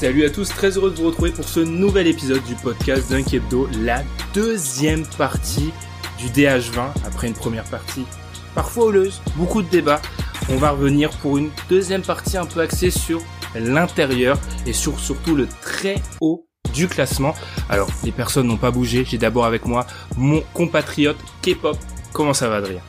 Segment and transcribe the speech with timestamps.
[0.00, 3.68] Salut à tous, très heureux de vous retrouver pour ce nouvel épisode du podcast Hebdo,
[3.82, 5.74] la deuxième partie
[6.18, 8.06] du DH20 après une première partie
[8.54, 10.00] parfois houleuse, beaucoup de débats.
[10.48, 13.20] On va revenir pour une deuxième partie un peu axée sur
[13.54, 17.34] l'intérieur et sur surtout le très haut du classement.
[17.68, 19.04] Alors, les personnes n'ont pas bougé.
[19.04, 21.76] J'ai d'abord avec moi mon compatriote K-pop.
[22.14, 22.80] Comment ça va, Adrien?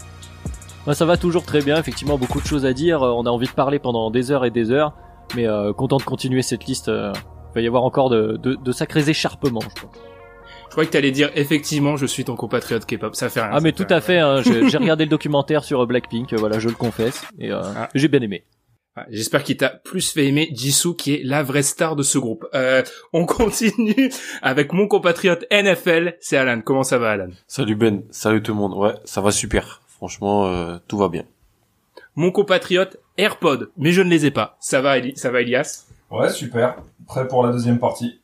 [0.85, 3.29] Bah, ça va toujours très bien, effectivement beaucoup de choses à dire, Euh, on a
[3.29, 4.93] envie de parler pendant des heures et des heures,
[5.35, 7.11] mais euh, content de continuer cette liste, euh,
[7.51, 9.95] il va y avoir encore de, de, de sacrés écharpements je pense.
[10.67, 13.13] Je croyais que t'allais dire effectivement je suis ton compatriote K-pop.
[13.15, 13.49] Ça fait rien.
[13.53, 16.59] Ah mais tout à fait, hein, j'ai j'ai regardé le documentaire sur euh, Blackpink, voilà
[16.59, 17.89] je le confesse, et euh, Ah.
[17.93, 18.45] j'ai bien aimé.
[18.95, 22.17] Ah, J'espère qu'il t'a plus fait aimer Jisoo qui est la vraie star de ce
[22.17, 22.45] groupe.
[22.53, 26.59] Euh, on continue avec mon compatriote NFL, c'est Alan.
[26.61, 27.29] Comment ça va Alan?
[27.47, 28.73] Salut Ben, salut tout le monde.
[28.73, 29.81] Ouais, ça va super.
[29.87, 31.23] Franchement, euh, tout va bien.
[32.15, 34.57] Mon compatriote AirPod, mais je ne les ai pas.
[34.59, 35.85] Ça va, Eli- ça va Elias?
[36.09, 36.75] Ouais, super.
[37.07, 38.19] Prêt pour la deuxième partie.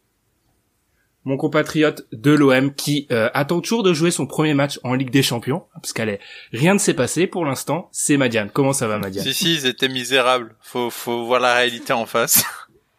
[1.23, 5.09] Mon compatriote de l'OM qui euh, attend toujours de jouer son premier match en Ligue
[5.09, 6.19] des Champions, parce qu'elle est
[6.53, 7.89] rien ne s'est passé pour l'instant.
[7.91, 8.49] C'est Madiane.
[8.49, 9.25] Comment ça va Madiane?
[9.25, 10.55] Si, si, ils étaient misérables.
[10.61, 12.43] Faut, faut voir la réalité en face.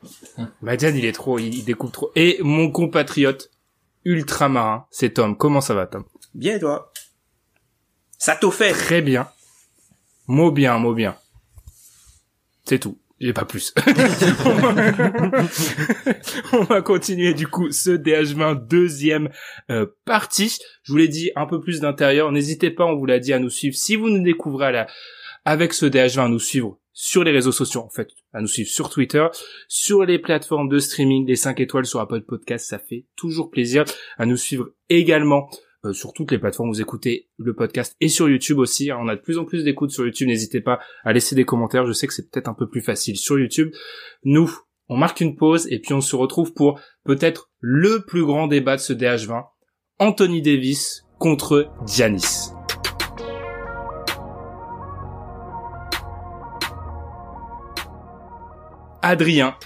[0.63, 2.13] Madiane, il est trop, il, il découpe trop.
[2.17, 3.51] Et mon compatriote
[4.05, 5.37] ultramarin, c'est Tom.
[5.37, 6.05] Comment ça va Tom?
[6.35, 6.93] Bien, et toi?
[8.19, 9.29] Ça fait Très bien.
[10.29, 11.17] Mot bien, mot bien.
[12.65, 12.99] C'est tout.
[13.19, 13.73] J'ai pas plus.
[14.45, 14.93] on, va...
[16.53, 19.31] on va continuer du coup ce DH20 deuxième
[19.71, 20.59] euh, partie.
[20.83, 22.31] Je vous l'ai dit un peu plus d'intérieur.
[22.31, 23.75] N'hésitez pas, on vous l'a dit, à nous suivre.
[23.75, 24.87] Si vous nous découvrez la...
[25.47, 28.69] avec ce DH20, à nous suivre sur les réseaux sociaux, en fait, à nous suivre
[28.69, 29.27] sur Twitter,
[29.67, 33.85] sur les plateformes de streaming, des 5 étoiles sur Apple Podcast, ça fait toujours plaisir.
[34.19, 35.49] À nous suivre également
[35.89, 38.91] euh, sur toutes les plateformes où vous écoutez le podcast et sur YouTube aussi.
[38.93, 40.29] On a de plus en plus d'écoutes sur YouTube.
[40.29, 41.87] N'hésitez pas à laisser des commentaires.
[41.87, 43.73] Je sais que c'est peut-être un peu plus facile sur YouTube.
[44.25, 44.51] Nous,
[44.89, 48.77] on marque une pause et puis on se retrouve pour peut-être le plus grand débat
[48.77, 49.45] de ce DH20.
[49.99, 52.53] Anthony Davis contre Giannis.
[59.03, 59.57] Adrien,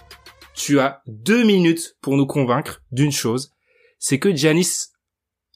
[0.55, 3.53] tu as deux minutes pour nous convaincre d'une chose,
[3.99, 4.92] c'est que Giannis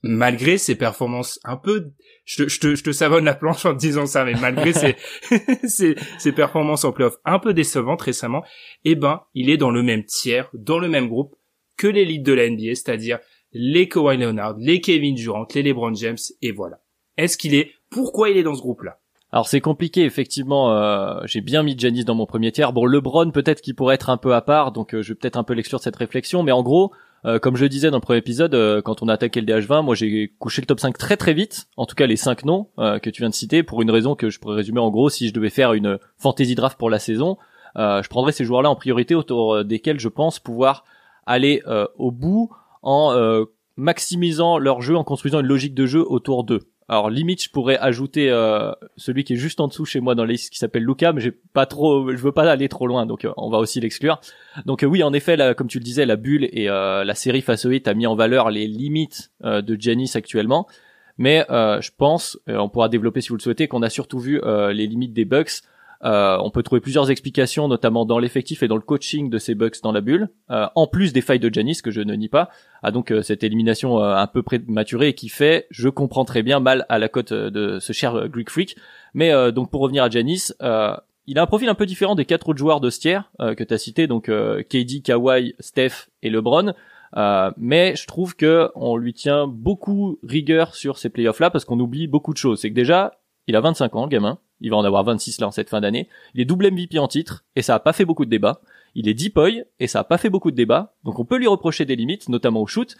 [0.08, 1.92] malgré ses performances un peu,
[2.24, 4.72] je te, je te, je te savonne la planche en te disant ça, mais malgré
[4.72, 4.96] ses,
[5.68, 8.44] ses, ses performances en playoff un peu décevantes récemment,
[8.84, 11.34] eh ben, il est dans le même tiers, dans le même groupe
[11.76, 13.18] que l'élite de la NBA, c'est-à-dire
[13.52, 16.80] les Kawhi Leonard, les Kevin Durant, les LeBron James, et voilà.
[17.16, 18.98] Est-ce qu'il est, pourquoi il est dans ce groupe-là?
[19.32, 20.72] Alors c'est compliqué effectivement.
[20.72, 22.72] euh, j'ai bien mis Janis dans mon premier tiers.
[22.72, 25.36] Bon, LeBron peut-être qu'il pourrait être un peu à part, donc euh, je vais peut-être
[25.36, 26.42] un peu l'exclure de cette réflexion.
[26.42, 26.92] Mais en gros,
[27.26, 29.46] euh, comme je le disais dans le premier épisode, euh, quand on a attaqué le
[29.46, 31.66] DH20, moi j'ai couché le top 5 très très vite.
[31.76, 34.14] En tout cas les 5 noms euh, que tu viens de citer, pour une raison
[34.14, 35.10] que je pourrais résumer en gros.
[35.10, 37.36] Si je devais faire une fantasy draft pour la saison,
[37.76, 40.84] je prendrais ces joueurs-là en priorité autour desquels je pense pouvoir
[41.26, 41.62] aller
[41.98, 42.50] au bout
[42.82, 43.14] en
[43.76, 46.60] maximisant leur jeu, en construisant une logique de jeu autour d'eux.
[46.88, 50.24] Alors limite, je pourrais ajouter euh, celui qui est juste en dessous chez moi dans
[50.24, 53.24] la qui s'appelle Luca, mais j'ai pas trop, je veux pas aller trop loin, donc
[53.24, 54.20] euh, on va aussi l'exclure.
[54.66, 57.64] Donc euh, oui, en effet, comme tu le disais, la bulle et la série face
[57.64, 60.66] au hit a mis en valeur les limites de Giannis actuellement,
[61.18, 64.86] mais je pense, on pourra développer si vous le souhaitez, qu'on a surtout vu les
[64.86, 65.62] limites des Bucks.
[66.04, 69.54] Euh, on peut trouver plusieurs explications, notamment dans l'effectif et dans le coaching de ces
[69.54, 72.28] Bucks dans la bulle, euh, en plus des failles de Giannis que je ne nie
[72.28, 72.50] pas.
[72.82, 76.60] Ah donc euh, cette élimination euh, un peu prématurée qui fait, je comprends très bien
[76.60, 78.76] mal à la cote euh, de ce cher euh, Greek Freak.
[79.14, 80.08] Mais donc pour revenir à
[80.62, 80.96] euh,
[81.26, 83.64] il a un profil un peu différent des quatre autres joueurs de ce tiers que
[83.64, 86.74] tu as cité, donc KD, Kawhi, Steph et LeBron.
[87.16, 91.64] Euh, mais je trouve que on lui tient beaucoup rigueur sur ces playoffs là parce
[91.64, 92.60] qu'on oublie beaucoup de choses.
[92.60, 94.38] C'est que déjà, il a 25 ans, le gamin.
[94.60, 96.08] Il va en avoir 26 là en cette fin d'année.
[96.34, 98.60] Il est double MVP en titre et ça a pas fait beaucoup de débats.
[98.94, 100.94] Il est deep boy et ça a pas fait beaucoup de débats.
[101.04, 102.96] Donc on peut lui reprocher des limites, notamment au shoot.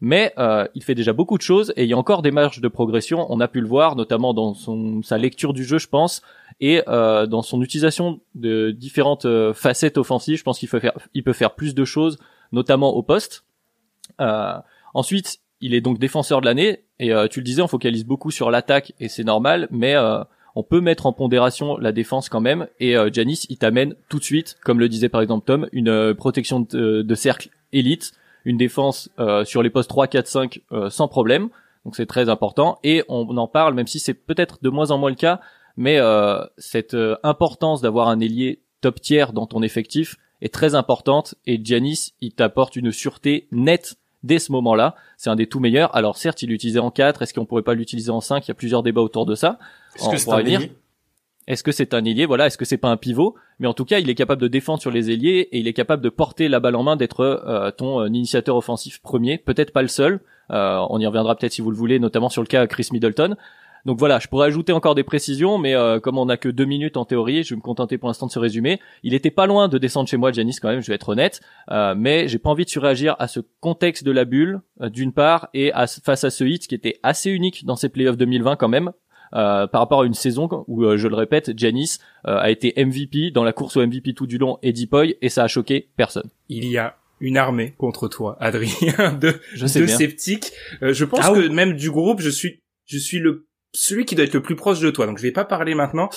[0.00, 2.60] mais euh, il fait déjà beaucoup de choses et il y a encore des marges
[2.60, 3.26] de progression.
[3.28, 6.22] On a pu le voir, notamment dans son sa lecture du jeu, je pense,
[6.60, 10.38] et euh, dans son utilisation de différentes euh, facettes offensives.
[10.38, 12.18] Je pense qu'il peut faire il peut faire plus de choses,
[12.52, 13.44] notamment au poste.
[14.92, 18.30] Ensuite, il est donc défenseur de l'année et euh, tu le disais, on focalise beaucoup
[18.30, 20.22] sur l'attaque et c'est normal, mais euh,
[20.54, 22.66] on peut mettre en pondération la défense quand même.
[22.78, 25.88] Et euh, Janis, il t'amène tout de suite, comme le disait par exemple Tom, une
[25.88, 28.12] euh, protection de, de cercle élite,
[28.44, 31.48] une défense euh, sur les postes 3, 4, 5 euh, sans problème.
[31.84, 32.78] Donc c'est très important.
[32.84, 35.40] Et on en parle, même si c'est peut-être de moins en moins le cas,
[35.76, 40.74] mais euh, cette euh, importance d'avoir un ailier top tier dans ton effectif est très
[40.74, 41.34] importante.
[41.46, 44.94] Et Giannis, il t'apporte une sûreté nette dès ce moment-là.
[45.16, 45.94] C'est un des tout meilleurs.
[45.94, 47.22] Alors certes, il l'utilisait en 4.
[47.22, 49.58] Est-ce qu'on pourrait pas l'utiliser en 5 Il y a plusieurs débats autour de ça.
[49.96, 50.72] Est-ce que c'est un ailier?
[51.46, 52.26] Est-ce que c'est un ailier?
[52.26, 52.46] Voilà.
[52.46, 53.34] Est-ce que c'est pas un pivot?
[53.58, 55.72] Mais en tout cas, il est capable de défendre sur les ailiers et il est
[55.72, 59.38] capable de porter la balle en main, d'être euh, ton euh, initiateur offensif premier.
[59.38, 60.20] Peut-être pas le seul.
[60.50, 63.36] Euh, on y reviendra peut-être si vous le voulez, notamment sur le cas Chris Middleton.
[63.86, 66.64] Donc voilà, je pourrais ajouter encore des précisions, mais euh, comme on n'a que deux
[66.64, 68.80] minutes en théorie, je vais me contenter pour l'instant de ce résumé.
[69.02, 71.40] Il était pas loin de descendre chez moi, Janis, quand même, je vais être honnête,
[71.70, 75.12] euh, mais j'ai pas envie de surréagir à ce contexte de la bulle, euh, d'une
[75.12, 78.56] part, et à, face à ce hit qui était assez unique dans ces playoffs 2020
[78.56, 78.92] quand même.
[79.32, 82.74] euh, par rapport à une saison où, euh, je le répète, Janis euh, a été
[82.76, 85.88] MVP dans la course au MVP tout du long et Deepoy, et ça a choqué
[85.96, 86.28] personne.
[86.48, 90.50] Il y a une armée contre toi, Adrien, de, Je sais de sceptiques.
[90.82, 91.48] Euh, je pense Ah que oui.
[91.50, 94.80] même du groupe, je suis, je suis le celui qui doit être le plus proche
[94.80, 95.06] de toi.
[95.06, 96.08] Donc je vais pas parler maintenant.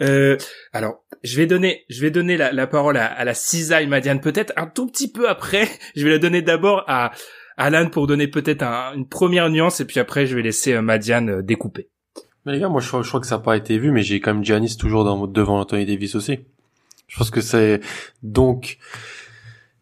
[0.00, 0.36] Euh,
[0.72, 4.20] alors je vais donner, je vais donner la, la parole à, à la cisaille Madiane
[4.20, 5.68] peut-être un tout petit peu après.
[5.96, 7.12] Je vais la donner d'abord à
[7.56, 10.82] Alan pour donner peut-être un- une première nuance et puis après je vais laisser euh,
[10.82, 11.88] Madiane euh, découper.
[12.46, 14.20] Mais les gars, moi je je crois que ça n'a pas été vu, mais j'ai
[14.20, 16.38] quand même Giannis toujours dans, devant Anthony Davis aussi.
[17.08, 17.80] Je pense que c'est
[18.22, 18.78] donc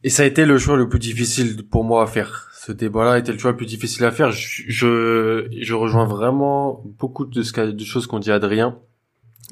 [0.04, 2.48] et ça a été le choix le plus difficile pour moi à faire.
[2.66, 4.32] Ce débat-là été le choix plus difficile à faire.
[4.32, 8.76] Je je, je rejoins vraiment beaucoup de, ce de choses qu'ont dit Adrien.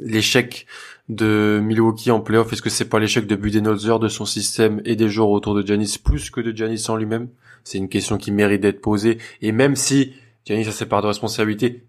[0.00, 0.66] L'échec
[1.08, 4.96] de Milwaukee en playoff, est-ce que c'est pas l'échec de Budenholzer, de son système et
[4.96, 7.28] des joueurs autour de Giannis plus que de Giannis en lui-même?
[7.62, 9.18] C'est une question qui mérite d'être posée.
[9.42, 10.14] Et même si
[10.44, 11.84] Giannis a ses parts de responsabilité,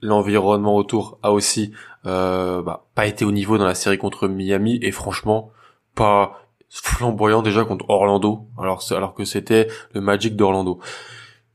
[0.00, 1.72] l'environnement autour a aussi
[2.06, 5.50] euh, bah, pas été au niveau dans la série contre Miami et franchement
[5.96, 10.80] pas flamboyant déjà contre Orlando alors alors que c'était le Magic d'Orlando.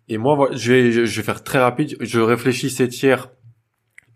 [0.10, 3.30] Et moi je vais je vais faire très rapide, je réfléchissais tiers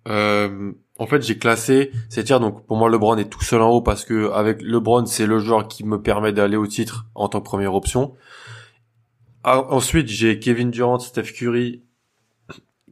[0.08, 2.40] euh, en fait, j'ai classé ces tiers.
[2.40, 5.40] Donc, pour moi, LeBron est tout seul en haut parce que avec LeBron, c'est le
[5.40, 8.16] joueur qui me permet d'aller au titre en tant que première option.
[9.44, 11.84] Ah, ensuite, j'ai Kevin Durant, Steph Curry,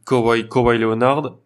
[0.05, 1.37] Kawhi, Kawhi Leonard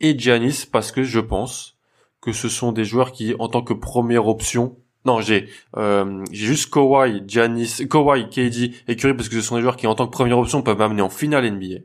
[0.00, 1.78] et Giannis parce que je pense
[2.20, 6.70] que ce sont des joueurs qui, en tant que première option, non, j'ai euh, juste
[6.70, 10.06] Kawhi, Giannis, Kawhi, KD et Curry parce que ce sont des joueurs qui, en tant
[10.06, 11.80] que première option, peuvent m'amener en finale NBA.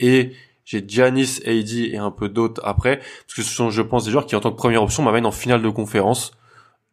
[0.00, 0.32] Et
[0.64, 4.10] j'ai Giannis, AD et un peu d'autres après parce que ce sont, je pense, des
[4.10, 6.32] joueurs qui, en tant que première option, m'amènent en finale de conférence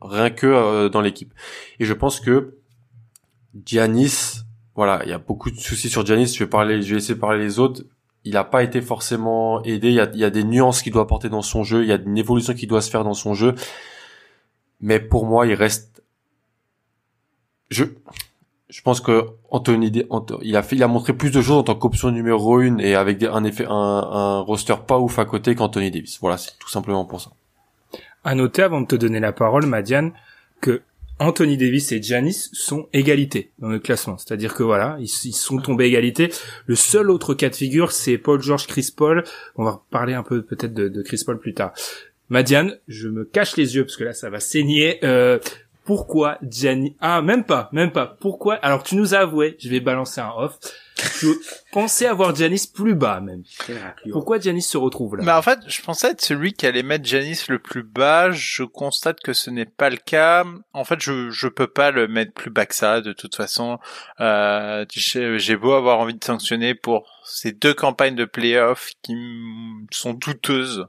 [0.01, 1.33] rien que euh, dans l'équipe.
[1.79, 2.57] Et je pense que
[3.65, 4.41] Giannis,
[4.75, 6.33] voilà, il y a beaucoup de soucis sur Giannis.
[6.33, 7.83] Je vais parler, je vais de parler les autres.
[8.23, 9.89] Il n'a pas été forcément aidé.
[9.89, 11.83] Il y a, y a des nuances qu'il doit apporter dans son jeu.
[11.83, 13.55] Il y a une évolution qui doit se faire dans son jeu.
[14.81, 16.03] Mais pour moi, il reste.
[17.69, 17.85] Je,
[18.69, 20.03] je pense que Anthony,
[20.41, 22.95] il a fait, il a montré plus de choses en tant qu'option numéro une et
[22.95, 26.19] avec un effet, un, un roster pas ouf à côté qu'Anthony Davis.
[26.19, 27.31] Voilà, c'est tout simplement pour ça.
[28.23, 30.11] À noter avant de te donner la parole, Madiane,
[30.61, 30.81] que
[31.19, 34.17] Anthony Davis et Giannis sont égalité dans le classement.
[34.17, 36.31] C'est-à-dire que voilà, ils, sont tombés égalité.
[36.65, 39.23] Le seul autre cas de figure, c'est Paul George, Chris Paul.
[39.55, 41.71] On va parler un peu peut-être de Chris Paul plus tard.
[42.29, 44.99] Madiane, je me cache les yeux parce que là, ça va saigner.
[45.03, 45.39] Euh,
[45.85, 48.17] pourquoi Giannis Ah, même pas, même pas.
[48.19, 48.55] Pourquoi?
[48.55, 50.57] Alors, tu nous as avoué, je vais balancer un off.
[51.19, 51.27] Tu
[51.71, 53.43] pensais avoir Giannis plus bas même.
[54.11, 55.23] Pourquoi Giannis se retrouve là?
[55.23, 58.31] Mais en fait, je pensais être celui qui allait mettre Janis le plus bas.
[58.31, 60.43] Je constate que ce n'est pas le cas.
[60.73, 63.01] En fait, je je peux pas le mettre plus bas que ça.
[63.01, 63.77] De toute façon,
[64.19, 69.15] euh, j'ai beau avoir envie de sanctionner pour ces deux campagnes de playoffs qui
[69.91, 70.87] sont douteuses.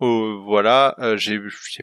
[0.00, 1.38] Oh, voilà, euh, j'ai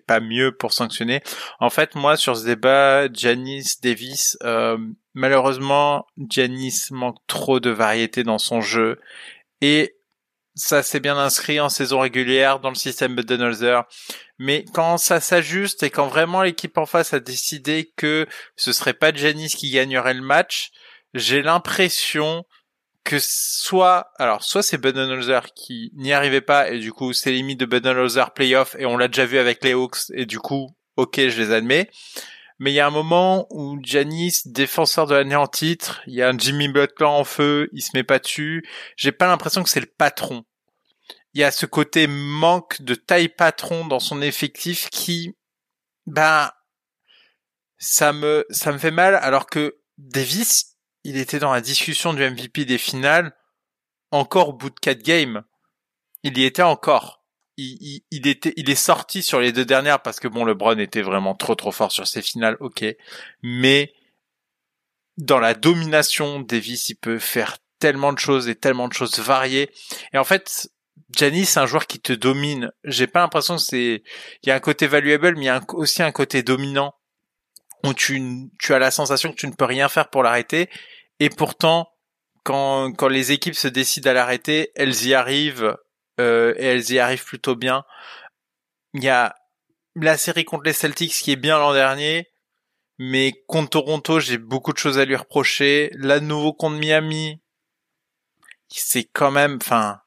[0.06, 1.22] pas mieux pour sanctionner.
[1.60, 4.78] En fait, moi, sur ce débat, Janis Davis, euh,
[5.14, 9.00] malheureusement, Janis manque trop de variété dans son jeu
[9.62, 9.98] et
[10.56, 13.84] ça s'est bien inscrit en saison régulière dans le système Budenholzer.
[14.40, 18.96] Mais quand ça s'ajuste et quand vraiment l'équipe en face a décidé que ce serait
[18.96, 20.72] pas Janis qui gagnerait le match,
[21.14, 22.46] j'ai l'impression
[23.08, 27.58] que soit, alors soit c'est Budenholzer qui n'y arrivait pas et du coup c'est limite
[27.58, 31.16] de Budenholzer playoff et on l'a déjà vu avec les Hawks et du coup ok
[31.16, 31.90] je les admets.
[32.60, 36.22] mais il y a un moment où Giannis, défenseur de l'année en titre, il y
[36.22, 38.68] a un Jimmy Butler en feu, il se met pas dessus.
[38.98, 40.44] J'ai pas l'impression que c'est le patron.
[41.34, 45.38] Il y a ce côté manque de taille patron dans son effectif qui,
[46.08, 46.52] ben,
[47.78, 52.30] ça me, ça me fait mal alors que Davis, il était dans la discussion du
[52.30, 53.36] MVP des finales
[54.12, 55.44] encore au bout de quatre games.
[56.24, 57.18] Il y était encore
[57.58, 61.36] il, était, il est sorti sur les deux dernières parce que bon, LeBron était vraiment
[61.36, 62.86] trop trop fort sur ses finales, ok.
[63.42, 63.94] Mais
[65.18, 69.72] dans la domination, Davis, il peut faire tellement de choses et tellement de choses variées.
[70.14, 70.70] Et en fait,
[71.16, 72.72] Giannis, c'est un joueur qui te domine.
[72.84, 74.04] J'ai pas l'impression que c'est,
[74.44, 76.94] il y a un côté valuable, mais il y a aussi un côté dominant
[77.84, 80.70] où tu, tu as la sensation que tu ne peux rien faire pour l'arrêter.
[81.20, 81.90] Et pourtant,
[82.44, 85.78] quand, quand les équipes se décident à l'arrêter, elles y arrivent
[86.20, 87.84] euh, et elles y arrivent plutôt bien.
[88.94, 89.36] Il y a
[89.96, 92.28] la série contre les Celtics qui est bien l'an dernier,
[92.98, 95.92] mais contre Toronto, j'ai beaucoup de choses à lui reprocher.
[95.94, 97.40] Là, nouveau contre Miami,
[98.70, 100.02] c'est quand même, enfin,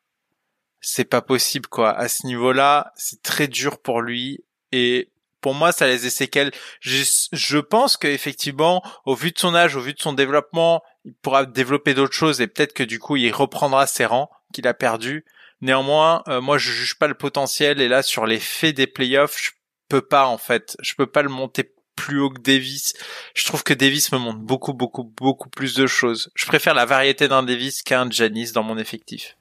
[0.81, 1.93] c'est pas possible quoi.
[1.93, 5.11] À ce niveau-là, c'est très dur pour lui et
[5.41, 6.53] pour moi, ça laisse des séquelles.
[6.81, 11.15] Je, je pense qu'effectivement, au vu de son âge, au vu de son développement, il
[11.15, 14.75] pourra développer d'autres choses et peut-être que du coup, il reprendra ses rangs qu'il a
[14.75, 15.25] perdus.
[15.61, 19.37] Néanmoins, euh, moi je juge pas le potentiel et là sur les faits des playoffs,
[19.39, 19.51] je
[19.89, 22.95] peux pas en fait, je peux pas le monter plus haut que Davis.
[23.35, 26.31] Je trouve que Davis me montre beaucoup beaucoup beaucoup plus de choses.
[26.35, 29.37] Je préfère la variété d'un Davis qu'un Janis dans mon effectif.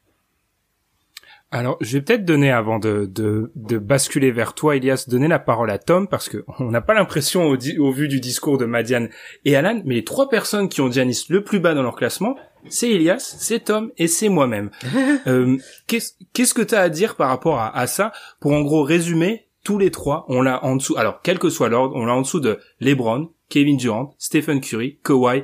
[1.51, 5.39] Alors, je vais peut-être donner, avant de, de, de, basculer vers toi, Elias, donner la
[5.39, 8.65] parole à Tom, parce que on n'a pas l'impression, au, au, vu du discours de
[8.65, 9.09] Madiane
[9.45, 12.35] et Alan, mais les trois personnes qui ont Giannis le plus bas dans leur classement,
[12.67, 14.69] c'est Elias, c'est Tom et c'est moi-même.
[15.27, 18.11] euh, Qu'est-ce que tu as à dire par rapport à, à, ça?
[18.39, 21.69] Pour en gros résumer, tous les trois, on l'a en dessous, alors quel que soit
[21.69, 25.43] l'ordre, on l'a en dessous de LeBron, Kevin Durant, Stephen Curry, Kawhi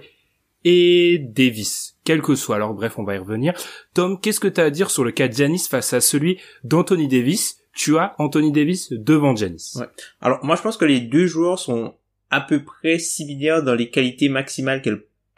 [0.64, 2.56] et Davis, quel que soit.
[2.56, 3.54] Alors bref, on va y revenir.
[3.94, 6.40] Tom, qu'est-ce que tu as à dire sur le cas de Giannis face à celui
[6.64, 7.58] d'Anthony Davis?
[7.74, 9.74] Tu as Anthony Davis devant Giannis.
[9.76, 9.88] Ouais.
[10.22, 11.96] Alors moi je pense que les deux joueurs sont
[12.30, 14.82] à peu près similaires dans les qualités maximales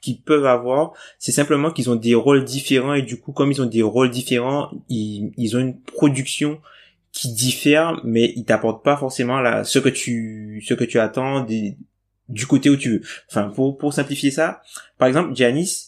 [0.01, 0.93] qu'ils peuvent avoir.
[1.17, 4.11] C'est simplement qu'ils ont des rôles différents et du coup comme ils ont des rôles
[4.11, 6.61] différents, ils, ont une production
[7.11, 10.63] qui diffère, mais ils t'apportent pas forcément ce que tu,
[10.99, 11.47] attends
[12.29, 13.01] du côté où tu veux.
[13.29, 14.61] Enfin, pour, pour simplifier ça,
[14.97, 15.86] par exemple, Giannis,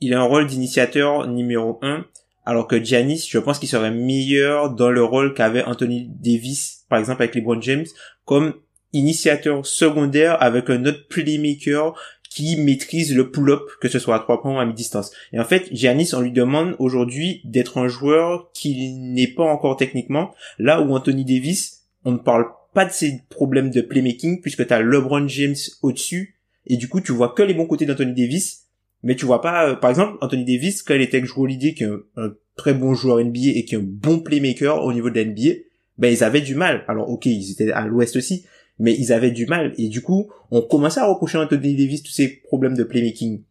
[0.00, 2.04] il a un rôle d'initiateur numéro 1,
[2.46, 6.98] alors que Giannis, je pense qu'il serait meilleur dans le rôle qu'avait Anthony Davis, par
[6.98, 7.86] exemple avec LeBron James,
[8.24, 8.54] comme
[8.92, 11.94] initiateur secondaire avec un autre playmaker
[12.28, 15.12] qui maîtrise le pull-up, que ce soit à trois points ou à mi-distance.
[15.32, 19.76] Et en fait, Giannis, on lui demande aujourd'hui d'être un joueur qui n'est pas encore
[19.76, 24.66] techniquement, là où Anthony Davis, on ne parle pas de ces problèmes de playmaking puisque
[24.66, 28.14] tu as LeBron James au-dessus et du coup tu vois que les bons côtés d'Anthony
[28.14, 28.66] Davis
[29.02, 31.74] mais tu vois pas euh, par exemple Anthony Davis quand il était avec Drew Holiday
[31.74, 35.08] qui est un, très bon joueur NBA et qui est un bon playmaker au niveau
[35.08, 35.50] de la NBA
[35.98, 36.84] ben ils avaient du mal.
[36.88, 38.44] Alors ok ils étaient à l'ouest aussi
[38.78, 39.74] mais ils avaient du mal.
[39.78, 43.42] Et du coup on commençait à reprocher à Anthony Davis tous ces problèmes de playmaking.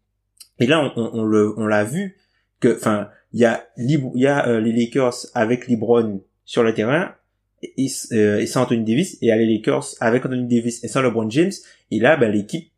[0.59, 2.17] Et là on, on, on l'a vu
[2.59, 6.73] que enfin il y a il y a euh, les Lakers avec LeBron sur le
[6.73, 7.15] terrain
[7.61, 11.01] et, euh, et sans Anthony Davis et aller les Lakers avec Anthony Davis et sans
[11.01, 11.51] LeBron James.
[11.91, 12.71] Et là ben, l'équipe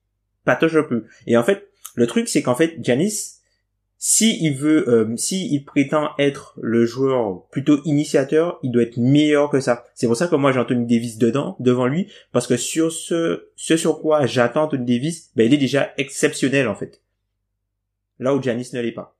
[0.45, 1.05] patauge un peu.
[1.27, 3.37] Et en fait le truc c'est qu'en fait Giannis
[3.97, 9.49] si il veut euh, si prétend être le joueur plutôt initiateur il doit être meilleur
[9.49, 12.57] que ça c'est pour ça que moi j'ai Anthony Davis dedans devant lui parce que
[12.57, 17.01] sur ce ce sur quoi j'attends Anthony Davis ben il est déjà exceptionnel en fait
[18.19, 19.17] là où Giannis ne l'est pas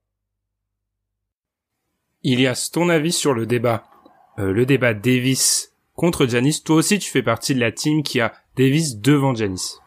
[2.23, 3.85] Ilias, ton avis sur le débat
[4.39, 6.61] euh, le débat Davis contre Janis.
[6.63, 9.77] Toi aussi, tu fais partie de la team qui a Davis devant Janis.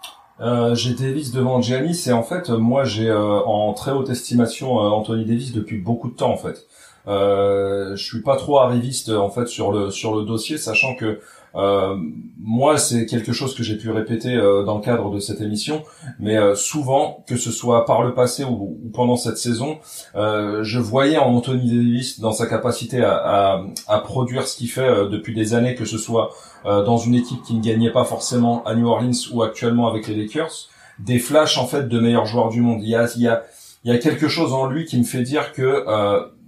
[0.40, 4.80] Euh, j'ai Davis devant Giannis et en fait moi j'ai euh, en très haute estimation
[4.80, 6.66] euh, Anthony Davis depuis beaucoup de temps en fait.
[7.06, 11.20] Euh, je suis pas trop arriviste en fait sur le sur le dossier sachant que
[11.56, 11.96] euh,
[12.38, 15.82] moi, c'est quelque chose que j'ai pu répéter euh, dans le cadre de cette émission,
[16.18, 19.78] mais euh, souvent, que ce soit par le passé ou, pendant cette saison,
[20.14, 25.34] je voyais en Anthony Davis dans sa capacité à, à, produire ce qu'il fait depuis
[25.34, 26.30] des années, que ce soit
[26.64, 30.14] dans une équipe qui ne gagnait pas forcément à New Orleans ou actuellement avec les
[30.14, 30.68] Lakers,
[30.99, 32.82] des flashs en fait de meilleurs joueurs du monde.
[32.82, 35.84] Il y a, quelque chose en lui qui me fait dire que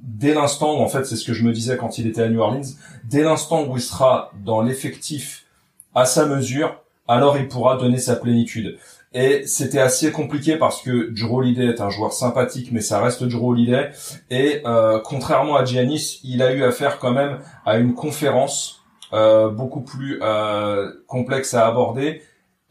[0.07, 2.29] dès l'instant où, en fait, c'est ce que je me disais quand il était à
[2.29, 2.63] New Orleans,
[3.05, 5.45] dès l'instant où il sera dans l'effectif
[5.95, 8.79] à sa mesure, alors il pourra donner sa plénitude.
[9.13, 13.25] Et c'était assez compliqué parce que Drew Holiday est un joueur sympathique, mais ça reste
[13.25, 13.91] Drew Holiday.
[14.31, 19.51] Et euh, contrairement à Giannis, il a eu affaire quand même à une conférence euh,
[19.51, 22.23] beaucoup plus euh, complexe à aborder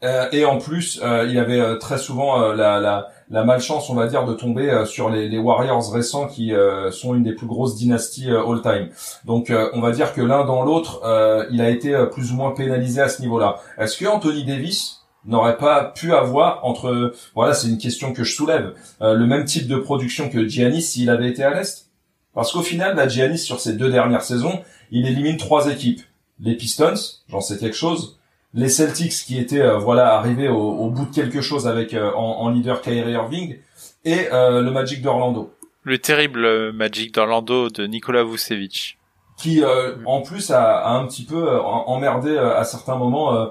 [0.02, 3.94] Euh, et en plus, euh, il avait euh, très souvent la, la, la malchance, on
[3.94, 7.32] va dire, de tomber euh, sur les, les Warriors récents qui euh, sont une des
[7.32, 8.88] plus grosses dynasties euh, all-time.
[9.24, 12.32] Donc, euh, on va dire que l'un dans l'autre, euh, il a été euh, plus
[12.32, 13.56] ou moins pénalisé à ce niveau-là.
[13.78, 18.32] Est-ce que Anthony Davis n'aurait pas pu avoir entre, voilà, c'est une question que je
[18.32, 21.88] soulève, le même type de production que Giannis s'il avait été à l'est?
[22.32, 24.60] Parce qu'au final, la Giannis sur ces deux dernières saisons,
[24.92, 26.00] il élimine trois équipes.
[26.38, 26.94] Les Pistons,
[27.28, 28.18] j'en sais quelque chose
[28.56, 32.10] les Celtics qui étaient euh, voilà arrivés au, au, bout de quelque chose avec euh,
[32.12, 33.58] en, en, leader Kyrie Irving
[34.04, 35.52] et euh, le Magic d'Orlando.
[35.84, 38.98] Le terrible Magic d'Orlando de Nikola Vucevic.
[39.36, 39.62] Qui
[40.06, 43.50] en plus a, a, un petit peu emmerdé à certains moments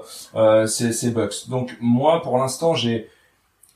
[0.66, 1.48] ces, ces Bucks.
[1.48, 3.08] Donc moi pour l'instant j'ai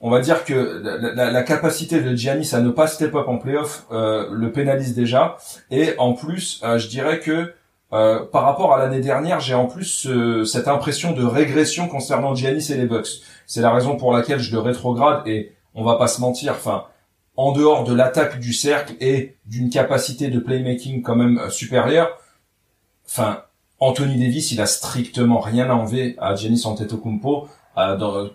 [0.00, 3.28] on va dire que la, la, la, capacité de Giannis à ne pas step up
[3.28, 5.36] en playoff le pénalise déjà
[5.70, 7.54] et en plus je dirais que
[7.92, 12.34] euh, par rapport à l'année dernière, j'ai en plus euh, cette impression de régression concernant
[12.34, 13.22] Giannis et les Bucks.
[13.46, 16.54] C'est la raison pour laquelle je le rétrograde et on va pas se mentir.
[17.36, 22.16] En dehors de l'attaque du cercle et d'une capacité de playmaking quand même euh, supérieure,
[23.80, 27.48] Anthony Davis, il a strictement rien à enlever à Giannis Antetokounmpo.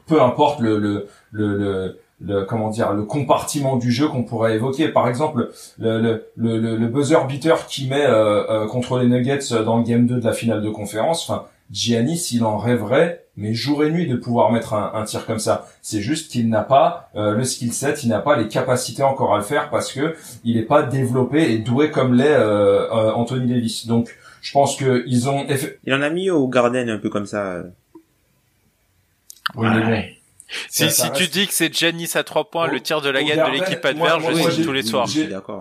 [0.07, 4.89] Peu importe le, le le comment dire le compartiment du jeu qu'on pourrait évoquer.
[4.89, 9.63] Par exemple le le, le, le buzzer beater qui met euh, euh, contre les Nuggets
[9.65, 13.53] dans le game 2 de la finale de conférence enfin Giannis il en rêverait mais
[13.53, 15.67] jour et nuit de pouvoir mettre un, un tir comme ça.
[15.81, 19.33] C'est juste qu'il n'a pas euh, le skill set il n'a pas les capacités encore
[19.33, 23.11] à le faire parce que il n'est pas développé et doué comme l'est euh, euh,
[23.11, 23.87] Anthony Davis.
[23.87, 25.45] Donc je pense que ils ont
[25.83, 27.63] il en a mis au Garden un peu comme ça.
[29.55, 30.15] Oui, mais
[30.69, 33.43] si, si tu dis que c'est Giannis à trois points, le tir de la gagne
[33.45, 35.07] de l'équipe adverse, je suis tous les soirs.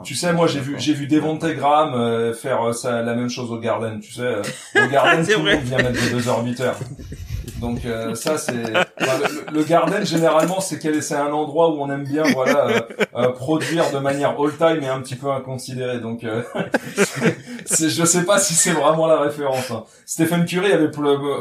[0.04, 3.28] Tu sais, moi j'ai vu j'ai vu Devonte Graham euh, faire euh, ça, la même
[3.28, 4.00] chose au Garden.
[4.00, 4.42] Tu sais, euh,
[4.76, 6.78] au Garden tout le monde vient mettre des deux orbiteurs.
[7.60, 12.04] Donc euh, ça c'est le, le, Garden généralement c'est c'est un endroit où on aime
[12.04, 12.80] bien voilà euh,
[13.16, 16.00] euh, produire de manière all time et un petit peu inconsidérée.
[16.00, 16.26] Donc
[17.64, 19.70] c'est je sais pas si c'est vraiment la référence.
[19.70, 19.84] Hein.
[20.06, 20.90] Stephen Curry avait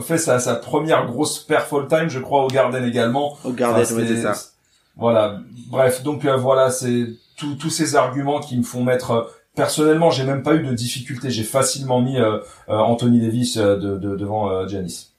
[0.02, 3.38] fait sa, sa première grosse perf all time je crois au Garden également.
[3.44, 4.34] Au Garden enfin, oui, c'est ça.
[4.98, 5.40] Voilà.
[5.70, 10.56] Bref donc voilà c'est tous ces arguments qui me font mettre personnellement j'ai même pas
[10.56, 12.18] eu de difficulté j'ai facilement mis
[12.68, 15.13] Anthony Davis de, de, devant Giannis.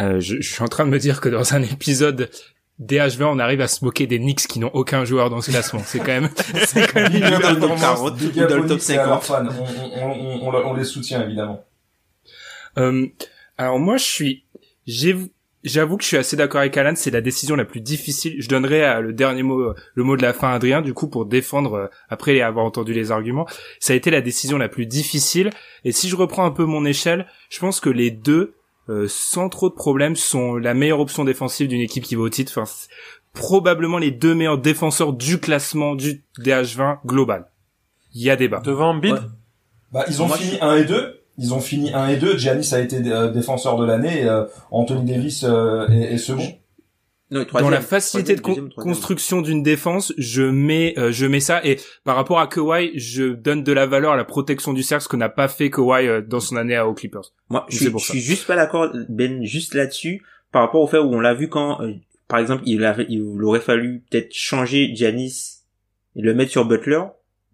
[0.00, 2.30] Euh, je, je, suis en train de me dire que dans un épisode
[2.80, 5.82] DH20, on arrive à se moquer des Knicks qui n'ont aucun joueur dans ce classement.
[5.84, 6.30] C'est quand même,
[6.66, 7.20] c'est quand même une.
[7.20, 9.30] Dans le top 50.
[9.30, 11.64] On, on, on, on, les soutient évidemment.
[12.78, 13.06] Euh,
[13.58, 14.44] alors moi, je suis,
[14.86, 15.14] j'ai,
[15.62, 16.94] j'avoue que je suis assez d'accord avec Alan.
[16.96, 18.36] C'est la décision la plus difficile.
[18.38, 21.08] Je donnerai à le dernier mot, le mot de la fin, à Adrien, du coup,
[21.08, 23.46] pour défendre euh, après avoir entendu les arguments.
[23.78, 25.50] Ça a été la décision la plus difficile.
[25.84, 28.54] Et si je reprends un peu mon échelle, je pense que les deux
[28.90, 32.28] euh, sans trop de problèmes, sont la meilleure option défensive d'une équipe qui va au
[32.28, 32.60] titre.
[32.60, 32.70] Enfin,
[33.32, 37.46] probablement les deux meilleurs défenseurs du classement du DH20 global.
[38.14, 38.60] Il y a débat.
[38.60, 39.20] Devant Bill ouais.
[39.92, 41.20] Bah, ils ont Moi, fini 1 et 2.
[41.38, 42.36] Ils ont fini 1 et 2.
[42.36, 44.24] Giannis a été euh, défenseur de l'année.
[44.24, 46.48] Euh, Anthony Davis est, est second.
[47.30, 51.64] Non, dans la facilité de con construction d'une défense, je mets euh, je mets ça.
[51.64, 55.04] Et par rapport à Kawhi, je donne de la valeur à la protection du cercle
[55.04, 57.32] ce que n'a pas fait Kawhi euh, dans son année aux Clippers.
[57.48, 60.98] Moi, je, suis, je suis juste pas d'accord Ben juste là-dessus par rapport au fait
[60.98, 61.92] où on l'a vu quand euh,
[62.30, 65.64] par exemple, il, avait, il aurait fallu peut-être changer Giannis
[66.14, 67.02] et le mettre sur Butler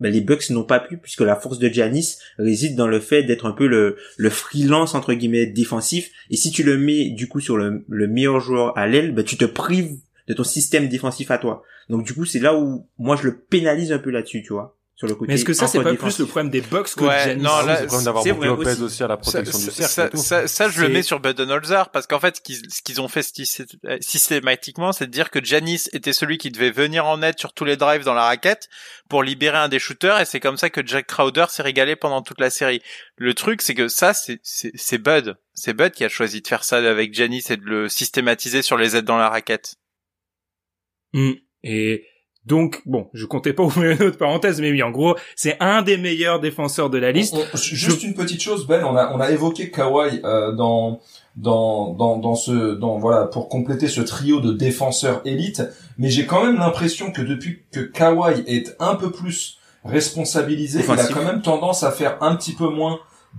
[0.01, 3.23] ben, les Bucks n'ont pas pu puisque la force de Giannis réside dans le fait
[3.23, 6.11] d'être un peu le, le freelance entre guillemets défensif.
[6.31, 9.25] Et si tu le mets du coup sur le, le meilleur joueur à l'aile ben,
[9.25, 9.97] tu te prives
[10.29, 11.63] de ton système défensif à toi.
[11.89, 14.77] Donc du coup c'est là où moi je le pénalise un peu là-dessus tu vois
[14.97, 15.29] sur le côté.
[15.29, 17.61] Mais est-ce que ça c'est pas plus le problème des box que ouais, Giannis Non,
[17.61, 18.83] là, c'est d'avoir beaucoup Lopez aussi.
[18.83, 19.03] aussi.
[19.03, 19.93] à la protection ça, du cercle.
[19.93, 20.17] Ça, et tout.
[20.17, 23.23] ça, ça je le mets sur Budenholzer parce qu'en fait, ce qu'ils ont fait
[24.01, 27.67] systématiquement, c'est de dire que Giannis était celui qui devait venir en aide sur tous
[27.67, 28.69] les drives dans la raquette
[29.11, 32.23] pour libérer un des shooters et c'est comme ça que Jack Crowder s'est régalé pendant
[32.23, 32.81] toute la série.
[33.17, 35.37] Le truc, c'est que ça, c'est Bud.
[35.53, 38.79] C'est Bud qui a choisi de faire ça avec Giannis et de le systématiser sur
[38.79, 39.77] les aides dans la raquette.
[41.13, 41.33] Mmh.
[41.63, 42.07] Et
[42.47, 45.83] donc, bon, je comptais pas ouvrir une autre parenthèse, mais oui, en gros, c'est un
[45.83, 47.35] des meilleurs défenseurs de la liste.
[47.35, 48.07] On, on, juste je...
[48.07, 51.01] une petite chose, Ben, on a, on a évoqué Kawhi euh, dans,
[51.37, 55.63] dans, dans, dans ce, dans, voilà, pour compléter ce trio de défenseurs élites,
[55.99, 61.01] mais j'ai quand même l'impression que depuis que Kawhi est un peu plus responsabilisé, il
[61.01, 62.99] a quand même tendance à faire un petit peu moins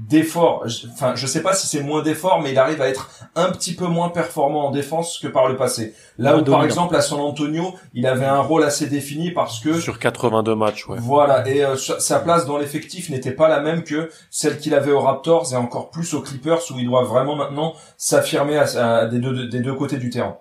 [0.10, 0.68] d'efforts.
[0.68, 3.52] Je- Enfin, je sais pas si c'est moins d'efforts, mais il arrive à être un
[3.52, 5.94] petit peu moins performant en défense que par le passé.
[6.18, 9.60] Là Moins où, par exemple, à San Antonio, il avait un rôle assez défini parce
[9.60, 10.98] que Sur 82 matchs, ouais.
[11.00, 14.74] voilà, et euh, sa sa place dans l'effectif n'était pas la même que celle qu'il
[14.74, 18.98] avait aux Raptors et encore plus aux Clippers où il doit vraiment maintenant s'affirmer à,
[18.98, 20.38] à des, deux, des deux côtés du terrain.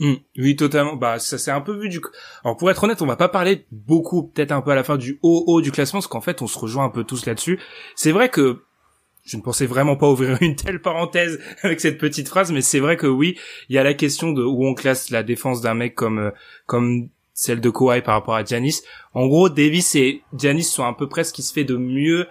[0.00, 0.94] Hmm, oui, totalement.
[0.94, 2.00] Bah, ça c'est un peu vu du.
[2.44, 4.96] Alors pour être honnête, on va pas parler beaucoup, peut-être un peu à la fin
[4.96, 7.58] du haut haut du classement, parce qu'en fait, on se rejoint un peu tous là-dessus.
[7.96, 8.62] C'est vrai que
[9.24, 12.80] je ne pensais vraiment pas ouvrir une telle parenthèse avec cette petite phrase, mais c'est
[12.80, 15.74] vrai que oui, il y a la question de où on classe la défense d'un
[15.74, 16.30] mec comme euh,
[16.66, 18.82] comme celle de Kawhi par rapport à Giannis.
[19.14, 22.26] En gros, Davis et Giannis sont à peu près ce qui se fait de mieux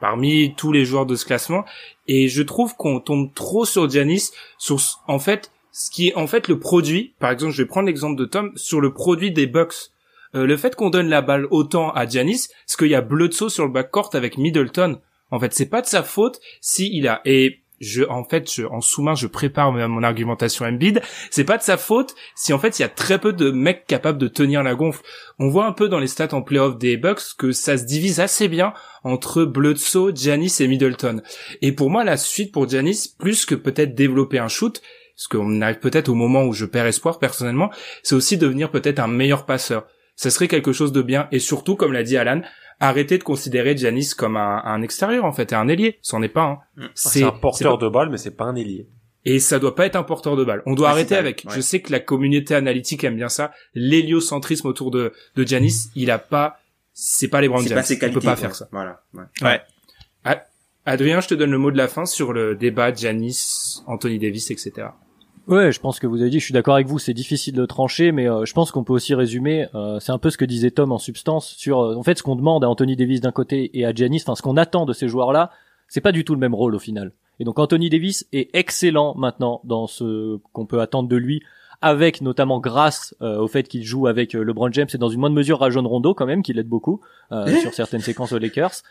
[0.00, 1.64] parmi tous les joueurs de ce classement.
[2.08, 6.26] Et je trouve qu'on tombe trop sur Giannis, sur en fait ce qui est en
[6.26, 7.14] fait le produit.
[7.18, 9.90] Par exemple, je vais prendre l'exemple de Tom sur le produit des Bucks.
[10.34, 13.48] Euh, le fait qu'on donne la balle autant à Giannis, parce qu'il y a Bledsoe
[13.48, 15.00] sur le backcourt avec Middleton.
[15.30, 18.64] En fait, c'est pas de sa faute si il a et je en fait je,
[18.64, 22.78] en sous-main je prépare mon argumentation Embiid, c'est pas de sa faute si en fait
[22.78, 25.02] il y a très peu de mecs capables de tenir la gonfle.
[25.38, 28.20] On voit un peu dans les stats en playoff des Bucks que ça se divise
[28.20, 31.22] assez bien entre Bledsoe, Giannis et Middleton.
[31.62, 34.82] Et pour moi la suite pour Giannis plus que peut-être développer un shoot,
[35.20, 37.70] parce qu'on arrive peut-être au moment où je perds espoir personnellement,
[38.02, 39.86] c'est aussi devenir peut-être un meilleur passeur.
[40.16, 42.40] Ça serait quelque chose de bien et surtout comme l'a dit Alan,
[42.78, 45.98] arrêter de considérer Giannis comme un, un extérieur en fait, et un ailier.
[46.00, 46.62] C'en est pas.
[46.78, 46.88] Hein.
[46.94, 48.88] C'est un porteur de balle, mais c'est pas un ailier.
[49.26, 50.62] et ça doit pas être un porteur de balle.
[50.64, 51.44] On doit Ouais, arrêter avec.
[51.46, 51.54] ouais.
[51.54, 53.52] Je sais que la communauté analytique aime bien ça.
[53.74, 56.56] L'héliocentrisme autour de de Giannis, il a pas.
[56.94, 57.80] C'est pas les Browns C'est Giannis.
[57.82, 58.20] pas ses Il qualités.
[58.20, 58.68] peut pas faire ça.
[58.72, 59.02] Voilà.
[59.42, 59.60] ouais.
[60.86, 64.50] Adrien, je te donne le mot de la fin sur le débat Giannis, Anthony Davis,
[64.50, 64.88] etc.
[65.46, 67.66] Ouais, je pense que vous avez dit, je suis d'accord avec vous, c'est difficile de
[67.66, 70.44] trancher, mais euh, je pense qu'on peut aussi résumer, euh, c'est un peu ce que
[70.44, 73.32] disait Tom en substance, sur euh, en fait ce qu'on demande à Anthony Davis d'un
[73.32, 75.50] côté et à Giannis, enfin ce qu'on attend de ces joueurs-là,
[75.88, 77.12] c'est pas du tout le même rôle au final.
[77.40, 81.42] Et donc Anthony Davis est excellent maintenant dans ce qu'on peut attendre de lui,
[81.82, 85.20] avec notamment grâce euh, au fait qu'il joue avec euh, LeBron James et dans une
[85.20, 87.00] moindre mesure Rajon Rondo quand même, qui l'aide beaucoup
[87.32, 88.82] euh, sur certaines séquences aux Lakers.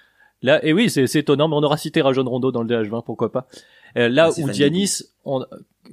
[0.42, 3.32] Là, et oui, c'est étonnant, mais on aura cité Rajon Rondo dans le DH20, pourquoi
[3.32, 3.48] pas.
[3.98, 5.46] Euh, là Ah, où Giannis, on,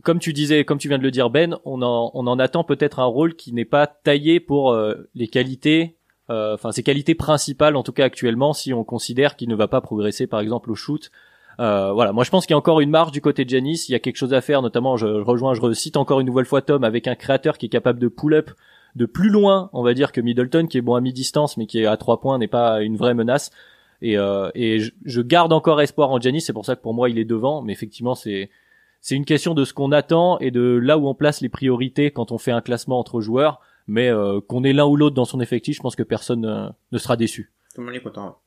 [0.07, 3.07] comme tu disais, comme tu viens de le dire Ben, on en, attend peut-être un
[3.07, 5.97] rôle qui n'est pas taillé pour euh, les qualités,
[6.31, 9.67] euh, enfin ses qualités principales en tout cas actuellement, si on considère qu'il ne va
[9.67, 11.11] pas progresser par exemple au shoot.
[11.59, 13.87] Euh, voilà, moi je pense qu'il y a encore une marge du côté de Giannis,
[13.89, 16.29] il y a quelque chose à faire, notamment je, je rejoins, je recite encore une
[16.29, 18.53] nouvelle fois Tom avec un créateur qui est capable de pull-up
[18.95, 21.81] de plus loin, on va dire que Middleton qui est bon à mi-distance mais qui
[21.81, 23.51] est à trois points n'est pas une vraie menace.
[24.03, 27.25] Et, je garde encore espoir en Giannis, c'est pour ça que pour moi il est
[27.25, 28.51] devant, mais effectivement c'est
[29.01, 32.11] c'est une question de ce qu'on attend et de là où on place les priorités
[32.11, 33.61] quand on fait un classement entre joueurs.
[33.87, 36.69] Mais euh, qu'on ait l'un ou l'autre dans son effectif, je pense que personne euh,
[36.91, 37.53] ne sera déçu.
[37.75, 38.41] Tout le monde est content.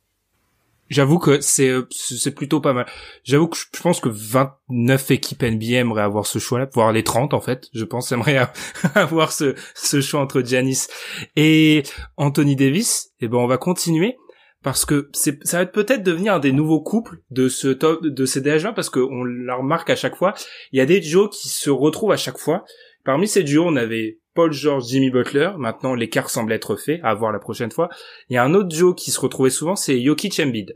[0.89, 2.87] J'avoue que c'est euh, c'est plutôt pas mal.
[3.23, 7.03] J'avoue que je je pense que 29 équipes NBA aimeraient avoir ce choix-là, voire les
[7.03, 7.69] 30 en fait.
[7.73, 8.39] Je pense aimeraient
[8.95, 10.87] avoir ce ce choix entre Giannis
[11.35, 11.83] et
[12.17, 13.11] Anthony Davis.
[13.21, 14.17] Et ben on va continuer
[14.63, 18.25] parce que c'est ça va peut-être devenir un des nouveaux couples de ce top de
[18.25, 20.33] ces DH20 parce que on la remarque à chaque fois.
[20.71, 22.65] Il y a des duos qui se retrouvent à chaque fois.
[23.05, 25.51] Parmi ces duos, on avait Paul George, Jimmy Butler.
[25.57, 26.99] Maintenant, l'écart semble être fait.
[27.03, 27.89] À voir la prochaine fois.
[28.29, 30.75] Il y a un autre duo qui se retrouvait souvent, c'est Jokic Embiid.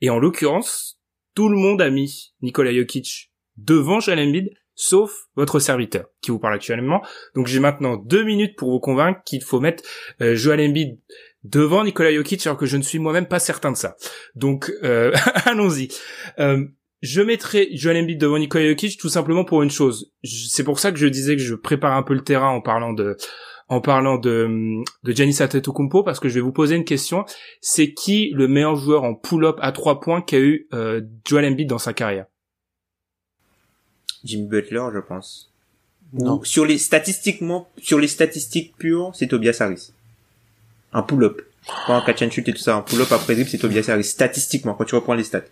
[0.00, 1.00] Et en l'occurrence,
[1.34, 6.38] tout le monde a mis Nikola Jokic devant Joel Embiid, sauf votre serviteur qui vous
[6.38, 7.02] parle actuellement.
[7.34, 9.82] Donc j'ai maintenant deux minutes pour vous convaincre qu'il faut mettre
[10.20, 10.60] euh, Joel
[11.44, 13.96] devant Nikola Jokic, alors que je ne suis moi-même pas certain de ça.
[14.34, 15.12] Donc euh,
[15.44, 15.88] allons-y.
[16.38, 16.64] Euh,
[17.02, 20.10] je mettrai Joel Embiid devant Nikola Jokic tout simplement pour une chose.
[20.24, 22.92] C'est pour ça que je disais que je prépare un peu le terrain en parlant
[22.92, 23.16] de
[23.68, 27.24] en parlant de de Giannis Antetokounmpo parce que je vais vous poser une question.
[27.60, 31.68] C'est qui le meilleur joueur en pull-up à trois points qu'a eu euh, Joel Embiid
[31.68, 32.26] dans sa carrière?
[34.24, 35.52] Jimmy Butler, je pense.
[36.14, 36.38] Non.
[36.38, 39.92] Ou sur les statistiquement, sur les statistiques pures, c'est Tobias Harris.
[40.94, 41.42] Un pull-up.
[41.86, 42.76] Pas un catch and shoot et tout ça.
[42.76, 44.04] Un pull-up après dribble, c'est Tobias Harris.
[44.04, 45.42] Statistiquement, quand tu reprends les stats.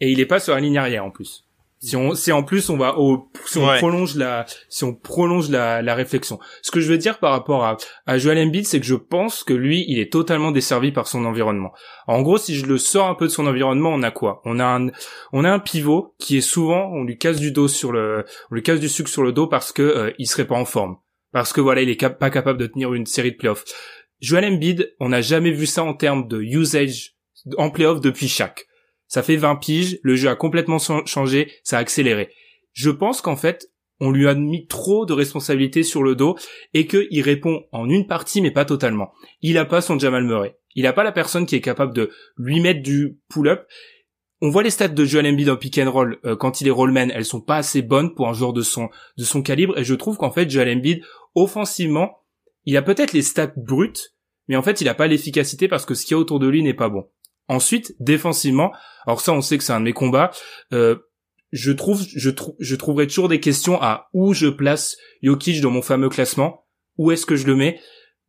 [0.00, 1.44] et il est pas sur la ligne arrière en plus.
[1.84, 3.78] Si on, si en plus on va au, si on Ouais.
[3.78, 6.38] prolonge la, si on prolonge la, la réflexion.
[6.62, 9.42] Ce que je veux dire par rapport à, à Joel Embiid, c'est que je pense
[9.42, 11.72] que lui, il est totalement desservi par son environnement.
[12.06, 14.42] En gros, si je le sors un peu de son environnement, on a quoi?
[14.44, 14.90] On a un,
[15.32, 18.54] on a un pivot qui est souvent, on lui casse du dos sur le, on
[18.54, 20.98] lui casse du sucre sur le dos parce que euh, il serait pas en forme,
[21.32, 23.64] parce que voilà, il est pas capable de tenir une série de playoffs.
[24.20, 27.16] Joel Embiid, on n'a jamais vu ça en termes de usage
[27.56, 28.66] en playoff depuis chaque.
[29.08, 32.30] Ça fait 20 piges, le jeu a complètement chan- changé, ça a accéléré.
[32.72, 33.68] Je pense qu'en fait,
[34.00, 36.36] on lui a mis trop de responsabilités sur le dos
[36.74, 39.12] et qu'il répond en une partie mais pas totalement.
[39.42, 40.56] Il a pas son Jamal Murray.
[40.74, 43.66] Il a pas la personne qui est capable de lui mettre du pull-up.
[44.40, 46.72] On voit les stats de Joel Embiid en pick and roll euh, quand il est
[46.72, 49.84] rollman, elles sont pas assez bonnes pour un joueur de son de son calibre et
[49.84, 51.02] je trouve qu'en fait Joel Embiid
[51.34, 52.18] offensivement,
[52.64, 54.14] il a peut-être les stats brutes,
[54.48, 56.48] mais en fait il a pas l'efficacité parce que ce qu'il y a autour de
[56.48, 57.08] lui n'est pas bon.
[57.48, 58.72] Ensuite, défensivement,
[59.06, 60.30] alors ça on sait que c'est un de mes combats,
[60.72, 60.96] euh,
[61.50, 65.70] je trouve je trouve je trouverai toujours des questions à où je place Jokic dans
[65.70, 66.66] mon fameux classement,
[66.96, 67.80] où est-ce que je le mets?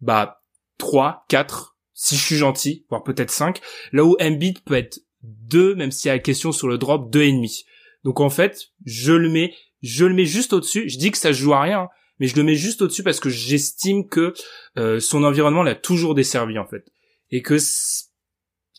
[0.02, 0.44] Bah
[0.78, 3.62] 3, 4 si je suis gentil, voire peut-être 5,
[3.92, 7.12] là où Embiid peut être 2 même s'il y a la question sur le drop
[7.12, 7.66] deux et demi.
[8.04, 11.32] Donc en fait, je le mets je le mets juste au-dessus, je dis que ça
[11.32, 11.90] joue à rien, hein,
[12.24, 14.34] mais je le mets juste au-dessus parce que j'estime que
[14.78, 16.86] euh, son environnement l'a toujours desservi en fait
[17.32, 17.58] et que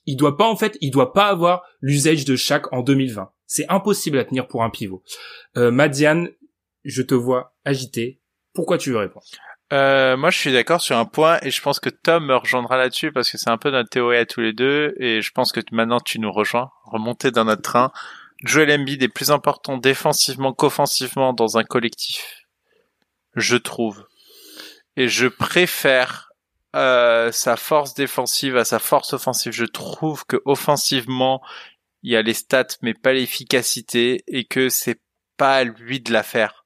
[0.06, 3.30] il doit pas en fait, il doit pas avoir l'usage de chaque en 2020.
[3.46, 5.02] C'est impossible à tenir pour un pivot.
[5.58, 6.30] Euh, Madiane,
[6.84, 8.22] je te vois agité.
[8.54, 9.26] Pourquoi tu veux répondre?
[9.74, 12.78] Euh, moi, je suis d'accord sur un point et je pense que Tom me rejoindra
[12.78, 15.52] là-dessus parce que c'est un peu notre théorie à tous les deux et je pense
[15.52, 17.92] que maintenant tu nous rejoins, remonter dans notre train.
[18.42, 22.43] Joel Embiid est plus important défensivement qu'offensivement dans un collectif,
[23.36, 24.06] je trouve.
[24.96, 26.30] Et je préfère
[26.76, 29.52] euh, sa force défensive à sa force offensive.
[29.52, 31.42] Je trouve que offensivement,
[32.02, 35.00] il y a les stats mais pas l'efficacité et que c'est
[35.36, 36.64] pas à lui de la faire.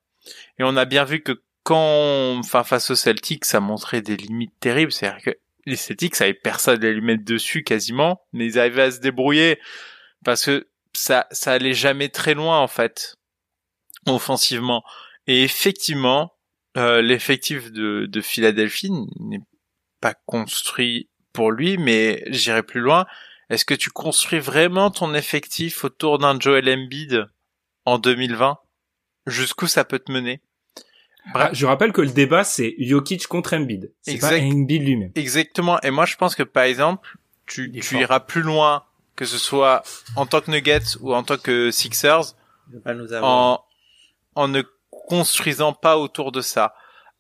[0.59, 4.59] Et on a bien vu que quand, enfin, face aux Celtics, ça montrait des limites
[4.61, 4.93] terribles.
[4.93, 8.91] C'est-à-dire que les Celtics avaient personne à lui mettre dessus quasiment, mais ils arrivaient à
[8.91, 9.61] se débrouiller
[10.25, 13.17] parce que ça, ça allait jamais très loin en fait,
[14.07, 14.83] offensivement.
[15.27, 16.33] Et effectivement,
[16.79, 19.43] euh, l'effectif de, de Philadelphie n'est
[20.01, 23.07] pas construit pour lui, mais j'irai plus loin.
[23.51, 27.29] Est-ce que tu construis vraiment ton effectif autour d'un Joel Embiid
[27.85, 28.59] en 2020
[29.27, 30.41] Jusqu'où ça peut te mener?
[31.35, 35.13] Ah, je rappelle que le débat c'est Jokic contre Embiid, c'est pas Embiid lui-même.
[35.15, 35.79] Exactement.
[35.83, 38.85] Et moi je pense que par exemple, tu, tu iras plus loin
[39.17, 39.83] que ce soit
[40.17, 42.37] en tant que Nuggets ou en tant que Sixers,
[43.21, 43.61] en,
[44.35, 44.63] en ne
[45.09, 46.75] construisant pas autour de ça.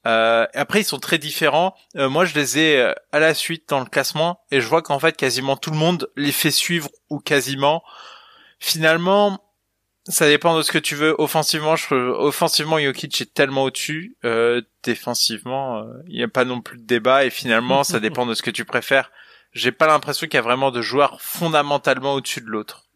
[0.07, 1.74] Euh, après, ils sont très différents.
[1.96, 4.83] Euh, moi, je les ai euh, à la suite dans le classement et je vois
[4.83, 7.83] qu'en fait, quasiment tout le monde les fait suivre ou quasiment.
[8.61, 9.42] Finalement,
[10.05, 11.14] ça dépend de ce que tu veux.
[11.18, 14.16] Offensivement, je, offensivement, Jokic est tellement au-dessus.
[14.24, 18.35] Euh, défensivement, il n'y a pas non plus de débat et finalement, ça dépend de
[18.35, 19.11] ce que tu préfères.
[19.53, 22.88] J'ai pas l'impression qu'il y a vraiment de joueurs fondamentalement au-dessus de l'autre.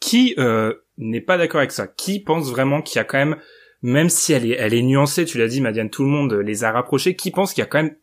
[0.00, 0.34] Qui
[0.98, 1.86] n'est pas d'accord avec ça?
[1.86, 3.36] Qui pense vraiment qu'il y a quand même
[3.82, 6.64] même si elle est, elle est nuancée, tu l'as dit, Madiane, tout le monde les
[6.64, 7.96] a rapprochés, qui pense qu'il y a quand même,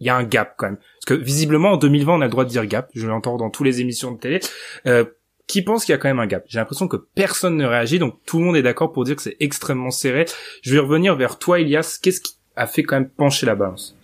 [0.00, 0.76] il y a un gap quand même?
[0.76, 3.50] Parce que visiblement, en 2020, on a le droit de dire gap, je l'entends dans
[3.50, 4.40] toutes les émissions de télé,
[4.86, 5.04] euh,
[5.46, 6.44] qui pense qu'il y a quand même un gap?
[6.46, 9.22] J'ai l'impression que personne ne réagit, donc tout le monde est d'accord pour dire que
[9.22, 10.26] c'est extrêmement serré.
[10.62, 11.98] Je vais revenir vers toi, Elias.
[12.00, 13.96] Qu'est-ce qui a fait quand même pencher la balance?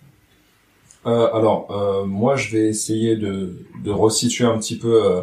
[1.06, 5.22] Euh, Alors, euh, moi, je vais essayer de, de resituer un petit peu euh,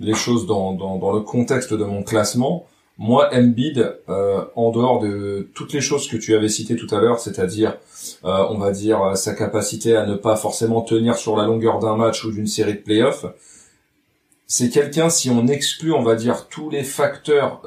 [0.00, 2.66] les choses dans, dans, le contexte de mon classement.
[2.98, 7.00] Moi, Embiid, euh, en dehors de toutes les choses que tu avais citées tout à
[7.00, 7.76] l'heure, c'est-à-dire,
[8.24, 11.78] euh, on va dire, euh, sa capacité à ne pas forcément tenir sur la longueur
[11.78, 13.26] d'un match ou d'une série de playoffs,
[14.46, 17.60] c'est quelqu'un, si on exclut, on va dire, tous les facteurs,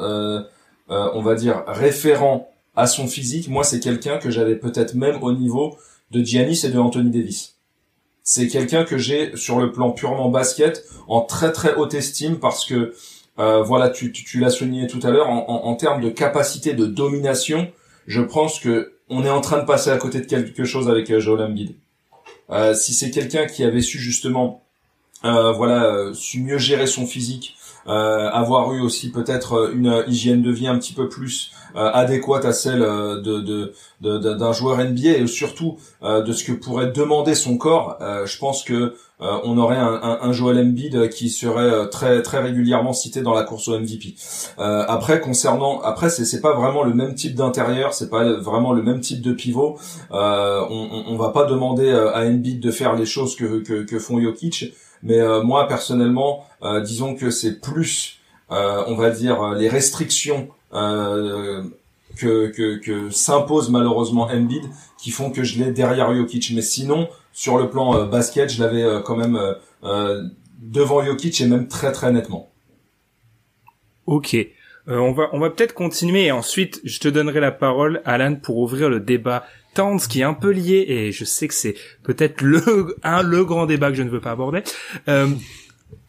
[0.90, 5.32] on va dire, référents à son physique, moi, c'est quelqu'un que j'avais peut-être même au
[5.32, 5.78] niveau
[6.12, 7.53] de Giannis et de Anthony Davis.
[8.24, 12.66] C'est quelqu'un que j'ai, sur le plan purement basket, en très très haute estime parce
[12.66, 12.94] que
[13.40, 16.86] euh, voilà, tu, tu, l'as souligné tout à l'heure, en, en, termes de capacité de
[16.86, 17.72] domination,
[18.08, 21.10] je pense que on est en train de passer à côté de quelque chose avec
[21.10, 21.76] euh, Joel Embiid.
[22.50, 24.64] Euh, si c'est quelqu'un qui avait su justement,
[25.26, 30.68] euh, voilà, su mieux gérer son physique, avoir eu aussi peut-être une hygiène de vie
[30.68, 35.78] un petit peu plus euh, adéquate à celle euh, de, d'un joueur NBA et surtout
[36.04, 40.34] de ce que pourrait demander son corps, je pense que on aurait un, un, un,
[40.34, 44.16] Joel Embiid qui serait très très régulièrement cité dans la course au MVP.
[44.58, 48.84] après concernant, après c'est c'est pas vraiment le même type d'intérieur, c'est pas vraiment le
[48.84, 49.78] même type de pivot.
[50.12, 54.74] on, on va pas demander à Embiid de faire les choses que que, font Jokic.
[55.04, 58.20] Mais euh, moi personnellement, euh, disons que c'est plus,
[58.52, 64.64] euh, on va dire, les restrictions que, que, que s'impose malheureusement Embiid
[64.98, 66.52] qui font que je l'ai derrière Jokic.
[66.54, 69.40] Mais sinon, sur le plan basket, je l'avais quand même
[70.60, 72.50] devant Jokic et même très très nettement.
[74.06, 74.36] Ok.
[74.88, 78.58] on va on va peut-être continuer et ensuite je te donnerai la parole Alan pour
[78.58, 79.46] ouvrir le débat
[79.76, 83.44] ce qui est un peu lié et je sais que c'est peut-être le un le
[83.44, 84.64] grand débat que je ne veux pas aborder.
[85.08, 85.28] Euh,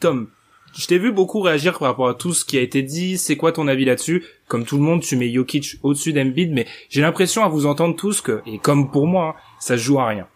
[0.01, 0.29] Tom,
[0.77, 3.17] je t'ai vu beaucoup réagir par rapport à tout ce qui a été dit.
[3.17, 4.25] C'est quoi ton avis là-dessus?
[4.49, 7.97] Comme tout le monde, tu mets Jokic au-dessus d'Embiid, mais j'ai l'impression à vous entendre
[7.97, 10.27] tous que, et comme pour moi, hein, ça joue à rien.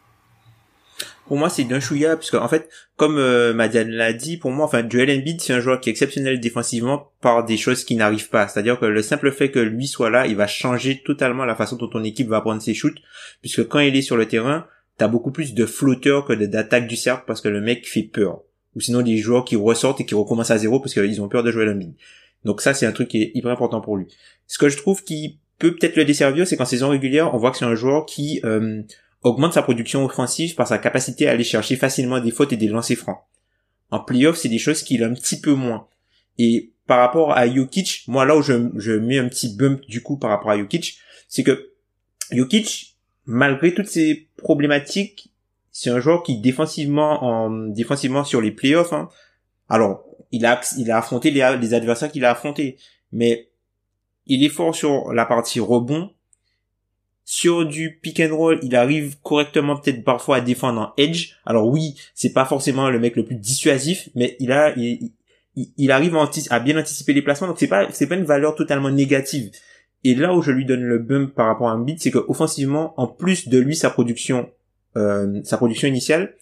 [1.27, 4.65] pour moi, c'est d'un chouïa, parce qu'en fait, comme euh, Madiane l'a dit, pour moi,
[4.65, 8.31] enfin, Joel Embiid, c'est un joueur qui est exceptionnel défensivement par des choses qui n'arrivent
[8.31, 8.49] pas.
[8.49, 11.77] C'est-à-dire que le simple fait que lui soit là, il va changer totalement la façon
[11.77, 12.99] dont ton équipe va prendre ses shoots,
[13.41, 16.97] puisque quand il est sur le terrain, t'as beaucoup plus de flotteurs que d'attaques du
[16.97, 18.41] cercle parce que le mec fait peur.
[18.77, 21.43] Ou sinon des joueurs qui ressortent et qui recommencent à zéro parce qu'ils ont peur
[21.43, 21.95] de jouer Embiid.
[22.45, 24.07] Donc ça, c'est un truc qui est hyper important pour lui.
[24.47, 27.51] Ce que je trouve qui peut peut-être le desservir, c'est qu'en saison régulière, on voit
[27.51, 28.83] que c'est un joueur qui euh,
[29.23, 32.69] augmente sa production offensive par sa capacité à aller chercher facilement des fautes et des
[32.69, 33.19] lancers francs.
[33.91, 35.89] En playoff, c'est des choses qu'il a un petit peu moins.
[36.39, 40.17] Et par rapport à Jokic, moi là où je, mets un petit bump du coup
[40.17, 41.73] par rapport à Jokic, c'est que
[42.31, 45.33] Jokic, malgré toutes ces problématiques,
[45.73, 49.09] c'est un joueur qui défensivement, en, défensivement sur les playoffs, hein,
[49.69, 52.77] alors il a, il a affronté les, les adversaires qu'il a affrontés,
[53.13, 53.51] mais
[54.27, 56.11] il est fort sur la partie rebond,
[57.25, 61.35] sur du pick and roll, il arrive correctement peut-être parfois à défendre en edge.
[61.45, 65.13] Alors oui, c'est pas forcément le mec le plus dissuasif, mais il a, il,
[65.77, 66.17] il arrive
[66.51, 69.51] à, bien anticiper les placements, donc c'est pas, c'est pas une valeur totalement négative.
[70.05, 72.95] Et là où je lui donne le bump par rapport à beat, c'est que offensivement,
[72.97, 74.51] en plus de lui sa production,
[74.97, 76.35] euh, sa production initiale,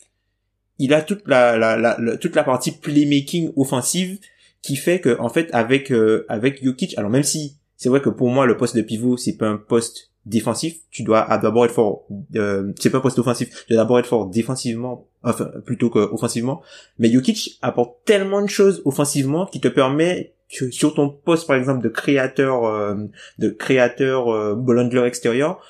[0.79, 4.19] il a toute la, la, toute la partie playmaking offensive
[4.63, 8.09] qui fait que en fait avec euh, avec Jokic, alors même si c'est vrai que
[8.09, 11.75] pour moi le poste de pivot c'est pas un poste défensif, tu dois d'abord être
[11.75, 12.05] fort.
[12.35, 16.01] Euh, c'est pas un poste offensif, tu dois d'abord être fort défensivement, enfin plutôt que
[16.01, 16.63] offensivement.
[16.99, 21.83] Mais Jokic apporte tellement de choses offensivement qui te permet sur ton poste par exemple
[21.83, 22.95] de créateur, euh,
[23.39, 25.61] de créateur euh, extérieur,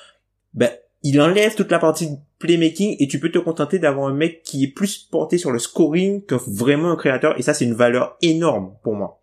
[0.53, 0.69] ben
[1.03, 4.63] il enlève toute la partie playmaking et tu peux te contenter d'avoir un mec qui
[4.63, 8.17] est plus porté sur le scoring que vraiment un créateur et ça c'est une valeur
[8.21, 9.21] énorme pour moi.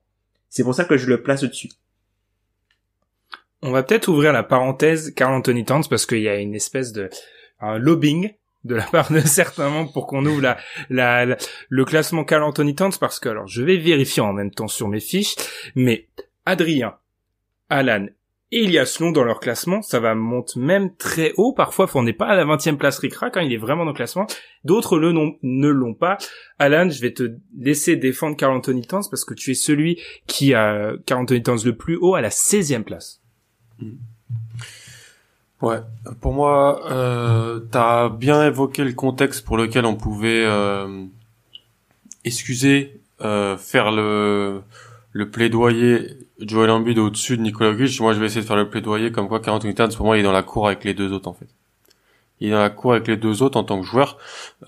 [0.48, 1.70] C'est pour ça que je le place au-dessus.
[3.62, 6.92] On va peut-être ouvrir la parenthèse Carl Anthony Towns parce qu'il y a une espèce
[6.92, 7.08] de
[7.60, 8.32] un lobbying
[8.64, 10.54] de la part de certains membres pour qu'on ouvre
[10.90, 11.36] la,
[11.68, 14.88] le classement Carl Anthony Towns parce que alors je vais vérifier en même temps sur
[14.88, 15.36] mes fiches
[15.74, 16.08] mais
[16.46, 16.96] Adrien,
[17.70, 18.06] Alan
[18.50, 21.52] et Elias Long dans leur classement, ça va monter même très haut.
[21.52, 23.96] Parfois, on n'est pas à la 20e place Ricra quand il est vraiment dans le
[23.96, 24.26] classement.
[24.64, 26.18] D'autres le ne l'ont pas.
[26.58, 30.54] Alan, je vais te laisser défendre Carl Anthony Towns parce que tu es celui qui
[30.54, 33.20] a Carl Anthony Towns le plus haut à la 16e place.
[35.64, 35.80] Ouais,
[36.20, 41.06] pour moi, euh, t'as bien évoqué le contexte pour lequel on pouvait euh,
[42.24, 44.62] excuser, euh, faire le
[45.14, 47.98] le plaidoyer Joel Embiid au-dessus de Nicolas Jokic.
[48.00, 50.20] Moi, je vais essayer de faire le plaidoyer comme quoi 48 Towns, pour moi, il
[50.20, 51.48] est dans la cour avec les deux autres en fait
[52.40, 54.18] il est dans la cour avec les deux autres en tant que joueur.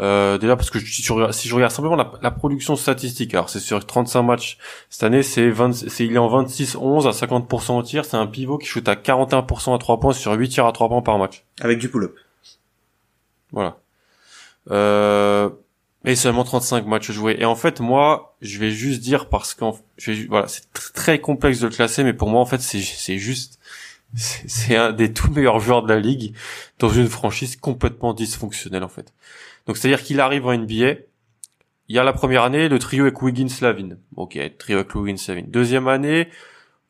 [0.01, 3.51] Euh, déjà parce que si je, regarde, si je regarde simplement la, production statistique, alors
[3.51, 7.79] c'est sur 35 matchs cette année, c'est 20, c'est il est en 26-11 à 50%
[7.79, 10.67] au tir, c'est un pivot qui shoot à 41% à 3 points sur 8 tirs
[10.67, 11.45] à 3 points par match.
[11.61, 12.15] Avec du pull-up.
[13.53, 13.79] Voilà.
[14.71, 15.51] Euh,
[16.07, 17.37] et seulement 35 matchs joués.
[17.41, 19.77] Et en fait, moi, je vais juste dire parce qu'en,
[20.29, 23.59] voilà, c'est très complexe de le classer, mais pour moi, en fait, c'est, juste
[24.15, 26.35] c'est un des tout meilleurs joueurs de la ligue
[26.79, 29.13] dans une franchise complètement dysfonctionnelle en fait.
[29.67, 30.93] Donc c'est-à-dire qu'il arrive en NBA,
[31.89, 33.97] il y a la première année le trio avec Wiggins Lavin.
[34.15, 35.43] Ok, trio avec Wiggins Lavin.
[35.49, 36.29] Deuxième année,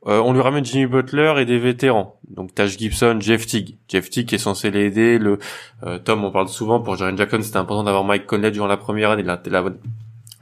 [0.06, 2.18] euh, on lui ramène Jimmy Butler et des vétérans.
[2.28, 3.76] Donc Taj Gibson, Jeff Teague.
[3.88, 5.18] Jeff Teague est censé l'aider.
[5.18, 5.38] Le
[5.84, 8.76] euh, Tom, on parle souvent pour Jaren Jackson, c'était important d'avoir Mike Conley durant la
[8.76, 9.22] première année.
[9.22, 9.64] La, la,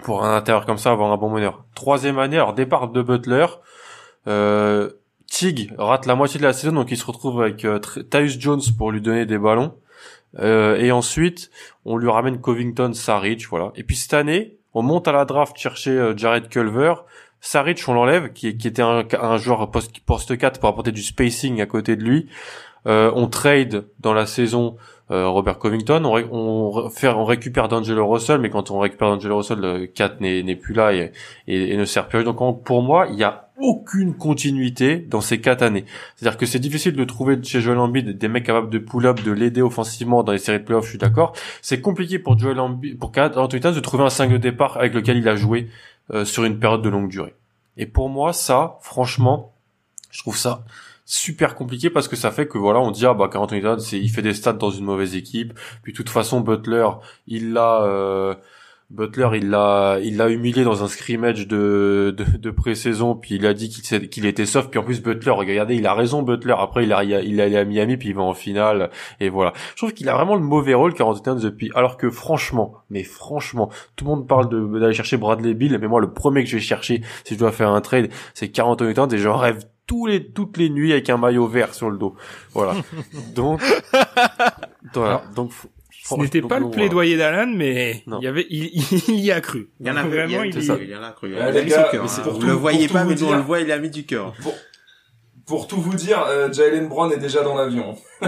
[0.02, 1.64] pour un intérieur comme ça, avoir un bon meneur.
[1.74, 3.46] Troisième année, alors départ de Butler.
[4.26, 4.90] Euh,
[5.26, 7.80] Tig rate la moitié de la saison, donc il se retrouve avec euh,
[8.38, 9.74] Jones pour lui donner des ballons.
[10.38, 11.50] Euh, et ensuite,
[11.84, 13.72] on lui ramène Covington, Saric, voilà.
[13.76, 16.94] Et puis cette année, on monte à la draft chercher euh, Jared Culver.
[17.44, 21.02] Saric, on l'enlève, qui, qui était un, un joueur post, post 4 pour apporter du
[21.02, 22.26] spacing à côté de lui.
[22.86, 24.76] Euh, on trade dans la saison
[25.10, 29.36] euh, Robert Covington, on, on, fait, on récupère D'Angelo Russell, mais quand on récupère D'Angelo
[29.36, 31.12] Russell, le 4 n'est plus là et,
[31.46, 32.24] et, ne sert plus.
[32.24, 35.84] Donc pour moi, il y a aucune continuité dans ces quatre années.
[36.16, 39.30] C'est-à-dire que c'est difficile de trouver chez Joel Embiid des mecs capables de pull-up, de
[39.30, 41.34] l'aider offensivement dans les séries de playoffs, je suis d'accord.
[41.60, 45.18] C'est compliqué pour Joel Embiid, pour Anthony de trouver un 5 de départ avec lequel
[45.18, 45.68] il a joué
[46.12, 47.34] euh, sur une période de longue durée.
[47.76, 49.54] Et pour moi, ça, franchement,
[50.10, 50.64] je trouve ça
[51.06, 54.08] super compliqué parce que ça fait que voilà on dit ah bah Anthony Towns il
[54.08, 56.88] fait des stats dans une mauvaise équipe puis de toute façon Butler
[57.26, 58.34] il l'a euh,
[58.90, 63.46] Butler, il l'a, il l'a humilié dans un scrimmage de, de, de pré-saison, puis il
[63.46, 66.54] a dit qu'il, qu'il était soft, puis en plus Butler, regardez, il a raison Butler,
[66.58, 69.52] après il a, il est allé à Miami, puis il va en finale, et voilà.
[69.70, 73.70] Je trouve qu'il a vraiment le mauvais rôle Carl depuis, alors que franchement, mais franchement,
[73.96, 76.56] tout le monde parle de, d'aller chercher Bradley Bill, mais moi le premier que je
[76.56, 80.06] vais chercher, si je dois faire un trade, c'est 40 Towns, et j'en rêve tous
[80.06, 82.14] les, toutes les nuits avec un maillot vert sur le dos.
[82.52, 82.74] Voilà.
[83.34, 83.60] donc,
[84.94, 85.22] voilà.
[85.34, 85.52] Donc,
[86.06, 88.18] Ce n'était pas le plaidoyer d'Alan, mais Non.
[88.20, 88.72] il y avait, il,
[89.08, 89.70] il y a cru.
[89.80, 90.54] Il y en a vraiment, il,
[90.88, 91.30] y en a cru.
[91.30, 92.04] Il Eh, a les mis gars, son cœur.
[92.04, 92.30] hein.
[92.30, 93.42] Vous le voyez pour pas, tout mais on le dire.
[93.44, 94.34] voit, il a mis du cœur.
[94.42, 94.54] Pour,
[95.46, 97.96] pour tout vous dire, euh, Jalen Brown est déjà dans l'avion.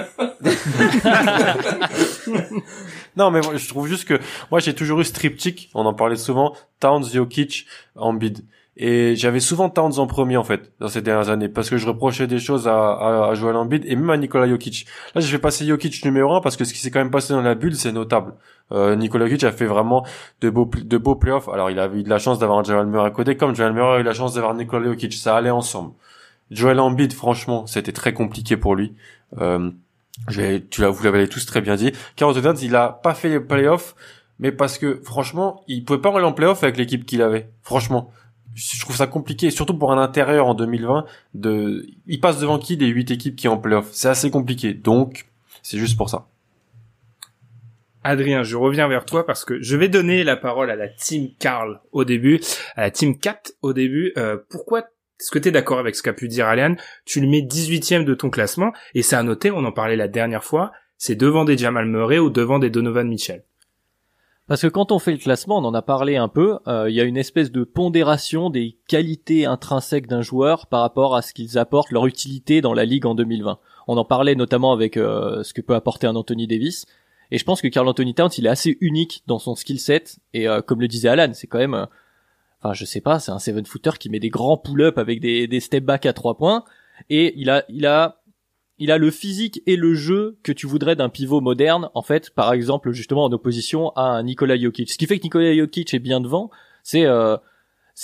[3.16, 4.18] Non, mais moi, je trouve juste que
[4.50, 8.44] moi j'ai toujours eu ce triptyque, on en parlait souvent, Towns, Jokic, Embiid.
[8.78, 11.86] Et j'avais souvent Towns en premier en fait dans ces dernières années parce que je
[11.86, 14.86] reprochais des choses à, à, à Joel Embiid et même à Nikola Jokic.
[15.14, 17.32] Là, je vais passer Jokic numéro un parce que ce qui s'est quand même passé
[17.32, 18.34] dans la bulle, c'est notable.
[18.72, 20.04] Euh, Nikola Jokic a fait vraiment
[20.42, 21.48] de beaux de beaux playoffs.
[21.48, 23.72] Alors, il a eu de la chance d'avoir un Joel Murray à côté, comme Joel
[23.72, 25.14] Murray a eu la chance d'avoir Nikola Jokic.
[25.14, 25.92] Ça allait ensemble.
[26.50, 28.94] Joel Embiid, franchement, c'était très compliqué pour lui.
[29.38, 29.70] Euh,
[30.70, 31.92] tu l'as, vous l'avez tous très bien dit.
[32.14, 33.94] Carl Anthony Towns, il a pas fait les playoffs,
[34.38, 37.48] mais parce que franchement, il pouvait pas aller en playoff avec l'équipe qu'il avait.
[37.62, 38.10] Franchement,
[38.56, 41.04] je trouve ça compliqué, surtout pour un intérieur en 2020.
[41.34, 43.88] De, il passe devant qui des huit équipes qui en playoff?
[43.92, 44.72] C'est assez compliqué.
[44.72, 45.26] Donc,
[45.62, 46.26] c'est juste pour ça.
[48.02, 51.30] Adrien, je reviens vers toi parce que je vais donner la parole à la team
[51.38, 52.40] Carl au début,
[52.76, 54.12] à la team Cat au début.
[54.16, 54.80] Euh, pourquoi
[55.20, 58.04] est-ce que tu es d'accord avec ce qu'a pu dire Alian Tu le mets 18e
[58.04, 61.44] de ton classement et c'est à noter, on en parlait la dernière fois, c'est devant
[61.44, 63.42] des Jamal Murray ou devant des Donovan Mitchell.
[64.48, 66.94] Parce que quand on fait le classement, on en a parlé un peu, euh, il
[66.94, 71.34] y a une espèce de pondération des qualités intrinsèques d'un joueur par rapport à ce
[71.34, 73.58] qu'ils apportent, leur utilité dans la ligue en 2020.
[73.88, 76.86] On en parlait notamment avec euh, ce que peut apporter un Anthony Davis.
[77.30, 80.18] Et je pense que Carl Anthony Towns, il est assez unique dans son skill set.
[80.32, 81.86] Et euh, comme le disait Alan, c'est quand même, euh,
[82.62, 85.46] enfin je sais pas, c'est un seven footer qui met des grands pull-ups avec des,
[85.46, 86.64] des step back à trois points.
[87.10, 88.20] Et il a, il a,
[88.78, 92.30] il a le physique et le jeu que tu voudrais d'un pivot moderne, en fait,
[92.30, 94.90] par exemple, justement en opposition à un Nikola Jokic.
[94.90, 96.50] Ce qui fait que Nikola Jokic est bien devant,
[96.82, 97.36] c'est euh,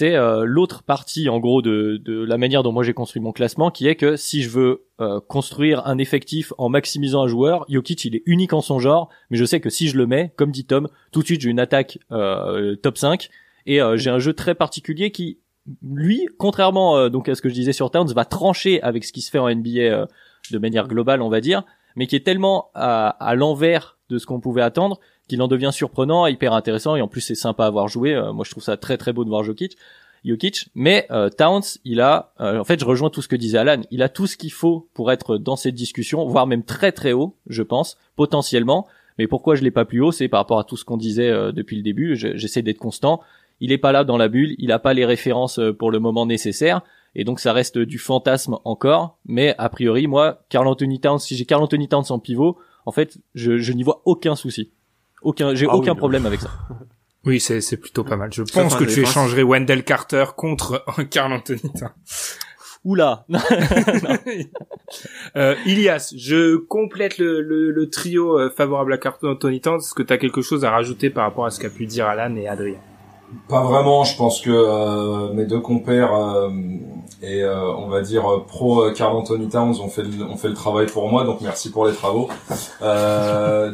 [0.00, 3.70] euh, l'autre partie, en gros, de, de la manière dont moi j'ai construit mon classement,
[3.70, 8.04] qui est que si je veux euh, construire un effectif en maximisant un joueur, Jokic
[8.06, 10.52] il est unique en son genre, mais je sais que si je le mets, comme
[10.52, 13.28] dit Tom, tout de suite j'ai une attaque top 5
[13.66, 15.38] et j'ai un jeu très particulier qui
[15.82, 19.20] lui, contrairement donc à ce que je disais sur Towns, va trancher avec ce qui
[19.20, 20.08] se fait en NBA
[20.50, 21.62] de manière globale, on va dire,
[21.96, 26.26] mais qui est tellement à, l'envers de ce qu'on pouvait attendre qu'il en devient surprenant,
[26.26, 28.14] hyper intéressant, et en plus c'est sympa à voir jouer.
[28.14, 29.76] Euh, moi je trouve ça très très beau de voir Jokic.
[30.24, 33.58] Jokic, mais euh, Towns, il a, euh, en fait, je rejoins tout ce que disait
[33.58, 36.92] Alan, il a tout ce qu'il faut pour être dans cette discussion, voire même très
[36.92, 38.86] très haut, je pense, potentiellement.
[39.18, 41.28] Mais pourquoi je l'ai pas plus haut, c'est par rapport à tout ce qu'on disait
[41.28, 42.14] euh, depuis le début.
[42.16, 43.20] Je- J'essaie d'être constant.
[43.60, 46.24] Il est pas là dans la bulle, il a pas les références pour le moment
[46.26, 46.82] nécessaires,
[47.14, 49.18] et donc ça reste du fantasme encore.
[49.26, 52.92] Mais a priori, moi, Carl Anthony Towns, si j'ai Carl Anthony Towns en pivot, en
[52.92, 54.70] fait, je, je n'y vois aucun souci,
[55.22, 55.96] aucun, j'ai Ah aucun non.
[55.98, 56.50] problème avec ça.
[57.24, 58.32] Oui, c'est c'est plutôt pas mal.
[58.32, 61.90] Je pense en que tu échangerais Wendell Carter contre Carl Anthony Towns.
[62.84, 63.24] Oula,
[65.36, 69.78] Euh, Ilias, je complète le, le, le trio euh, favorable à Carl Anthony Towns.
[69.78, 72.06] Est-ce que tu as quelque chose à rajouter par rapport à ce qu'a pu dire
[72.06, 72.78] Alan et Adrien?
[73.48, 76.50] Pas vraiment, je pense que euh, mes deux compères euh,
[77.22, 80.36] et euh, on va dire euh, pro euh, Carl Anthony Towns ont fait le, ont
[80.36, 82.28] fait le travail pour moi, donc merci pour les travaux.
[82.82, 83.72] Euh,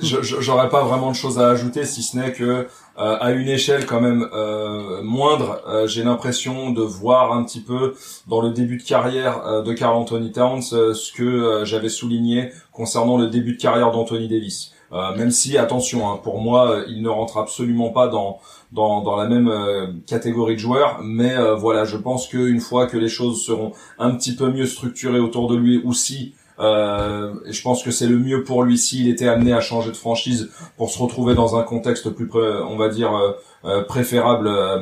[0.00, 3.84] J'aurais pas vraiment de choses à ajouter si ce n'est que euh, à une échelle
[3.84, 7.94] quand même euh, moindre, euh, j'ai l'impression de voir un petit peu
[8.26, 13.18] dans le début de carrière euh, de Carl Anthony Towns ce que j'avais souligné concernant
[13.18, 14.72] le début de carrière d'Anthony Davis.
[14.92, 18.38] Même si, attention, hein, pour moi, il ne rentre absolument pas dans
[18.72, 22.86] dans, dans la même euh, catégorie de joueurs, mais euh, voilà, je pense qu'une fois
[22.86, 27.34] que les choses seront un petit peu mieux structurées autour de lui, ou si, euh,
[27.48, 30.50] je pense que c'est le mieux pour lui s'il était amené à changer de franchise
[30.76, 33.32] pour se retrouver dans un contexte plus, on va dire, euh,
[33.64, 34.48] euh, préférable.
[34.48, 34.80] euh,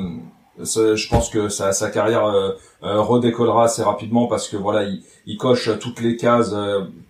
[0.57, 5.69] je pense que sa, sa carrière redécollera assez rapidement parce que voilà, il, il coche
[5.81, 6.55] toutes les cases,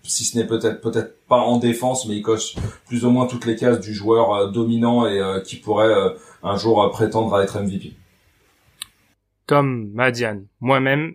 [0.01, 2.55] si ce n'est peut-être peut-être pas en défense, mais il coche
[2.87, 5.93] plus ou moins toutes les cases du joueur dominant et qui pourrait
[6.45, 7.93] un jour euh, prétendre à être MVP.
[9.47, 11.13] Tom, Madiane, moi-même,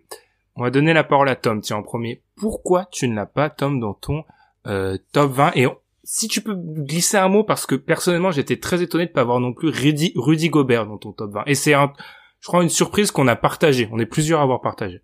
[0.57, 2.22] on va donner la parole à Tom, tiens, en premier.
[2.37, 4.24] Pourquoi tu ne l'as pas, Tom, dans ton
[4.66, 8.59] euh, top 20 Et on- si tu peux glisser un mot, parce que personnellement, j'étais
[8.59, 11.43] très étonné de pas avoir non plus Rudy, Rudy Gobert dans ton top 20.
[11.47, 11.93] Et c'est, un,
[12.41, 13.89] je crois, une surprise qu'on a partagée.
[13.93, 15.03] On est plusieurs à avoir partagé.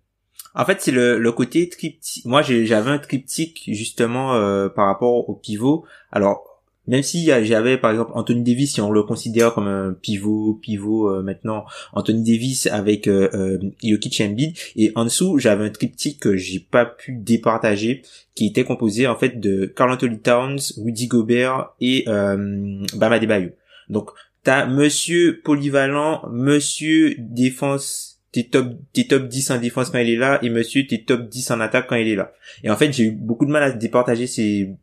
[0.55, 2.25] En fait, c'est le, le côté triptyque.
[2.25, 5.85] Moi, j'ai- j'avais un triptyque justement euh, par rapport au pivot.
[6.11, 6.56] Alors,
[6.87, 11.09] même si j'avais par exemple Anthony Davis, si on le considère comme un pivot, pivot
[11.09, 16.35] euh, maintenant, Anthony Davis avec euh, euh, Embiid, et en dessous, j'avais un triptyque que
[16.35, 18.03] j'ai pas pu départager,
[18.35, 23.49] qui était composé en fait de Carl Anthony Towns, Rudy Gobert et euh, Bam Adebayo.
[23.89, 24.09] Donc,
[24.43, 30.17] t'as Monsieur polyvalent, Monsieur défense t'es top, t'es top 10 en défense quand il est
[30.17, 32.33] là, et monsieur, t'es top 10 en attaque quand il est là.
[32.63, 34.75] Et en fait, j'ai eu beaucoup de mal à départager ces,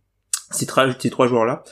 [0.51, 0.67] ces,
[0.99, 1.63] ces trois joueurs-là.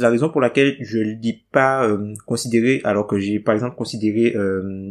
[0.00, 4.34] La raison pour laquelle je l'ai pas euh, considéré, alors que j'ai par exemple considéré
[4.36, 4.90] euh,